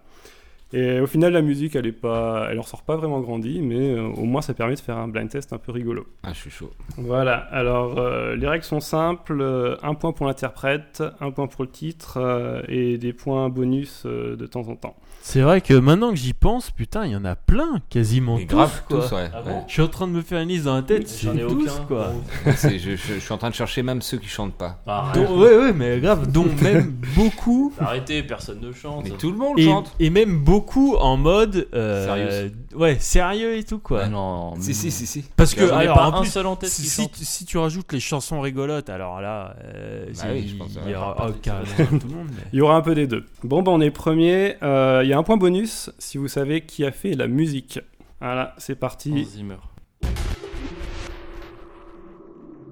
[0.72, 3.90] Et au final, la musique, elle est pas, elle en sort pas vraiment grandie, mais
[3.96, 6.06] euh, au moins ça permet de faire un blind test un peu rigolo.
[6.22, 6.70] Ah, je suis chaud.
[6.98, 11.64] Voilà, alors euh, les règles sont simples, euh, un point pour l'interprète, un point pour
[11.64, 14.96] le titre euh, et des points bonus euh, de temps en temps.
[15.22, 18.46] C'est vrai que maintenant que j'y pense, putain, il y en a plein, quasiment Et
[18.46, 18.56] tous.
[18.56, 19.02] grave, quoi.
[19.02, 19.30] tous, ouais.
[19.34, 19.64] Ah bon ouais.
[19.68, 21.64] Je suis en train de me faire une liste dans la tête, J'en ai tous,
[21.64, 21.84] aucun.
[21.88, 22.12] quoi.
[22.46, 24.80] Je, je- je suis en train de chercher même ceux qui chantent pas.
[25.16, 27.74] Dont- ouais, ouais, mais grave, dont même beaucoup.
[27.80, 29.04] Arrêtez, personne ne chante.
[29.06, 29.94] Mais tout le monde Et, chante.
[30.00, 30.59] et même beaucoup
[31.00, 32.52] en mode euh, Sérieux.
[32.76, 35.24] ouais sérieux et tout quoi Ouais, non, Si, si, si, si.
[35.36, 38.42] parce que alors, pas en un plus, seul en tête si, tu rajoutes les chansons
[38.42, 41.38] rigolotes alors là euh, Bah c'est- oui, je pense, il y aura Pas oh, de-
[41.38, 43.26] carrément tout le monde mais- Il y aura un peu des deux.
[43.44, 44.56] Bon, ben on est premier.
[44.64, 47.80] Euh, Il y a un point bonus si vous savez qui a fait la musique.
[48.22, 49.24] Voilà, c'est parti.
[49.26, 49.56] Zimmer.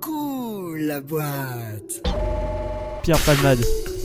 [0.02, 2.04] Cool la boîte.
[3.04, 3.60] Pierre Palmade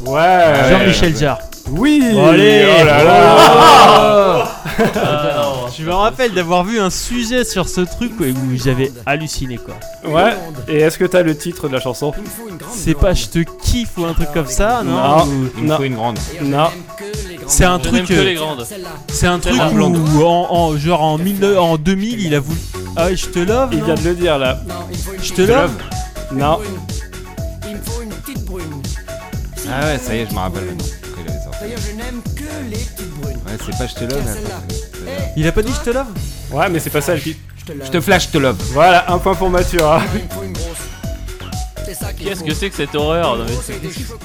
[0.07, 0.55] Ouais.
[0.71, 1.39] Jean-Michel Jarre.
[1.71, 2.03] Oui.
[2.05, 2.67] Allez.
[2.81, 4.49] Oh là là.
[4.97, 9.59] Ah, Je me rappelle d'avoir vu un sujet sur ce truc où où j'avais halluciné
[9.59, 9.75] quoi.
[10.05, 10.33] Ouais.
[10.69, 12.13] Et est-ce que t'as le titre de la chanson?
[12.73, 15.25] C'est pas je te kiffe ou un truc comme ça, non, Non.
[15.25, 15.77] Ou- Il me Non.
[15.77, 16.19] faut une grande.
[16.43, 16.69] Non.
[17.47, 18.35] C'est un Je truc, euh,
[19.09, 22.59] c'est un truc où, en, en- genre en, 1000 en 2000 il a voulu.
[22.97, 23.71] Ah je te love.
[23.73, 24.59] Il non vient de le dire là.
[25.23, 25.73] Je te love.
[26.33, 26.59] Non.
[29.75, 30.85] Ah ouais, ça y est, je me rappelle le nom.
[31.03, 31.65] Quand il avait sorti.
[33.25, 34.29] Ouais, c'est pas je te love.
[34.29, 34.63] attends.
[35.37, 36.07] Il a pas dit je te love?
[36.51, 37.41] Ouais, mais c'est pas ça le titre.
[37.83, 38.57] Je te flash, je te love.
[38.73, 39.83] Voilà, un point pour Mathieu.
[39.85, 40.01] hein.
[42.19, 43.75] Qu'est-ce que c'est que cette horreur Non, mais c'est-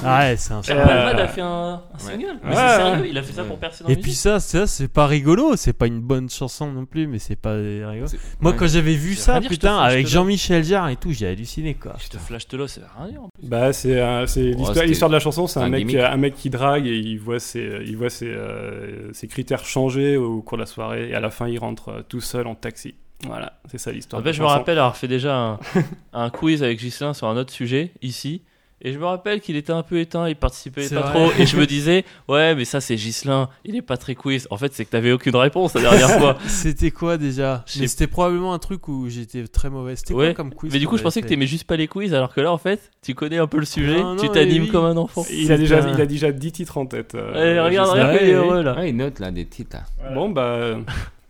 [0.04, 0.58] Ah ouais, c'est un.
[0.60, 2.56] Euh, Palmade a fait un, un single Mais Ouais.
[2.56, 4.88] c'est sérieux Il a fait ça pour percer dans Et puis musique ça, ça c'est
[4.88, 8.06] pas rigolo, c'est pas une bonne chanson non plus, mais c'est pas rigolo.
[8.06, 8.56] C'est- Moi ouais.
[8.58, 10.96] quand j'avais vu Ça veut ça, rien dire, je te putain, avec Jean-Michel Jarre et
[10.96, 11.94] tout, j'ai halluciné quoi.
[12.02, 13.22] Je te flash te là, ça veut rien dire.
[13.22, 13.46] en plus.
[13.48, 16.04] Bah c'est un- c'est l'histoire c'était- l'histoire de la chanson, c'est un un mec gimmick.
[16.04, 20.16] un mec qui drague et il voit ses il voit ses, euh, ses critères changer
[20.16, 22.54] au cours de la soirée et à la fin il rentre euh, tout seul en
[22.54, 22.94] taxi.
[23.26, 24.20] Voilà, c'est ça l'histoire.
[24.22, 25.58] En fait, je me rappelle avoir fait déjà un,
[26.12, 28.42] un quiz avec Gislain sur un autre sujet ici.
[28.80, 31.10] Et je me rappelle qu'il était un peu éteint, il participait pas vrai.
[31.12, 31.32] trop.
[31.36, 34.46] Et je me disais, ouais, mais ça c'est Gislain, il est pas très quiz.
[34.52, 36.38] En fait, c'est que t'avais aucune réponse la dernière fois.
[36.46, 37.64] C'était quoi déjà?
[37.66, 39.96] C'était probablement un truc où j'étais très mauvais.
[39.96, 41.88] C'était Ouais, quoi comme quiz mais du coup, je pensais que t'aimais juste pas les
[41.88, 44.62] quiz, alors que là, en fait, tu connais un peu le sujet, Non, tu t'animes
[44.62, 44.68] oui.
[44.68, 45.24] comme un enfant.
[45.28, 47.16] Il a déjà un- il a déjà 10 titres en tête.
[47.16, 48.76] euh, regarde, regarde, Ouais, il est heureux là.
[48.76, 49.76] Ouais, il note là des titres.
[50.04, 50.12] là.
[50.14, 50.76] Bon bah euh,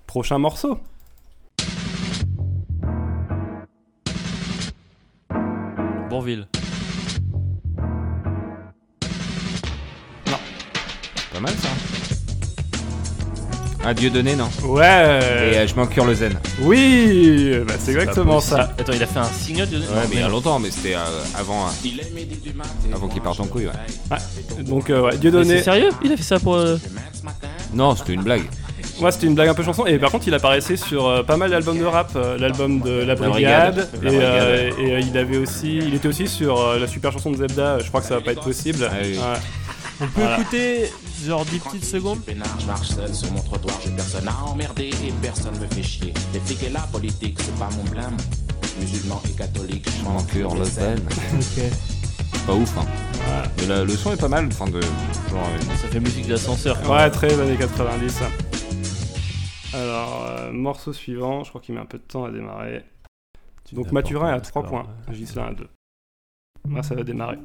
[0.06, 0.78] prochain morceau.
[6.08, 6.46] Bourville.
[11.32, 11.68] Pas mal ça.
[13.84, 14.84] Ah, Dieu donné, non Ouais.
[14.84, 16.34] Et euh, je m'en cure le zen.
[16.62, 18.74] Oui, bah, c'est exactement ça.
[18.78, 19.78] Attends, il a fait un single de.
[19.78, 20.98] Ouais, mais il y a longtemps, mais c'était euh,
[21.36, 24.62] avant, euh, avant qu'il parte en couille, ouais.
[24.64, 25.58] Donc euh, ouais, Mais Dieudonné.
[25.58, 25.90] C'est sérieux?
[26.02, 26.56] Il a fait ça pour.
[26.56, 26.76] euh,
[27.72, 28.42] Non, c'était une blague.
[29.00, 29.86] Moi, c'était une blague un peu chanson.
[29.86, 32.10] Et par contre, il apparaissait sur euh, pas mal d'albums de rap.
[32.16, 33.76] euh, L'album de La La Brigade.
[33.76, 36.86] La et Brigade, euh, et, euh, il avait aussi, il était aussi sur euh, la
[36.86, 37.78] super chanson de Zebda.
[37.80, 38.88] Je crois que ça va pas être possible.
[38.90, 39.16] Ah oui.
[39.16, 39.22] Ouais.
[40.00, 40.38] On peut Voilà.
[40.40, 40.90] écouter
[41.26, 44.90] genre 10 petites secondes Peinard, je marche seul sur mon trottoir, j'ai personne à emmerder
[44.90, 46.14] et personne me fait chier.
[46.32, 48.16] Les flics et la politique, c'est pas mon blâme.
[48.80, 51.00] Musulman et catholique, je m'en cure le zen.
[51.34, 51.64] Ok.
[52.46, 52.84] Pas ouf, hein.
[53.58, 54.80] Mais la- le son est pas mal, enfin de.
[54.80, 54.90] Genre,
[55.34, 56.78] euh, Ça fait musique d'ascenseur.
[56.88, 58.14] Ouais, très années 90.
[59.74, 61.44] Alors, euh, morceau suivant.
[61.44, 62.84] Je crois qu'il met un peu de temps à démarrer.
[63.72, 64.86] Donc Mathurin est à 3 points.
[65.10, 65.68] Gislain à 2.
[66.66, 67.38] Moi, ça va démarrer.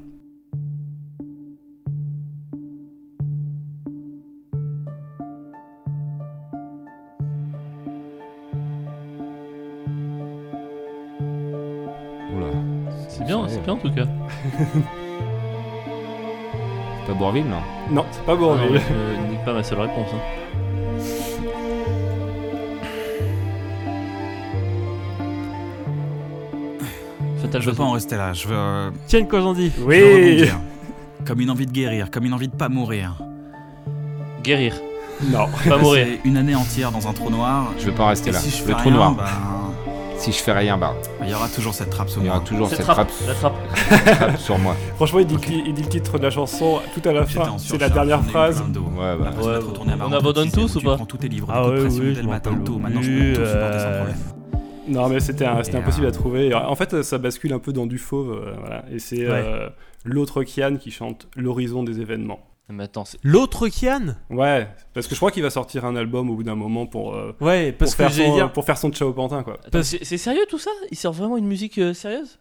[12.33, 12.47] Oula.
[13.09, 14.05] C'est bien, c'est bien en tout cas.
[17.05, 17.59] C'est pas Bourville, non?
[17.91, 18.79] Non, c'est pas Ah non, Bourville.
[18.79, 20.07] je nique pas ma seule réponse.
[20.13, 20.42] hein.
[27.53, 29.81] Fatal Je veux pas en rester là, je veux, euh, Tiens, quoi j'en dis je
[29.81, 30.01] veux Oui.
[30.01, 30.59] rebondir.
[31.25, 33.15] Comme une envie de guérir, comme une envie de pas mourir.
[34.43, 34.75] Guérir,
[35.31, 35.47] Non.
[35.69, 36.05] pas mourir.
[36.23, 37.71] C'est une année entière dans un trou noir.
[37.79, 38.39] Je veux pas en rester Et là.
[38.39, 39.15] si je le fais trou rien, noir.
[39.15, 39.23] ben,
[40.17, 42.39] Si je fais rien, bah, il y aura toujours cette trappe sous il y aura
[42.39, 42.47] moi.
[42.47, 44.15] toujours Cette cette trappe, trappe, la trappe.
[44.17, 44.75] trappe sur moi.
[44.95, 47.49] Franchement, il dit, il dit le titre de la chanson tout à la J'étais fin.
[47.51, 48.61] en C'est la surcharge, dernière j'en ai eu phrase.
[48.61, 48.81] plein dos.
[48.81, 49.17] Ouais, bah.
[49.25, 51.47] L'impression Ouais, d'être retourné à on abandonne tous ou tu pas prends tous tes livres
[51.51, 52.73] Ah de ouais, pression oui, dès je le matin m'en tôt.
[52.73, 54.42] rappelle Maintenant, je peux tout supporter euh, sans problème.
[54.87, 56.53] Non, mais c'était impossible euh, à trouver.
[56.53, 58.31] En fait, ça bascule un peu dans du fauve.
[58.31, 58.83] euh, voilà.
[58.91, 59.69] Et c'est euh,
[60.03, 62.39] l'autre Kian qui chante L'horizon des événements.
[62.69, 63.17] Mais attends, c'est.
[63.23, 64.15] L'autre Kian?
[64.29, 67.13] Ouais, parce que je crois qu'il va sortir un album au bout d'un moment pour,
[67.13, 68.51] euh, Ouais, pour, que faire, son, dire.
[68.51, 69.57] pour faire son Ciao Pantin, quoi.
[69.83, 70.71] C'est c'est sérieux tout ça?
[70.89, 72.39] Il sort vraiment une musique euh, sérieuse?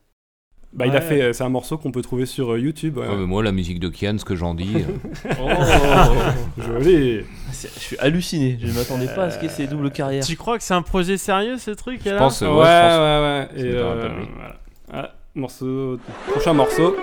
[0.75, 2.97] Bah, il a fait, euh, c'est un morceau qu'on peut trouver sur euh, YouTube.
[2.97, 3.07] ouais.
[3.07, 4.73] Ouais, mais moi, la musique de Kian, ce que j'en dis.
[4.77, 7.21] euh, Oh Joli.
[7.53, 9.91] C'est- Je suis halluciné, je ne m'attendais pas à ce qu'il y ait ces doubles
[9.91, 10.25] carrières.
[10.25, 13.49] Tu crois que c'est un projet sérieux ce truc Je là pense, Ouais, ouais, ouais,
[13.57, 14.57] Et euh, voilà.
[14.95, 15.99] Ah, morceau,
[16.31, 16.97] prochain morceau.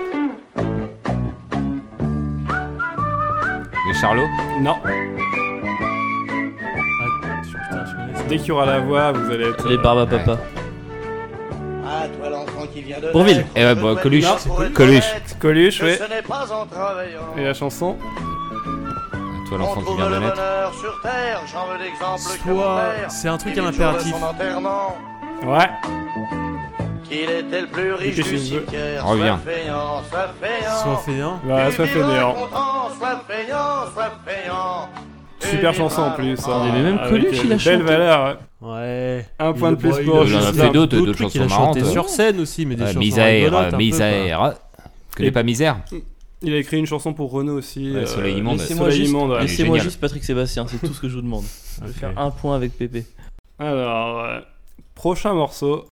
[3.86, 4.26] Les Charlots
[4.62, 4.88] Non, Ah,
[8.28, 9.68] dès qu'il y aura la voix, vous allez être.
[9.68, 10.38] Les barbes à papa.
[11.92, 13.44] Ah, toi l'enfant qui vient de Bourville.
[13.56, 14.24] Eh ouais, bah, Coluche.
[14.74, 15.04] Coluche.
[15.40, 15.96] Coluche, que ouais.
[15.96, 17.34] Ce n'est pas en travaillant.
[17.36, 17.96] Et la chanson
[19.48, 20.34] Toi, l'enfant qui vient de naître.
[20.36, 24.14] bonheur sur terre, j'en veux l'exemple que Soit c'est un truc à l'impératif.
[25.44, 25.70] Ouais.
[27.08, 29.06] qu'il était le plus riche du cimetière.
[29.06, 29.40] Reviens.
[29.42, 31.40] Soit fainéant.
[31.44, 32.34] Voilà, Tu soit vivras fainéant.
[35.40, 36.28] Tu Super chanson en plus.
[36.36, 36.62] longtemps.
[36.62, 37.76] hein, mais même Coluche, euh, il a Belle chanté.
[37.82, 38.36] valeur.
[38.60, 38.68] ouais.
[38.68, 39.26] Ouais.
[39.38, 41.42] Un point de plus Il pour Il en a fait d'autres, d'autres trucs, chansons Il
[41.42, 41.92] a chanté marrantes.
[41.92, 44.54] sur scène aussi, mais des Ouais, chansons misère, rigolotes un peu, misère.
[45.10, 45.76] Tu connais Et- pas misère
[46.42, 47.90] Il a écrit une chanson pour Renault aussi.
[47.90, 48.58] Ouais, Soleil immonde.
[48.58, 49.40] Laissez-moi Soleil juste, immonde, ouais.
[49.40, 49.84] Laissez-moi génial.
[49.84, 51.44] juste Patrick Sébastien, c'est tout ce que je vous demande.
[51.78, 51.96] Je vais Ok.
[51.96, 53.04] faire un point avec Pépé.
[53.58, 54.40] Alors, euh,
[54.94, 55.86] prochain morceau.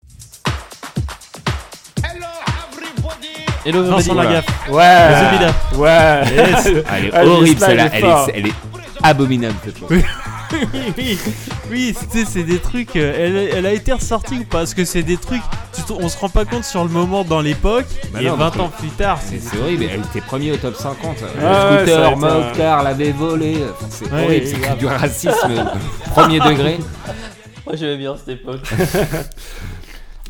[3.66, 4.28] Hello, Vincent everybody.
[4.28, 4.70] Lagaffe.
[4.70, 5.10] Ouais.
[5.20, 5.54] Zubida.
[5.76, 6.84] Ouais.
[6.88, 8.30] Ah, elle est Ah, horrible celle-là, est elle fort.
[8.30, 8.54] est, elle est
[9.04, 9.96] abominable cette chanson.
[10.98, 11.18] oui,
[11.72, 11.96] oui,
[12.26, 12.96] c'est des trucs.
[12.96, 15.42] euh, elle, elle a été ressortie ou pas Parce que c'est des trucs.
[15.90, 17.86] on se rend pas compte sur le moment dans l'époque.
[18.14, 19.40] Bah et non, 20 mais- ans plus tard, c'est.
[19.42, 21.18] C'est horrible, elle était premier au top 50.
[21.22, 23.58] Ah le ouais, scooter, Mokhtar l'avait volé.
[23.70, 25.66] Enfin, c'est Ouais, horrible, c'est du racisme
[26.14, 26.78] premier degré.
[27.66, 28.62] Moi j'aimais bien cette époque.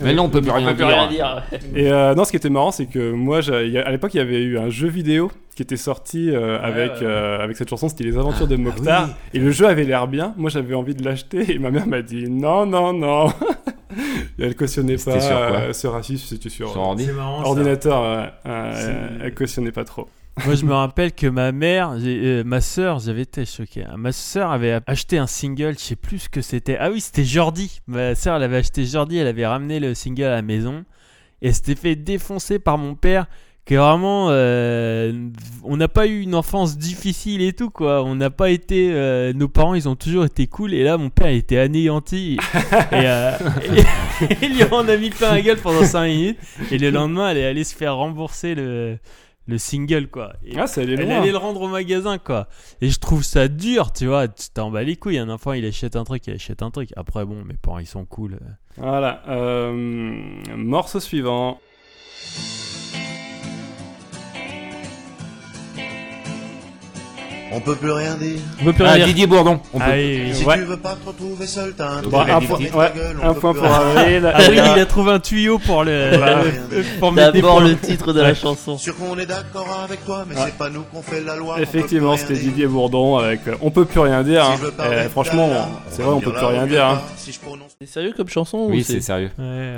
[0.04, 0.96] Mais non, on peut plus rien peut plus dire.
[0.96, 1.44] rien dire.
[1.76, 4.22] Et euh, non, ce qui était marrant, c'est que moi, j'ai- à l'époque, il y
[4.22, 6.98] avait eu un jeu vidéo qui était sorti euh, avec, ouais.
[7.04, 9.08] euh, avec cette chanson, c'était Les Aventures de Mokhtar.
[9.08, 9.14] oui.
[9.34, 10.34] Et le jeu avait l'air bien.
[10.38, 13.28] Moi, j'avais envie de l'acheter et ma mère m'a dit non, non, non.
[14.40, 17.14] Et elle cautionnait C'était pas sur quoi euh, ce racisme, c'était sur, Sur ordi C'est
[17.14, 17.42] marrant.
[17.44, 17.50] ça.
[17.50, 18.04] ordinateur.
[18.04, 20.08] euh, euh, C'est- elle cautionnait pas trop.
[20.46, 23.84] Moi, je me rappelle que ma mère, euh, ma sœur, j'avais été choqué.
[23.84, 23.96] hein.
[23.98, 26.78] Ma sœur avait acheté un single, je sais plus ce que c'était.
[26.80, 27.82] Ah oui, c'était Jordi.
[27.88, 30.86] Ma sœur, elle avait acheté Jordi, elle avait ramené le single à la maison
[31.42, 33.26] et elle s'était fait défoncer par mon père.
[33.66, 35.12] Que vraiment, euh,
[35.66, 38.02] on n'a pas eu une enfance difficile et tout quoi.
[38.02, 40.74] On n'a pas été, euh, nos parents, ils ont toujours été cool.
[40.74, 42.38] Et là, mon père, il était anéanti.
[42.94, 46.38] et, et- il lui en a mis plein la gueule pendant 5 minutes.
[46.72, 49.00] Et le lendemain, elle est allée se faire rembourser le,
[49.48, 50.34] le single quoi.
[50.46, 51.22] Et Ah, ça allait elle loin.
[51.22, 52.48] allait le rendre au magasin quoi.
[52.82, 54.28] Et je trouve ça dur, tu vois.
[54.28, 55.18] Tu t'en bats les couilles.
[55.18, 56.90] Un enfant il achète un truc, il achète un truc.
[56.96, 58.40] Après bon, mes parents ils sont cool.
[58.78, 59.24] Voilà.
[59.30, 59.72] euh,
[60.56, 61.60] morceau suivant.
[67.52, 68.40] On peut plus rien dire.
[68.62, 69.08] On peut plus Ah, rien dire.
[69.08, 69.60] Didier Bourdon.
[69.74, 69.86] On peut...
[69.88, 70.36] Ah oui, oui.
[70.36, 70.56] Si Ouais.
[70.58, 73.72] tu veux pas te retrouver seul, t'as un point, ouais, gueule, un point pour rien
[73.74, 74.32] Avril.
[74.34, 76.42] Ah oui, il a trouvé un tuyau pour le Voilà.
[77.00, 78.78] pour D'abord le titre de la chanson.
[78.78, 80.42] Sûr qu'on est d'accord avec toi, mais Ouais.
[80.46, 81.62] c'est pas nous qu'on fait la loi.
[81.62, 82.36] Effectivement, c'était.
[82.38, 84.46] Didier Bourdon avec euh, On peut plus rien dire.
[84.46, 84.88] Si hein.
[85.06, 85.50] Eh, franchement,
[85.90, 86.86] c'est vrai, on peut plus rien dire.
[86.86, 87.02] hein.
[87.80, 89.32] C'est sérieux comme chanson Oui, ou c'est sérieux.
[89.38, 89.76] Mais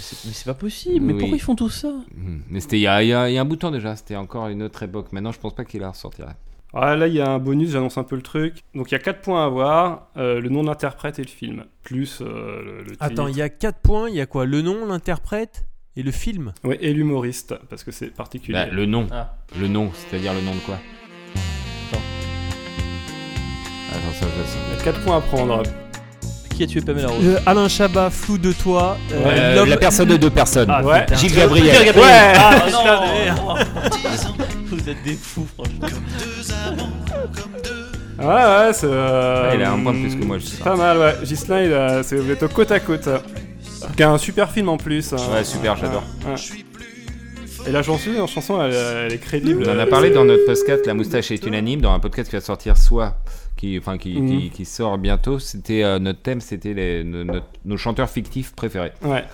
[0.00, 1.04] c'est- pas possible.
[1.04, 1.88] Mais pourquoi ils font tout ça?
[1.88, 2.38] Hmm.
[2.50, 5.06] Mais c'était il y a, un bout de temps déjà, c'était encore une autre époque.
[5.12, 6.28] Maintenant, je pense pas qu'il la ressortira.
[6.76, 8.56] Ah, là, il y a un bonus, j'annonce un peu le truc.
[8.74, 11.64] Donc, il y a 4 points à avoir euh, le nom d'interprète et le film.
[11.82, 12.96] Plus euh, le, le titre.
[13.04, 14.44] Attends, il y a 4 points, il y a quoi?
[14.44, 16.52] Le nom, l'interprète et le film?
[16.64, 18.58] Ouais, et l'humoriste, parce que c'est particulier.
[18.58, 19.06] Bah, le nom.
[19.12, 19.36] Ah.
[19.56, 20.74] Le nom, c'est-à-dire le nom de quoi?
[21.88, 22.02] Attends.
[23.92, 24.58] Attends, ça, je sais.
[24.72, 25.62] Il y a 4 points à prendre.
[26.54, 28.96] Qui a tué Pamela Rose Euh, Alain Chabat, flou de toi.
[29.12, 30.68] euh, Euh, Love- la personne de deux personnes.
[30.70, 31.00] Ah, Ouais.
[31.04, 31.16] putain.
[31.16, 31.96] Gilles Gabriel.
[31.96, 32.02] Ouais
[32.36, 33.54] Ah putain non
[34.70, 35.88] Vous êtes des fous, franchement.
[38.18, 38.86] Ouais, ouais, c'est.
[38.86, 40.70] euh, Ouais, il a un point de plus que moi, je sais C'est pas.
[40.70, 41.14] pas mal, ouais.
[41.26, 42.02] Gislain, il a...
[42.04, 43.08] c'est- vous êtes au côte à côte.
[43.96, 45.12] Qui a un super film en plus.
[45.12, 45.16] hein.
[45.34, 46.04] Ouais, super, j'adore.
[46.26, 46.34] Ouais.
[47.66, 48.74] Et la chanson, la chanson elle,
[49.06, 49.64] elle est crédible.
[49.66, 52.36] On en a parlé dans notre podcast La moustache est unanime, dans un podcast qui
[52.36, 53.16] va sortir soit,
[53.64, 54.40] qui, enfin, qui, Mhm.
[54.40, 55.38] qui, qui sort bientôt.
[55.38, 58.92] C'était euh, notre thème, c'était nos, chanteurs fictifs préférés.
[59.02, 59.24] Ouais.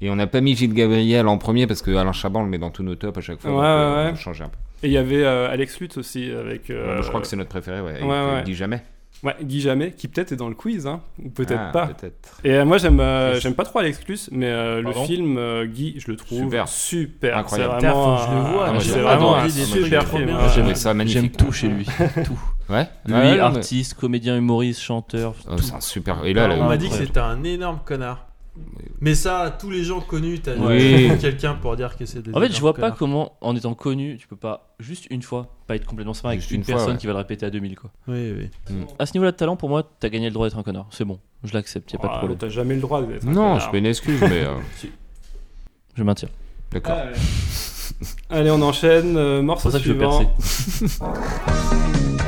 [0.00, 2.58] Et on n'a pas mis Gilles Gabriel en premier parce que Alain Chaban le met
[2.58, 3.50] dans tous nos tops à chaque fois.
[3.50, 4.12] Ouais, donc, euh, ouais, on ouais.
[4.12, 4.56] a changé un peu.
[4.82, 6.70] Et il y avait euh, Alex Lutz aussi avec.
[6.70, 8.00] euh, je crois que c'est notre préféré, ouais.
[8.02, 8.42] ouais, ouais.
[8.44, 8.82] Dis jamais.
[9.22, 11.86] Ouais, Guy Jamais, qui peut-être est dans le quiz, hein, ou peut-être Ah, pas.
[11.88, 12.40] Peut-être.
[12.42, 15.66] Et euh, moi j'aime euh, j'aime pas trop Alex Lutz, mais euh, le film euh,
[15.66, 16.66] Guy, je le trouve Super.
[16.68, 17.36] super.
[17.36, 17.74] Incroyable.
[17.80, 20.38] C'est vraiment, faut que je le vois, Ah, c'est vraiment un super film.
[20.54, 21.20] J'aimais ça magnifique.
[21.20, 21.84] J'aime tout chez lui.
[22.24, 22.40] tout.
[22.72, 22.88] Ouais.
[23.04, 25.34] Lui, Ouais, non, mais- artiste, comédien, humoriste, chanteur.
[25.50, 26.24] Oh, c'est un super.
[26.24, 28.26] Et là, là, on m'a dit que c'était un énorme connard.
[29.00, 31.10] Mais ça, tous les gens connus, t'as Oui.
[31.20, 32.96] quelqu'un pour dire que c'est des En fait, je vois pas connards.
[32.98, 36.40] comment, en étant connu, tu peux pas juste une fois pas être complètement sympa avec
[36.40, 36.98] Juste une, une fois, personne ouais.
[36.98, 37.90] qui va le répéter à 2000 quoi.
[38.08, 38.74] Oui, oui.
[38.98, 40.86] À ce niveau-là de talent, pour moi, t'as gagné le droit d'être un connard.
[40.90, 42.38] C'est bon, je l'accepte, y a pas de Ah, problème.
[42.38, 43.24] T'as jamais le droit d'être.
[43.24, 43.60] un Non, connard.
[43.60, 44.44] je fais une excuse, mais.
[44.44, 44.54] euh,
[45.94, 46.28] Je maintiens.
[46.72, 46.96] D'accord.
[48.30, 49.16] Allez, on enchaîne.
[49.16, 50.24] euh, C'est morceau pour ça que je suivant.
[50.24, 50.98] percer.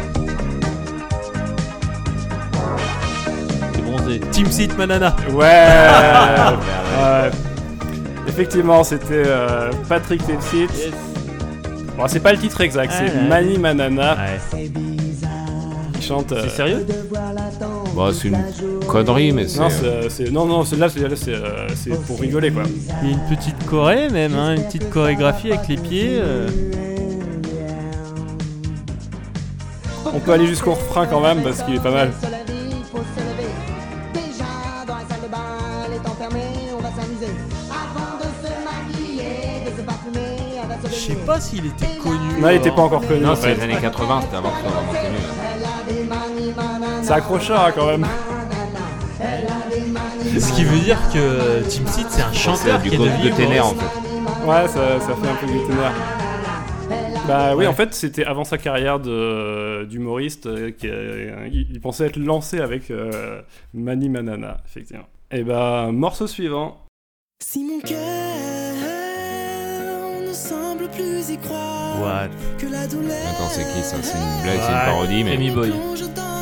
[4.20, 5.14] Team Seat Manana.
[5.32, 5.44] Ouais.
[5.44, 7.30] ouais.
[8.28, 10.68] Effectivement, c'était euh, Patrick Tepsit.
[11.97, 13.28] Bon, c'est pas le titre exact, c'est ouais.
[13.28, 14.16] Mani Manana
[14.55, 14.70] Ouais.
[15.94, 16.32] qui chante.
[16.32, 16.86] euh, C'est sérieux
[17.94, 18.39] Bah, c'est une
[18.89, 19.60] connerie, mais c'est.
[19.60, 22.62] Non, c'est, c'est- non, non, c'est là, c'est, là, c'est, euh, c'est pour rigoler quoi.
[23.02, 26.18] Il y a une petite choré même, hein, une petite chorégraphie avec les pieds.
[26.20, 26.48] euh.
[30.14, 32.10] On peut aller jusqu'au refrain quand même parce qu'il est pas mal.
[41.22, 41.26] Baigner.
[41.26, 42.40] pas s'il était connu.
[42.40, 43.20] Non, il était pas encore connu.
[43.20, 45.18] Non, c'est les années 80, c'était avant que ce soit vraiment connu.
[47.02, 48.06] C'est accrocheur quand même.
[50.38, 53.36] Ce qui veut dire que Team Seat c'est un chanteur du qui est devenu de
[53.36, 54.46] ténère en fait.
[54.46, 55.92] Ouais, ça, ça fait un peu du ténère.
[57.28, 57.66] Bah oui, Ouais.
[57.68, 60.46] en fait, c'était avant sa carrière de- d'humoriste.
[60.46, 63.40] euh, euh, il, il pensait être lancé avec euh,
[63.74, 65.04] Mani Manana, effectivement.
[65.30, 66.78] Et bah, morceau suivant.
[67.44, 67.96] Si mon cœur
[70.48, 72.28] semble plus y croire What?
[72.59, 73.97] que la douleur Attends, c'est qui ça?
[74.02, 75.35] C'est une blague, c'est une parodie, mais.
[75.35, 75.73] Amy Boy.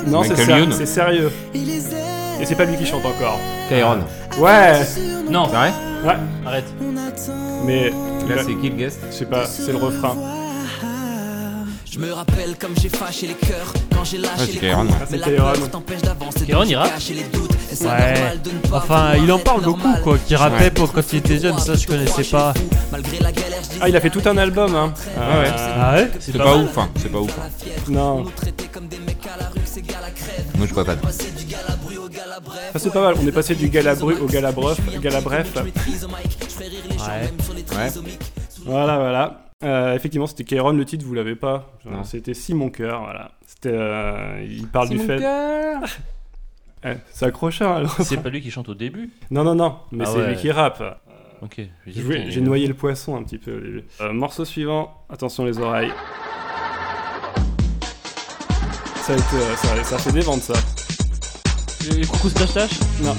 [0.07, 1.31] Non, c'est ser- sérieux.
[1.55, 3.39] et c'est pas lui qui chante encore.
[3.69, 3.99] Kyron.
[4.39, 4.73] Ouais,
[5.31, 5.73] Non, C'est vrai?
[6.05, 6.17] Ouais,
[6.47, 6.65] arrête.
[7.65, 9.01] Mais Là, c'est qui le guest?
[9.11, 10.17] Je sais pas, c'est le refrain.
[11.93, 14.95] Je me rappelle comme j'ai fâché les cœurs quand j'ai lâché les coups.
[15.09, 16.45] C'est Mais la peur t'empêche d'avancer.
[16.47, 17.51] Il rappe caché les doutes.
[17.73, 18.15] Et c'est Ouais.
[18.15, 20.19] normal de ne pas Enfin, il en parle beaucoup, quoi.
[20.19, 20.71] Qui rappait Ouais.
[20.71, 22.55] pour quand il était jeune, ça je connaissais pas.
[23.81, 24.93] Ah, il a fait tout un album, hein.
[25.17, 25.51] Ah ouais.
[25.57, 27.37] Ah ouais C'est pas ouf, hein, c'est pas ouf.
[27.89, 28.25] Non.
[30.57, 30.97] Moi, je vois pas.
[32.73, 33.15] Ça c'est pas mal.
[33.21, 35.49] On est passé du galabru au galabref, galabref.
[35.57, 35.73] Ouais.
[38.65, 39.41] Voilà, voilà.
[39.63, 41.71] Euh, effectivement, c'était Kéron, le titre, vous l'avez pas.
[42.05, 43.33] C'était Si mon cœur, voilà.
[43.47, 45.21] C'était, euh, il parle du fait.
[46.83, 47.73] Eh, c'est accrocheur.
[47.73, 47.95] alors.
[48.01, 49.11] C'est pas lui qui chante au début?
[49.31, 50.29] Non, non, non, mais Ah c'est ouais.
[50.31, 50.83] lui qui rappe.
[51.43, 51.61] Ok.
[51.87, 53.85] J'ai noyé le poisson un petit peu au début.
[54.01, 55.93] Euh, morceau suivant, attention les oreilles.
[59.03, 60.55] Ça a, été, euh, ça, ça a fait des ventes ça.
[61.95, 63.15] Les coucou stache tache Non,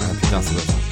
[0.00, 0.83] Ah putain, c'est pas ça.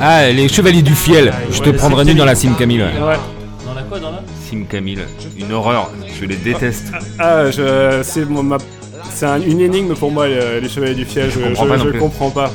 [0.00, 1.32] Ah, les chevaliers du fiel.
[1.50, 2.34] Je te prendrai nu dans la.
[2.34, 2.82] Sim Camille.
[2.82, 2.86] ouais.
[3.00, 3.16] ouais.
[3.64, 5.00] Dans la quoi Dans la Sim Camille,
[5.38, 5.90] une horreur.
[6.18, 6.92] Je les déteste.
[7.18, 8.58] Ah, je, c'est mon- ma-
[9.10, 11.30] c'est un- une énigme pour moi les, les chevaliers du fiel.
[11.30, 11.98] Je, comprends je- pas non je plus.
[11.98, 12.50] comprends pas.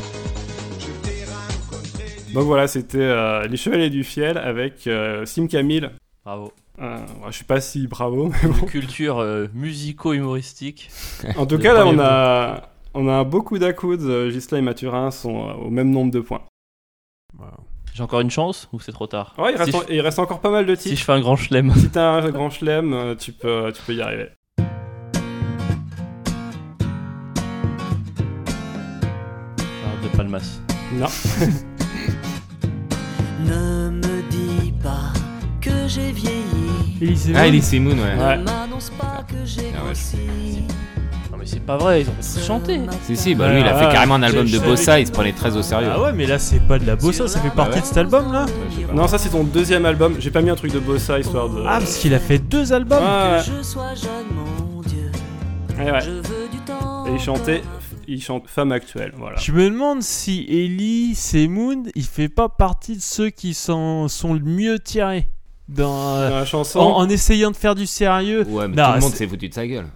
[2.34, 5.90] Donc voilà, c'était euh, les chevaliers du fiel avec euh, Sim Camille.
[6.24, 6.54] Bravo.
[6.82, 8.66] Euh, ouais, je suis pas si bravo, mais bon.
[8.68, 10.90] Culture euh, musico-humoristique.
[11.38, 14.02] En tout cas, là, on a, on a beaucoup d'accoudes.
[14.02, 16.42] Euh, Gisela et Mathurin sont euh, au même nombre de points.
[17.94, 20.20] J'ai encore une chance ou c'est trop tard Ouais, il reste, si, en- il reste
[20.20, 21.00] encore pas mal de je, si titres.
[21.02, 21.74] je fais un grand chelem.
[21.76, 24.30] Si t'as un grand chelem, euh, tu peux, tu peux y arriver.
[29.50, 30.60] Ah, de Palmas.
[30.94, 31.08] Non.
[33.44, 35.12] Ne me dis pas
[35.60, 36.98] que j'ai vieilli.
[37.02, 38.16] Elise Ah, Elise Moon, ouais.
[38.16, 38.38] Ouais.
[38.38, 39.94] Ne m'annonce pas que j'ai Ah ouais.
[41.42, 42.80] Mais c'est pas vrai, ils ont chanté.
[43.04, 45.34] Si, si, bah lui, il a fait carrément un album de bossa, il se prenait
[45.34, 45.90] très au sérieux.
[45.92, 48.32] Ah ouais, mais là c'est pas de la bossa, ça fait partie de cet album
[48.32, 48.46] là
[48.94, 50.16] Non, ça c'est ton deuxième album.
[50.20, 51.62] J'ai pas mis un truc de bossa histoire de.
[51.66, 54.10] Ah, parce qu'il a fait deux albums Ouais, Que je sois jeune,
[54.74, 55.12] mon Dieu.
[55.80, 56.02] ouais, ouais.
[56.02, 57.06] Je veux du temps.
[57.08, 57.62] Et il chantait,
[58.08, 59.38] il chante femme actuelle, voilà.
[59.38, 64.34] Je me demande si Ellie Semoun, il fait pas partie de ceux qui sont, sont
[64.36, 65.28] le mieux tirés
[65.68, 66.80] dans, euh, Dans la chanson.
[66.80, 68.46] en, en essayant de faire du sérieux.
[68.48, 69.88] Ouais, mais Non, tout le monde c'est- s'est foutu de sa gueule.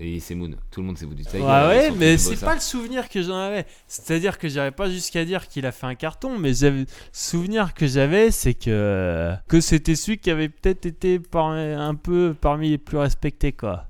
[0.00, 0.50] Et c'est Moon.
[0.70, 1.90] Tout le monde s'est foutu de sa Ouais, gueule.
[1.90, 3.66] ouais, mais c'est pas le souvenir que j'en avais.
[3.88, 7.74] C'est-à-dire que j'irais pas jusqu'à dire qu'il a fait un carton, mais j'avais- le souvenir
[7.74, 12.70] que j'avais, c'est que que c'était celui qui avait peut-être été par- un peu parmi
[12.70, 13.86] les plus respectés, quoi.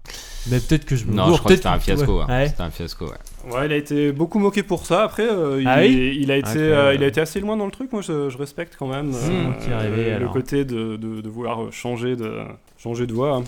[0.51, 2.19] Mais peut-être que je me Non, je crois que c'était un fiasco.
[2.21, 2.25] ouais.
[2.27, 2.39] hein.
[2.41, 2.49] Ouais.
[2.49, 3.53] C'était un fiasco, ouais.
[3.53, 5.03] Ouais, il a été beaucoup moqué pour ça.
[5.05, 7.67] Après, euh, il, Ah oui il a été, euh, il a été assez loin dans
[7.67, 7.93] le truc.
[7.93, 10.33] Moi, je, je respecte quand même euh, le alors.
[10.33, 12.39] côté de, de, de vouloir changer de
[12.79, 13.43] changer de voix.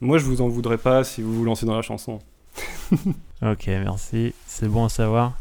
[0.00, 2.18] Moi, je vous en voudrais pas si vous vous lancez dans la chanson.
[3.42, 4.34] Ok, merci.
[4.46, 5.32] C'est bon à savoir.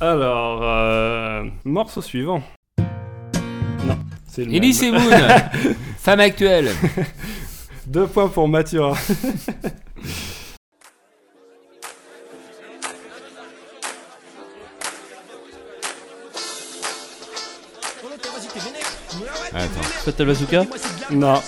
[0.00, 2.40] Alors, euh, morceau suivant.
[2.78, 3.98] Non,
[4.28, 5.02] c'est le Elise même.
[5.02, 5.10] Moon
[5.98, 6.70] Femme actuelle
[7.88, 8.94] Deux points pour Mathurin.
[19.54, 19.82] Attends.
[20.04, 20.64] Fatal Bazooka?
[21.10, 21.40] Non.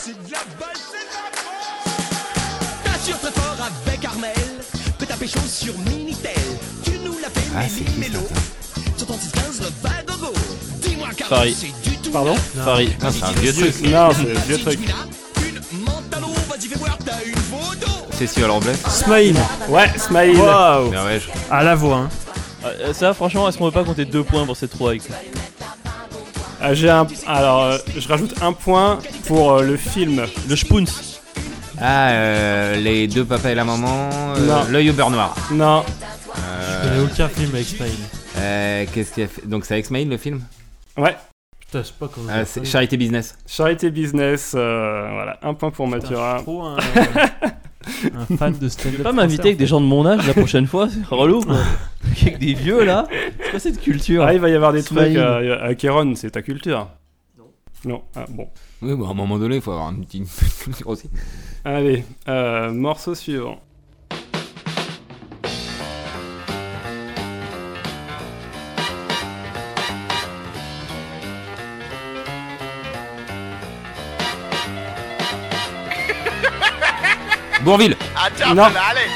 [5.27, 6.33] Que t'as pécho sur Minitel.
[6.85, 8.99] Tu nous l'as fait Ah, c'est qui ça attends.
[8.99, 10.33] sur ton 615 le Vagogo.
[10.83, 11.57] Dis-moi car Farid.
[11.57, 12.11] c'est du tout.
[12.11, 13.81] Pardon Putain, c'est un vieux truc.
[13.91, 14.79] Non, c'est un vieux truc.
[14.83, 17.91] Une mentalo, vas-y fais voir, t'as une photo.
[18.13, 19.37] Festival Robles Smile.
[19.69, 20.37] Ouais, Smile.
[20.39, 20.91] Waouh.
[20.91, 21.97] Ouais, je- À la voix.
[21.97, 22.09] Hein.
[22.63, 25.03] Ah, euh, Ça, franchement, est-ce qu'on peut pas compter deux points pour ces trois avec
[26.61, 27.07] Ah, j'ai un.
[27.27, 30.25] Alors, euh, je rajoute un point pour euh, le film.
[30.49, 30.85] Le Spoons
[31.81, 34.11] Ah, euh, les deux papas et la maman.
[34.37, 34.65] euh, Non.
[34.71, 35.35] L'œil au beurre noir.
[35.53, 35.83] Non.
[35.87, 37.91] Je connais Euh, aucun film avec Smile.
[38.39, 39.47] euh, Qu'est-ce qu'il a fait?
[39.47, 40.41] Donc c'est avec Smaïl le film?
[40.97, 41.17] Ouais.
[41.61, 42.29] Putain, je sais pas comment.
[42.33, 43.37] Ah, c'est Charité Business.
[43.47, 44.53] Charité Business.
[44.55, 46.37] euh, voilà, un point pour Mathurin.
[46.43, 46.77] trop un,
[48.15, 48.93] un fan de stand-up.
[48.93, 51.41] Tu peux pas m'inviter avec des gens de mon âge la prochaine fois C'est relou
[51.43, 51.57] quoi.
[52.23, 54.23] Avec des vieux là C'est quoi cette culture?
[54.25, 55.05] Ah, il va y avoir des Smile.
[55.05, 56.89] trucs euh, à Kéron, c'est ta culture.
[57.39, 57.45] Non.
[57.85, 58.03] Non.
[58.15, 58.49] Ah, bon.
[58.85, 60.29] Oui, bah, à un moment donné, il faut avoir un petite
[60.63, 61.09] culture aussi.
[61.65, 63.59] Allez, euh, morceau suivant.
[77.63, 78.65] Bourville ah, Non.
[78.65, 79.09] allez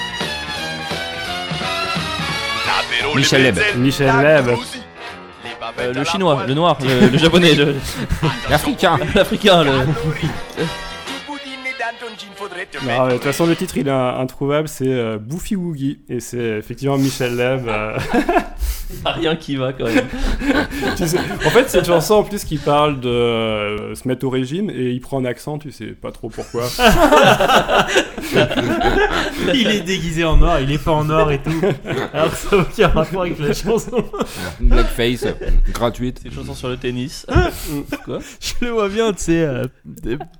[3.15, 3.59] Michel Leb.
[3.77, 4.57] Michel Leb.
[5.79, 7.77] Euh, le chinois, le noir, le, le japonais, le-
[8.51, 8.99] L'Africain.
[9.15, 9.73] l'africain, le.
[12.87, 16.01] Non, mais de toute façon, le titre il est introuvable, c'est euh, Bouffi Woogie.
[16.09, 17.69] Et c'est effectivement Michel Leb.
[17.69, 17.99] euh,
[19.05, 20.07] Ah, rien qui va quand même.
[20.97, 24.25] tu sais- en fait, c'est une chanson en plus qui parle de euh, se mettre
[24.27, 26.65] au régime et il prend un accent, tu sais pas trop pourquoi.
[29.55, 31.51] Il est déguisé en noir, il est pas en noir et tout.
[32.13, 34.05] Alors que ça n'a aucun rapport avec la chanson.
[34.61, 35.27] Blackface.
[35.73, 36.21] Gratuite.
[36.23, 37.27] C'est une chanson sur le tennis.
[38.05, 38.19] Quoi?
[38.41, 39.65] Je le vois bien, tu sais, euh,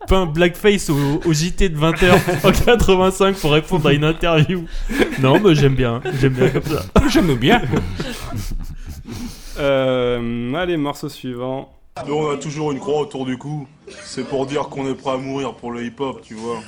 [0.07, 4.65] peint blackface au, au JT de 20h en 85 pour répondre à une interview.
[5.21, 6.83] Non, mais j'aime bien, j'aime bien comme ça.
[7.09, 7.63] J'aime bien.
[9.61, 11.78] Euh, allez, morceau suivant.
[12.07, 13.67] Nous, on a toujours une croix autour du cou.
[14.05, 16.59] C'est pour dire qu'on est prêt à mourir pour le hip-hop, tu vois.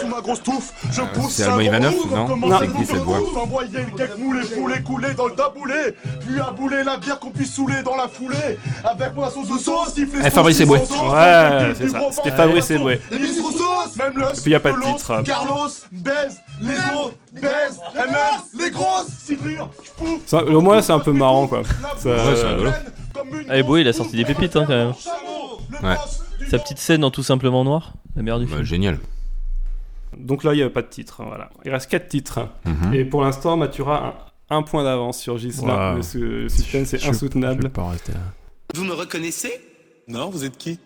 [0.00, 2.58] Sous ma grosse touffe, je pousse c'est Alban Ivanov, non Non.
[2.58, 5.94] C'est qui cette voix Envoyer le cake moulé, foulé, coulé dans le taboulé.
[6.26, 8.58] Puis à bouler la bière qu'on puisse saouler dans la foulée.
[8.82, 10.78] Avec moi sauce de sauce, siffler Eh, Fabrice Eboué.
[10.78, 12.00] Ouais, c'est ça.
[12.12, 13.00] C'était Fabrice Eboué.
[13.10, 14.42] Le.
[14.42, 15.22] puis y a pas de titre.
[15.24, 19.06] Carlos, baise, les autres, baise, MS, les grosses.
[20.26, 21.62] Ça, au moins, c'est un peu marrant quoi.
[21.98, 22.70] Ça- Ouais, c'est rigolo.
[23.48, 24.92] Ah, et il a sorti des pépites hein, quand même.
[25.82, 25.96] Ouais.
[26.50, 28.64] Sa petite scène en tout simplement noir, la meilleure du Bah, film.
[28.64, 28.98] génial.
[30.16, 31.20] Donc là, il n'y a pas de titre.
[31.20, 31.50] hein, Voilà.
[31.64, 32.40] Il reste 4 titres.
[32.64, 32.94] Mhm.
[32.94, 35.90] Et pour l'instant, Mathura a un point d'avance sur Gislain.
[35.92, 35.96] Wow.
[35.96, 37.62] Le su- suspense est Je- Je insoutenable.
[37.64, 38.18] vais pas en rester là.
[38.74, 39.60] Vous me reconnaissez?
[40.08, 40.78] Non, vous êtes qui?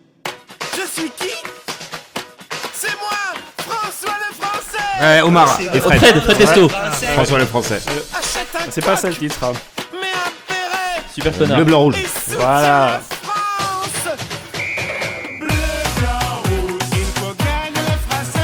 [0.77, 1.31] Je suis qui?
[2.75, 5.99] C'est moi, François le Français Ouais, Omar et Fred.
[5.99, 6.69] Fred, Fred Testo.
[6.69, 7.81] François le Français.
[8.71, 9.43] C'est pas ça le titre.
[9.45, 9.53] hein.
[11.15, 11.59] Super connard.
[11.59, 11.95] Le blanc rouge.
[12.31, 13.01] Voilà.
[13.09, 14.17] France
[15.39, 15.47] Bleu,
[16.01, 18.41] blanc, rouge, il faut gagner les Français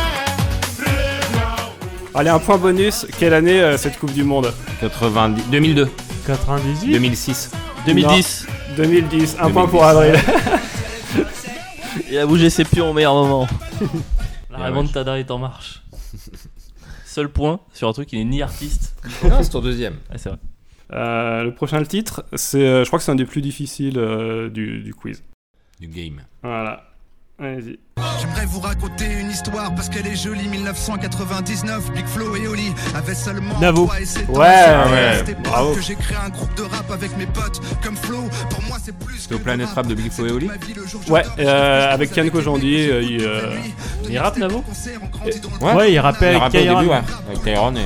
[0.78, 0.86] Bleu,
[1.32, 1.72] blanc,
[2.14, 3.08] Allez, un point bonus.
[3.18, 5.50] Quelle année euh, cette Coupe du Monde 90.
[5.50, 5.88] 2002.
[6.28, 7.50] 98 2006.
[7.86, 8.46] 2010.
[8.76, 9.36] 2010.
[9.40, 9.70] Un point 2010.
[9.72, 10.14] pour Avril.
[12.08, 13.48] Il a bougé ses pions au meilleur moment.
[14.48, 15.82] La remontada est en marche.
[17.04, 18.94] Seul point sur un truc qui n'est ni artiste.
[19.24, 19.96] Non, c'est ton deuxième.
[20.08, 20.38] Ah, c'est vrai.
[20.92, 24.48] Euh, le prochain titre, c'est, euh, je crois que c'est un des plus difficiles euh,
[24.50, 25.22] du, du quiz.
[25.78, 26.22] Du game.
[26.42, 26.84] Voilà.
[27.42, 27.78] Allez-y.
[28.20, 33.14] J'aimerais vous raconter une histoire parce qu'elle est jolie 1999 Big Flo et Oli avaient
[33.14, 33.86] seulement Navo.
[33.86, 34.32] 3 et 7 ans.
[34.34, 35.74] Ouais, C'est ouais, époque bravo.
[35.74, 38.94] que j'ai créé un groupe de rap avec mes potes comme Flo pour moi c'est
[38.98, 40.50] plus C'était au que Planet Rap de Big Flo et Oli
[41.08, 43.56] Ouais, euh, avec avec Kojandi, euh, il, euh,
[44.04, 44.62] de il rappe, Navo
[45.24, 47.00] le Ouais, Ouais, il rappait Il avec début, ouais.
[47.28, 47.80] Avec Kairon et.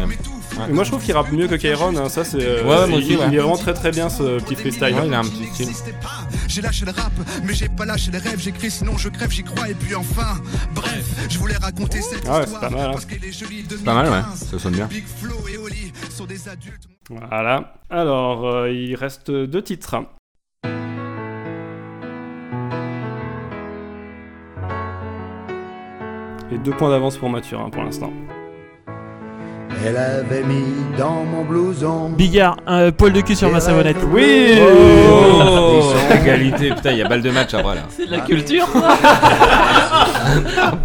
[0.69, 2.39] Mais moi je trouve qu'il rappe mieux que Kairon, hein, ça c'est.
[2.41, 3.25] euh, Ouais, moi il, aussi, ouais.
[3.29, 4.95] il est vraiment très très bien ce petit freestyle.
[4.95, 5.69] Ouais, il a un petit style.
[6.49, 7.13] J'ai lâché le rap,
[7.45, 8.39] mais j'ai pas lâché les rêves.
[8.41, 9.69] J'écris, sinon je crève, j'y crois.
[9.69, 10.41] Et puis enfin,
[10.75, 12.63] bref, je voulais raconter cette Ah ouais, histoire.
[12.63, 12.99] c'est pas mal, hein.
[13.71, 14.11] C'est pas mal, ouais.
[14.21, 14.49] 2015.
[14.51, 14.89] Ça sonne bien.
[14.93, 15.05] Et.
[17.11, 17.75] Voilà.
[17.91, 19.97] Alors, euh, il reste deux titres.
[26.53, 28.13] Et deux points d'avance pour Mathurin pour l'instant.
[29.87, 30.65] Elle avait mis
[30.99, 32.11] dans mon blouson.
[32.11, 33.97] Bigard, un poil de cul sur ma savonnette.
[34.13, 37.83] Oui Oh Égalité, putain, il y a balle de match après là.
[37.89, 38.67] C'est de la culture.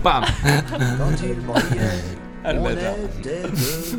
[0.03, 1.35] Bam Quand il
[2.43, 2.93] Ah, le bâtard.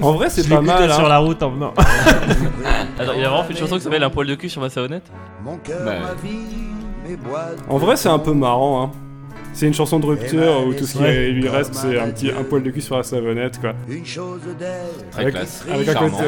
[0.02, 0.90] En vrai, c'est pas mal.
[0.90, 1.08] sur hein.
[1.08, 1.74] la route en venant.
[2.98, 4.68] Attends, il a vraiment fait une chanson qui s'appelle Un poil de cul sur ma
[4.70, 5.04] savonnette
[5.44, 6.38] Mon cœur, Bah, ma vie,
[7.08, 7.58] mes boîtes.
[7.68, 8.82] En vrai, c'est un peu marrant.
[8.84, 8.90] Hein.
[9.61, 11.28] C'est une chanson de rupture où tout ce qui Ouais.
[11.32, 13.74] lui reste, c'est un petit un poil de cul sur la savonnette, quoi.
[13.91, 14.41] Une chose.
[15.11, 15.66] Très Avec, classe.
[15.70, 16.24] avec un côté,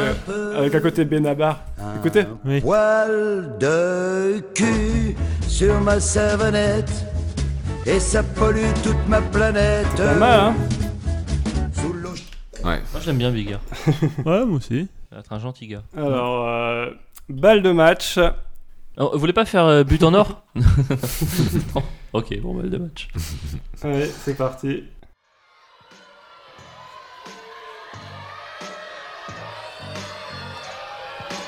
[0.55, 1.65] avec un côté Benabar.
[1.99, 2.25] Écoutez.
[2.45, 2.61] Oui.
[2.61, 5.17] Poil de cul
[5.49, 6.93] sur ma savonnette.
[7.87, 9.87] Et ça pollue toute ma planète.
[9.97, 10.55] Pas mal, hein
[11.73, 12.11] Sous l'eau.
[12.65, 12.83] Ouais.
[12.93, 13.61] Moi je l'aime bien, Bigard.
[14.27, 14.89] Ouais, moi aussi.
[15.09, 15.83] Ça va être un gentil gars.
[15.97, 16.91] Alors, euh,
[17.31, 18.19] balle de match.
[18.99, 20.43] Vous voulez pas faire euh, but en or?
[21.75, 21.83] Non.
[22.13, 23.09] Ok, bon, balle de match.
[23.83, 24.85] Allez, c'est parti.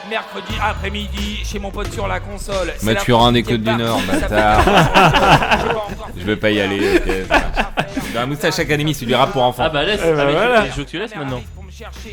[0.08, 2.72] Mercredi après-midi, chez mon pote sur la console.
[2.82, 4.62] Mathurin des Côtes du Nord, bâtard.
[6.16, 6.96] Je veux pas y aller.
[6.98, 7.82] ok, ça va.
[8.12, 9.62] Dans la moustache académie, c'est du rap pour enfants.
[9.66, 10.66] Ah bah laisse, Eh bah ah, mais voilà.
[10.66, 11.40] je veux que tu laisses maintenant.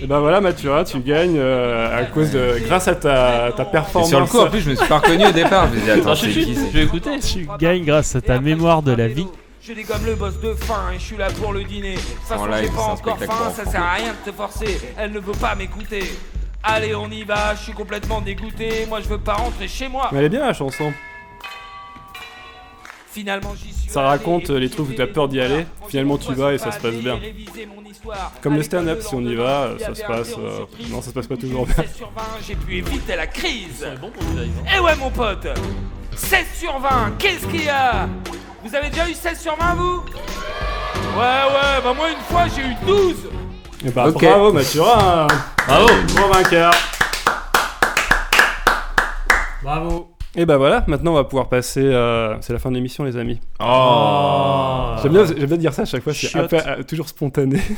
[0.01, 3.71] Et ben voilà, Mathurin, tu gagnes euh, à cause de, grâce à ta, ta Et
[3.71, 4.09] performance.
[4.09, 5.67] sur le coup, en plus, je me suis pas reconnu au départ.
[5.73, 7.19] Je me dis, attends, Attends, c'est chut, chut, qui je c'est vais écouter.
[7.19, 9.27] Tu gagnes grâce à ta mémoire de la vie.
[9.61, 11.93] Je dégomme le boss de faim et je suis là pour le dîner.
[11.93, 13.71] De toute façon, En live, j'ai c'est pas un encore spectacle faim, pour ça enfants.
[13.71, 14.81] sert à rien de te forcer.
[14.97, 16.11] Elle ne veut pas m'écouter.
[16.63, 18.85] Allez, on y va, je suis complètement dégoûté.
[18.89, 20.09] Moi, je veux pas rentrer chez moi.
[20.11, 20.91] Mais elle est bien la chanson.
[23.11, 23.89] Finalement, j'y suis.
[23.89, 25.65] Ça raconte et les trucs où t'as peur d'y aller.
[25.89, 27.19] Finalement, tu vas et ça se passe bien.
[28.41, 30.33] Comme le stand-up, si on y va, ça se passe.
[30.37, 30.61] euh.
[30.89, 31.75] Non, ça se passe pas toujours bien.
[31.75, 33.85] 16 sur 20, j'ai pu éviter la crise.
[33.99, 34.63] Bon hein.
[34.75, 35.47] Eh ouais, mon pote
[36.15, 38.07] 16 sur 20, qu'est-ce qu'il y a?
[38.63, 40.03] Vous avez déjà eu 16 sur 20, vous?
[41.17, 43.15] Ouais, ouais, bah moi, une fois, j'ai eu 12
[43.85, 44.23] Et bah, Ok.
[44.23, 45.27] bravo Mathurin
[45.67, 45.87] Bravo.
[46.15, 46.71] Grand vainqueur
[49.63, 50.10] Bravo.
[50.35, 51.81] Et bah voilà, maintenant on va pouvoir passer.
[51.83, 53.39] euh, C'est la fin de l'émission, les amis.
[53.59, 54.95] Oh.
[55.03, 56.45] J'aime bien, j'aime bien dire ça à chaque fois, c'est Chiotte.
[56.45, 57.59] un peu, euh, toujours spontané.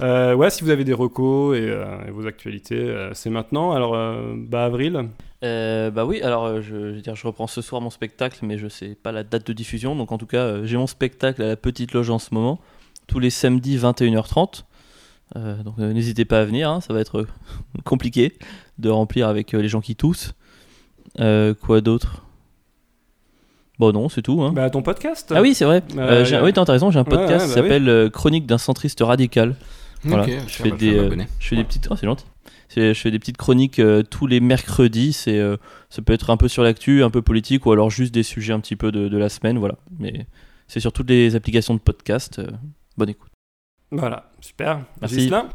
[0.00, 3.72] Euh, ouais, si vous avez des recos et, euh, et vos actualités, euh, c'est maintenant.
[3.72, 5.10] Alors, euh, bah, avril.
[5.44, 8.38] Euh, bah oui, alors euh, je, je veux dire, je reprends ce soir mon spectacle,
[8.42, 9.94] mais je sais pas la date de diffusion.
[9.96, 12.58] Donc en tout cas, euh, j'ai mon spectacle à la Petite Loge en ce moment,
[13.06, 14.62] tous les samedis 21h30.
[15.36, 17.28] Euh, donc euh, n'hésitez pas à venir, hein, ça va être euh,
[17.84, 18.32] compliqué
[18.78, 20.32] de remplir avec euh, les gens qui toussent.
[21.20, 22.24] Euh, quoi d'autre?
[23.78, 24.42] Bon non, c'est tout.
[24.42, 24.52] Hein.
[24.52, 25.32] Bah, ton podcast.
[25.34, 25.82] Ah oui, c'est vrai.
[25.96, 27.68] Euh, Euh, j'ai- Oui, t'as raison, j'ai un Ouais, podcast ouais, qui bah oui.
[27.68, 29.54] s'appelle euh, Chronique d'un centriste radical.
[30.02, 30.24] Voilà.
[30.24, 32.24] Ok, je fais des, euh, je fais des petites, oh, c'est gentil.
[32.68, 35.12] C'est- Je fais des petites chroniques euh, tous les mercredis.
[35.12, 35.56] C'est, euh,
[35.90, 38.52] ça peut être un peu sur l'actu, un peu politique, ou alors juste des sujets
[38.52, 39.76] un petit peu de, de la semaine, voilà.
[39.98, 40.26] Mais
[40.66, 42.38] c'est sur toutes les applications de podcast.
[42.40, 42.46] euh,
[42.96, 43.30] bonne écoute.
[43.92, 44.80] Voilà, super.
[45.00, 45.16] Merci.
[45.16, 45.48] Ghislain?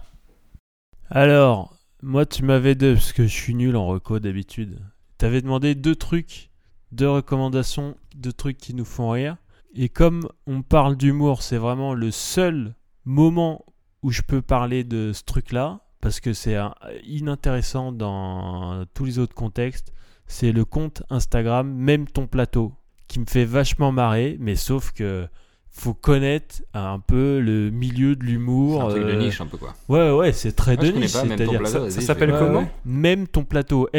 [1.09, 4.79] Alors, moi, tu m'avais deux, parce que je suis nul en reco d'habitude.
[5.17, 6.49] T'avais demandé deux trucs,
[6.91, 9.37] deux recommandations, deux trucs qui nous font rire.
[9.75, 12.75] Et comme on parle d'humour, c'est vraiment le seul
[13.05, 13.65] moment
[14.01, 16.57] où je peux parler de ce truc-là, parce que c'est
[17.05, 19.93] inintéressant dans tous les autres contextes.
[20.27, 22.73] C'est le compte Instagram, même ton plateau,
[23.07, 25.27] qui me fait vachement marrer, mais sauf que
[25.75, 28.79] faut connaître un peu le milieu de l'humour.
[28.81, 29.73] C'est un truc de euh, niche, un peu, quoi.
[29.89, 31.13] Ouais, ouais, c'est très Ah, de je connais niche.
[31.13, 32.71] pas, même ton plateau, Ça, vas-y, ça je s'appelle vais- comment Ouais, ouais.
[32.85, 33.89] Même ton plateau.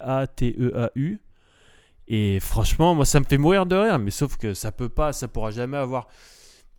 [0.00, 1.20] M-E-M-E-T-O-N-P-L-A-T-E-A-U.
[2.08, 3.98] Et franchement, moi, ça me fait mourir de rire.
[3.98, 6.08] Mais sauf que ça peut pas, ça pourra jamais avoir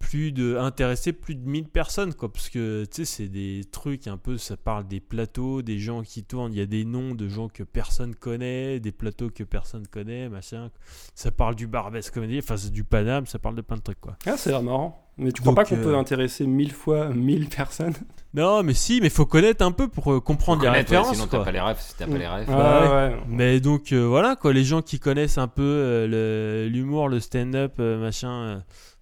[0.01, 4.07] plus de intéresser plus de 1000 personnes quoi parce que tu sais c'est des trucs
[4.07, 7.15] un peu ça parle des plateaux des gens qui tournent il y a des noms
[7.15, 10.69] de gens que personne connaît des plateaux que personne connaît machin
[11.15, 14.01] ça parle du Barbès comédie enfin c'est du Paname ça parle de plein de trucs
[14.01, 14.97] quoi Ah, c'est marrant.
[15.17, 17.93] Mais tu crois Donc, pas qu'on euh, peut intéresser mille fois mille personnes?
[18.33, 21.17] Non mais si mais faut connaître un peu pour euh, comprendre les Connaître, ouais, références
[21.17, 22.47] sinon t'as pas les refs, si t'as pas les refs.
[22.47, 23.13] Ah, ouais.
[23.13, 23.19] ouais.
[23.27, 27.19] Mais donc euh, voilà quoi, les gens qui connaissent un peu euh, le- l'humour, le
[27.19, 28.59] stand-up, euh, machin euh,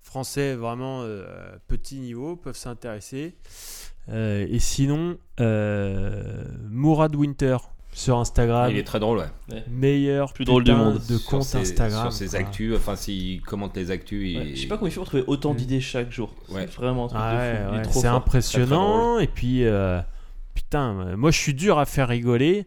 [0.10, 1.24] français vraiment euh,
[1.68, 3.36] petit niveau peuvent s'intéresser.
[4.12, 7.58] Euh, et sinon, euh, Mourad Winter
[7.92, 9.64] sur Instagram, Il est très drôle, ouais.
[9.70, 11.02] meilleur Plus drôle du putain monde.
[11.10, 12.04] de Sur compte ses- Instagram.
[12.04, 14.38] Sur ses actus, enfin, s'il commente les actus, il.
[14.40, 16.34] Ouais, je sais pas comment il fait pour trouver autant d'idées chaque jour.
[16.50, 16.66] Ouais.
[16.68, 17.62] C'est vraiment un truc Ah de ouais, fou.
[17.70, 19.20] Il est ouais, trop c'est impressionnant.
[19.20, 20.00] Et puis, euh,
[20.56, 22.66] putain, moi je suis dur à faire rigoler.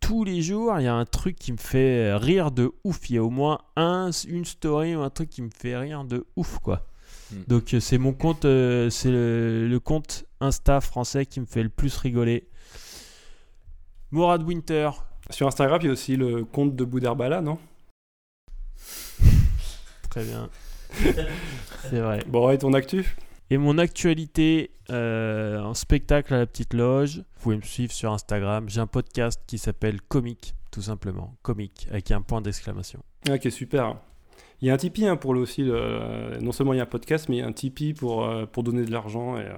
[0.00, 3.10] Tous les jours, il y a un truc qui me fait rire de ouf.
[3.10, 6.04] Il y a au moins un, une story ou un truc qui me fait rire
[6.04, 6.86] de ouf, quoi.
[7.32, 7.42] Hmm.
[7.46, 11.62] Donc euh, c'est mon compte, euh, c'est le, le compte Insta français qui me fait
[11.62, 12.48] le plus rigoler.
[14.10, 14.90] Mourad Winter.
[15.28, 17.58] Sur Instagram, il y a aussi le compte de Bouderbala, non?
[20.10, 20.48] Très bien.
[21.88, 22.24] c'est vrai.
[22.26, 23.16] Bon, et ton actu?
[23.52, 28.12] Et mon actualité euh, en spectacle à la petite loge, vous pouvez me suivre sur
[28.12, 28.68] Instagram.
[28.68, 31.34] J'ai un podcast qui s'appelle Comique, tout simplement.
[31.42, 33.00] Comique, avec un point d'exclamation.
[33.28, 33.96] Ah, Ok, super.
[34.62, 35.62] Il y a un Tipeee hein, pour le aussi.
[35.62, 38.24] le- Non seulement il y a un podcast, mais il y a un Tipeee pour,
[38.24, 39.36] euh, pour donner de l'argent.
[39.38, 39.54] Et, euh,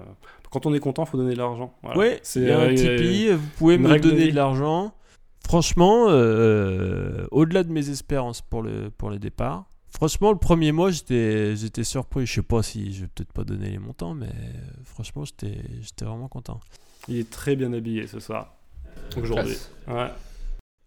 [0.51, 1.75] Quand on est content, il faut donner de l'argent.
[1.83, 2.17] Voilà.
[2.23, 4.95] C'est, il y a un Tipeee, vous pouvez me donner de l'argent.
[5.45, 6.05] Franchement,
[7.31, 9.67] au-delà de mes espérances pour le, pour le départ,
[10.03, 12.27] franchement, le premier mois, j'étais j'étais surpris.
[12.27, 15.61] Je sais pas si je vais peut-être pas donner les montants, mais euh, franchement, j'étais
[15.81, 16.59] j'étais vraiment content.
[17.07, 18.53] Il est très bien habillé ce soir.
[19.17, 19.57] Aujourd'hui.
[19.87, 20.09] Ouais.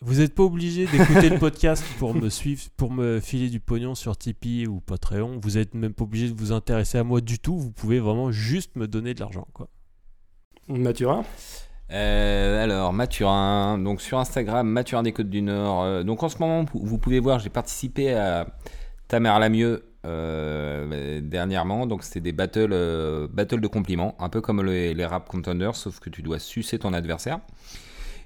[0.02, 3.96] Vous n'êtes pas obligé d'écouter le podcast pour me suivre, pour me filer du pognon
[3.96, 5.40] sur Tipeee ou Patreon.
[5.42, 7.58] Vous n'êtes même pas obligé de vous intéresser à moi du tout.
[7.58, 9.70] Vous pouvez vraiment juste me donner de l'argent, quoi.
[10.68, 11.24] Mathurin
[11.90, 15.84] Euh, alors, Mathurin, donc sur Instagram, Mathurin des Côtes du Nord.
[15.84, 18.48] Euh, donc en ce moment, vous vous pouvez voir, j'ai participé à
[19.08, 21.88] Ta mère la mieux euh, dernièrement.
[21.88, 25.76] Donc c'était des battles, euh, battles de compliments, un peu comme les, les rap contenders,
[25.76, 27.40] sauf que tu dois sucer ton adversaire.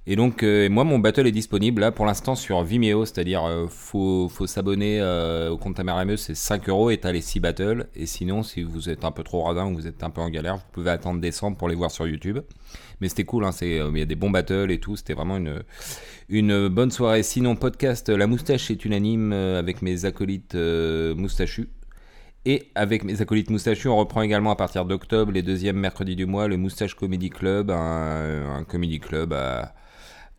[0.08, 3.68] Et donc, euh, moi, mon battle est disponible là pour l'instant sur Vimeo, c'est-à-dire euh,
[3.68, 7.12] faut, faut s'abonner euh, au compte Ta mère la mieux, c'est 5 euros et t'as
[7.12, 7.88] les 6 battles.
[7.96, 10.30] Et sinon, si vous êtes un peu trop radin ou vous êtes un peu en
[10.30, 12.40] galère, vous pouvez attendre décembre pour les voir sur YouTube.
[13.02, 15.38] Mais c'était cool, hein, euh, il y a des bons battles et tout, c'était vraiment
[15.38, 15.62] une,
[16.30, 17.22] une bonne soirée.
[17.22, 21.68] Sinon, podcast La Moustache est unanime avec mes acolytes moustachus.
[22.46, 26.26] Et avec mes acolytes moustachus, on reprend également à partir d'octobre, les deuxièmes mercredis du
[26.26, 29.76] mois, le Moustache Comedy Club, un, un comedy club à-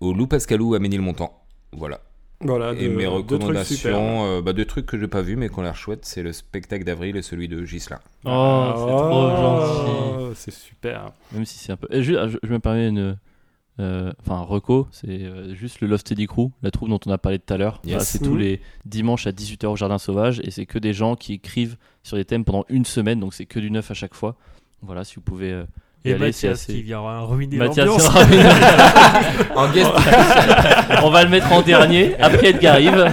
[0.00, 1.42] au Loup Pascalou à Ménilmontant.
[1.72, 2.00] Voilà.
[2.42, 5.50] Voilà, Et mes deux trucs recommandations, euh, bah, deux trucs que j'ai pas vus mais
[5.50, 7.98] qui ont l'air chouettes, c'est le spectacle d'avril et celui de Gislain.
[8.24, 9.30] Oh, c'est trop Oh,
[10.30, 10.36] gentil.
[10.36, 11.12] C'est super.
[11.32, 11.86] Même si c'est un peu.
[11.90, 13.18] Et ju- je, je me permets une.
[13.78, 17.10] euh, Enfin, un reco, c'est euh, juste le Love Steady Crew, la troupe dont on
[17.10, 17.80] a parlé tout à l'heure.
[17.84, 17.90] Yes.
[17.92, 18.26] Voilà, c'est Mhm.
[18.28, 21.76] tous les dimanches à 18h au Jardin Sauvage et c'est que des gens qui écrivent
[22.02, 24.36] sur des thèmes pendant une semaine, donc c'est que du neuf à chaque fois.
[24.80, 25.64] Voilà, si vous pouvez euh,
[26.04, 26.72] Et aller, c'est Mathias assez.
[26.74, 28.08] qui viendra ruiner Mathias l'ambiance.
[29.54, 29.90] En guest
[31.02, 33.04] On va le mettre en dernier, après Edgar Yves.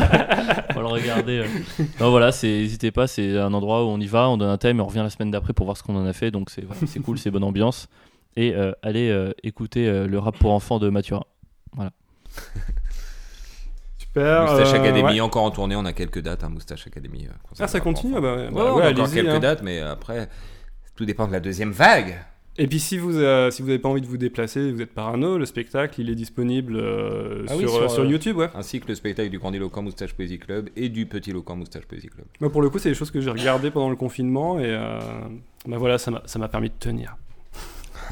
[0.70, 1.40] On va le regarder.
[1.40, 1.84] euh.
[2.00, 4.58] Non, voilà, c'est- n'hésitez pas, c'est un endroit où on y va, on donne un
[4.58, 6.32] thème et on revient la semaine d'après pour voir ce qu'on en a fait.
[6.32, 7.90] Donc c'est voilà, c'est cool, c'est bonne ambiance.
[8.38, 11.24] Et euh, allez euh, écouter euh, le rap pour enfants de Mathurin.
[11.76, 11.92] Voilà.
[13.98, 14.42] Super.
[14.44, 15.20] Moustache euh, Academy ouais.
[15.22, 17.26] encore en tournée, on a quelques dates, hein, Moustache Academy.
[17.28, 18.20] euh, Ah, ça continue enfants.
[18.20, 19.40] Ah bah, Ouais, bah on a encore quelques hein.
[19.40, 20.30] dates, mais après,
[20.96, 22.18] tout dépend de la deuxième vague.
[22.60, 24.94] Et puis si vous euh, si vous n'avez pas envie de vous déplacer, vous êtes
[24.94, 28.50] parano, le spectacle il est disponible euh, Ah oui, sur, euh, sur YouTube, ouais.
[28.56, 32.08] Ainsi que le spectacle du Grandiloquent Moustache Poésie Club et du Petit Loquent Moustache Poésie
[32.08, 32.26] Club.
[32.40, 34.76] Moi pour le coup c'est des choses que j'ai regardées pendant le confinement et
[35.68, 37.16] bah voilà ça m'a permis de tenir.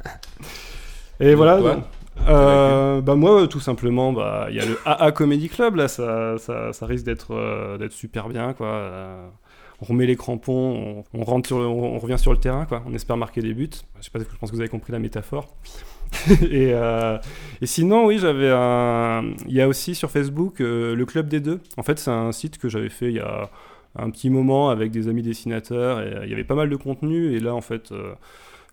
[1.19, 1.57] et Donc, voilà.
[1.57, 1.89] toi,
[2.27, 6.37] euh, bah moi tout simplement bah il y a le AA Comedy Club là ça,
[6.39, 9.31] ça, ça risque d'être euh, d'être super bien quoi.
[9.81, 12.83] On remet les crampons, on, sur on, revient sur le terrain quoi.
[12.87, 13.69] On espère marquer des buts.
[13.99, 15.53] Je sais pas, je pense que vous avez compris la métaphore.
[16.29, 17.17] et, euh,
[17.61, 18.47] et sinon, oui, j'avais.
[19.47, 21.59] Il y a aussi sur Facebook euh, le Club des Deux.
[21.77, 23.49] En fait, c'est un site que j'avais fait il y a
[23.97, 26.75] un petit moment avec des amis dessinateurs et euh, il y avait pas mal de
[26.75, 27.33] contenu.
[27.35, 27.91] Et là, en fait,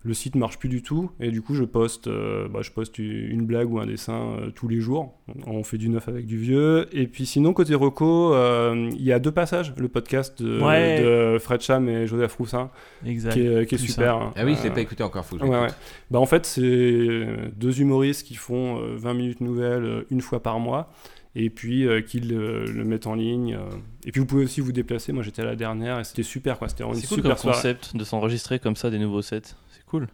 [0.05, 1.11] le site marche plus du tout.
[1.21, 4.49] Et du coup, je poste, euh, bah, je poste une blague ou un dessin euh,
[4.51, 5.13] tous les jours.
[5.47, 6.87] On fait du neuf avec du vieux.
[6.91, 9.73] Et puis sinon, côté Reco, euh, il y a deux passages.
[9.77, 11.01] Le podcast de, Ouais.
[11.01, 12.69] de Fred Cham et Joseph Roussin
[13.05, 13.31] Exact.
[13.33, 14.15] qui est, qui est Tout super.
[14.17, 14.33] hein.
[14.35, 15.69] Ah oui, je l'ai pas écouté encore, faut que je ouais, l'écoute.
[15.77, 15.83] ouais.
[16.11, 20.59] Bah, en fait, c'est deux humoristes qui font euh, 20 minutes nouvelles une fois par
[20.59, 20.91] mois
[21.35, 23.55] et puis euh, qui le, le mettent en ligne.
[23.55, 23.75] euh.
[24.05, 25.13] Et puis vous pouvez aussi vous déplacer.
[25.13, 26.67] Moi j'étais à la dernière et c'était super quoi.
[26.69, 27.55] C'était vraiment une C'est cool super comme soirée.
[27.57, 29.55] concept de s'enregistrer comme ça des nouveaux sets.
[29.93, 30.07] Cool.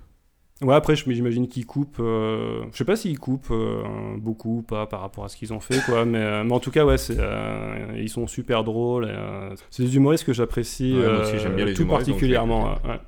[0.62, 2.02] Ouais, après j'imagine qu'ils coupent.
[2.02, 3.82] euh, Je sais pas s'ils coupent euh,
[4.18, 6.04] beaucoup ou pas par rapport à ce qu'ils ont fait quoi.
[6.04, 9.06] mais, euh, mais en tout cas, ouais, c'est, euh, ils sont super drôles.
[9.06, 12.74] euh, c'est des humoristes que j'apprécie Ouais, euh, tout particulièrement.
[12.84, 13.00] ouais, ouais.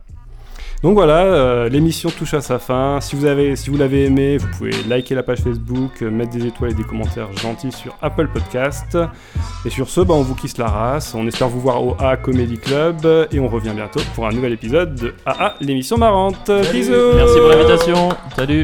[0.83, 2.99] Donc voilà, euh, l'émission touche à sa fin.
[3.01, 6.31] Si vous, avez, si vous l'avez aimé, vous pouvez liker la page Facebook, euh, mettre
[6.31, 8.97] des étoiles et des commentaires gentils sur Apple Podcast.
[9.63, 11.13] Et sur ce, bah, on vous kiss la race.
[11.13, 13.05] On espère vous voir au A Comedy Club.
[13.31, 16.49] Et on revient bientôt pour un nouvel épisode de AA, l'émission marrante.
[16.71, 18.09] Bisous Merci pour l'invitation.
[18.35, 18.63] Salut.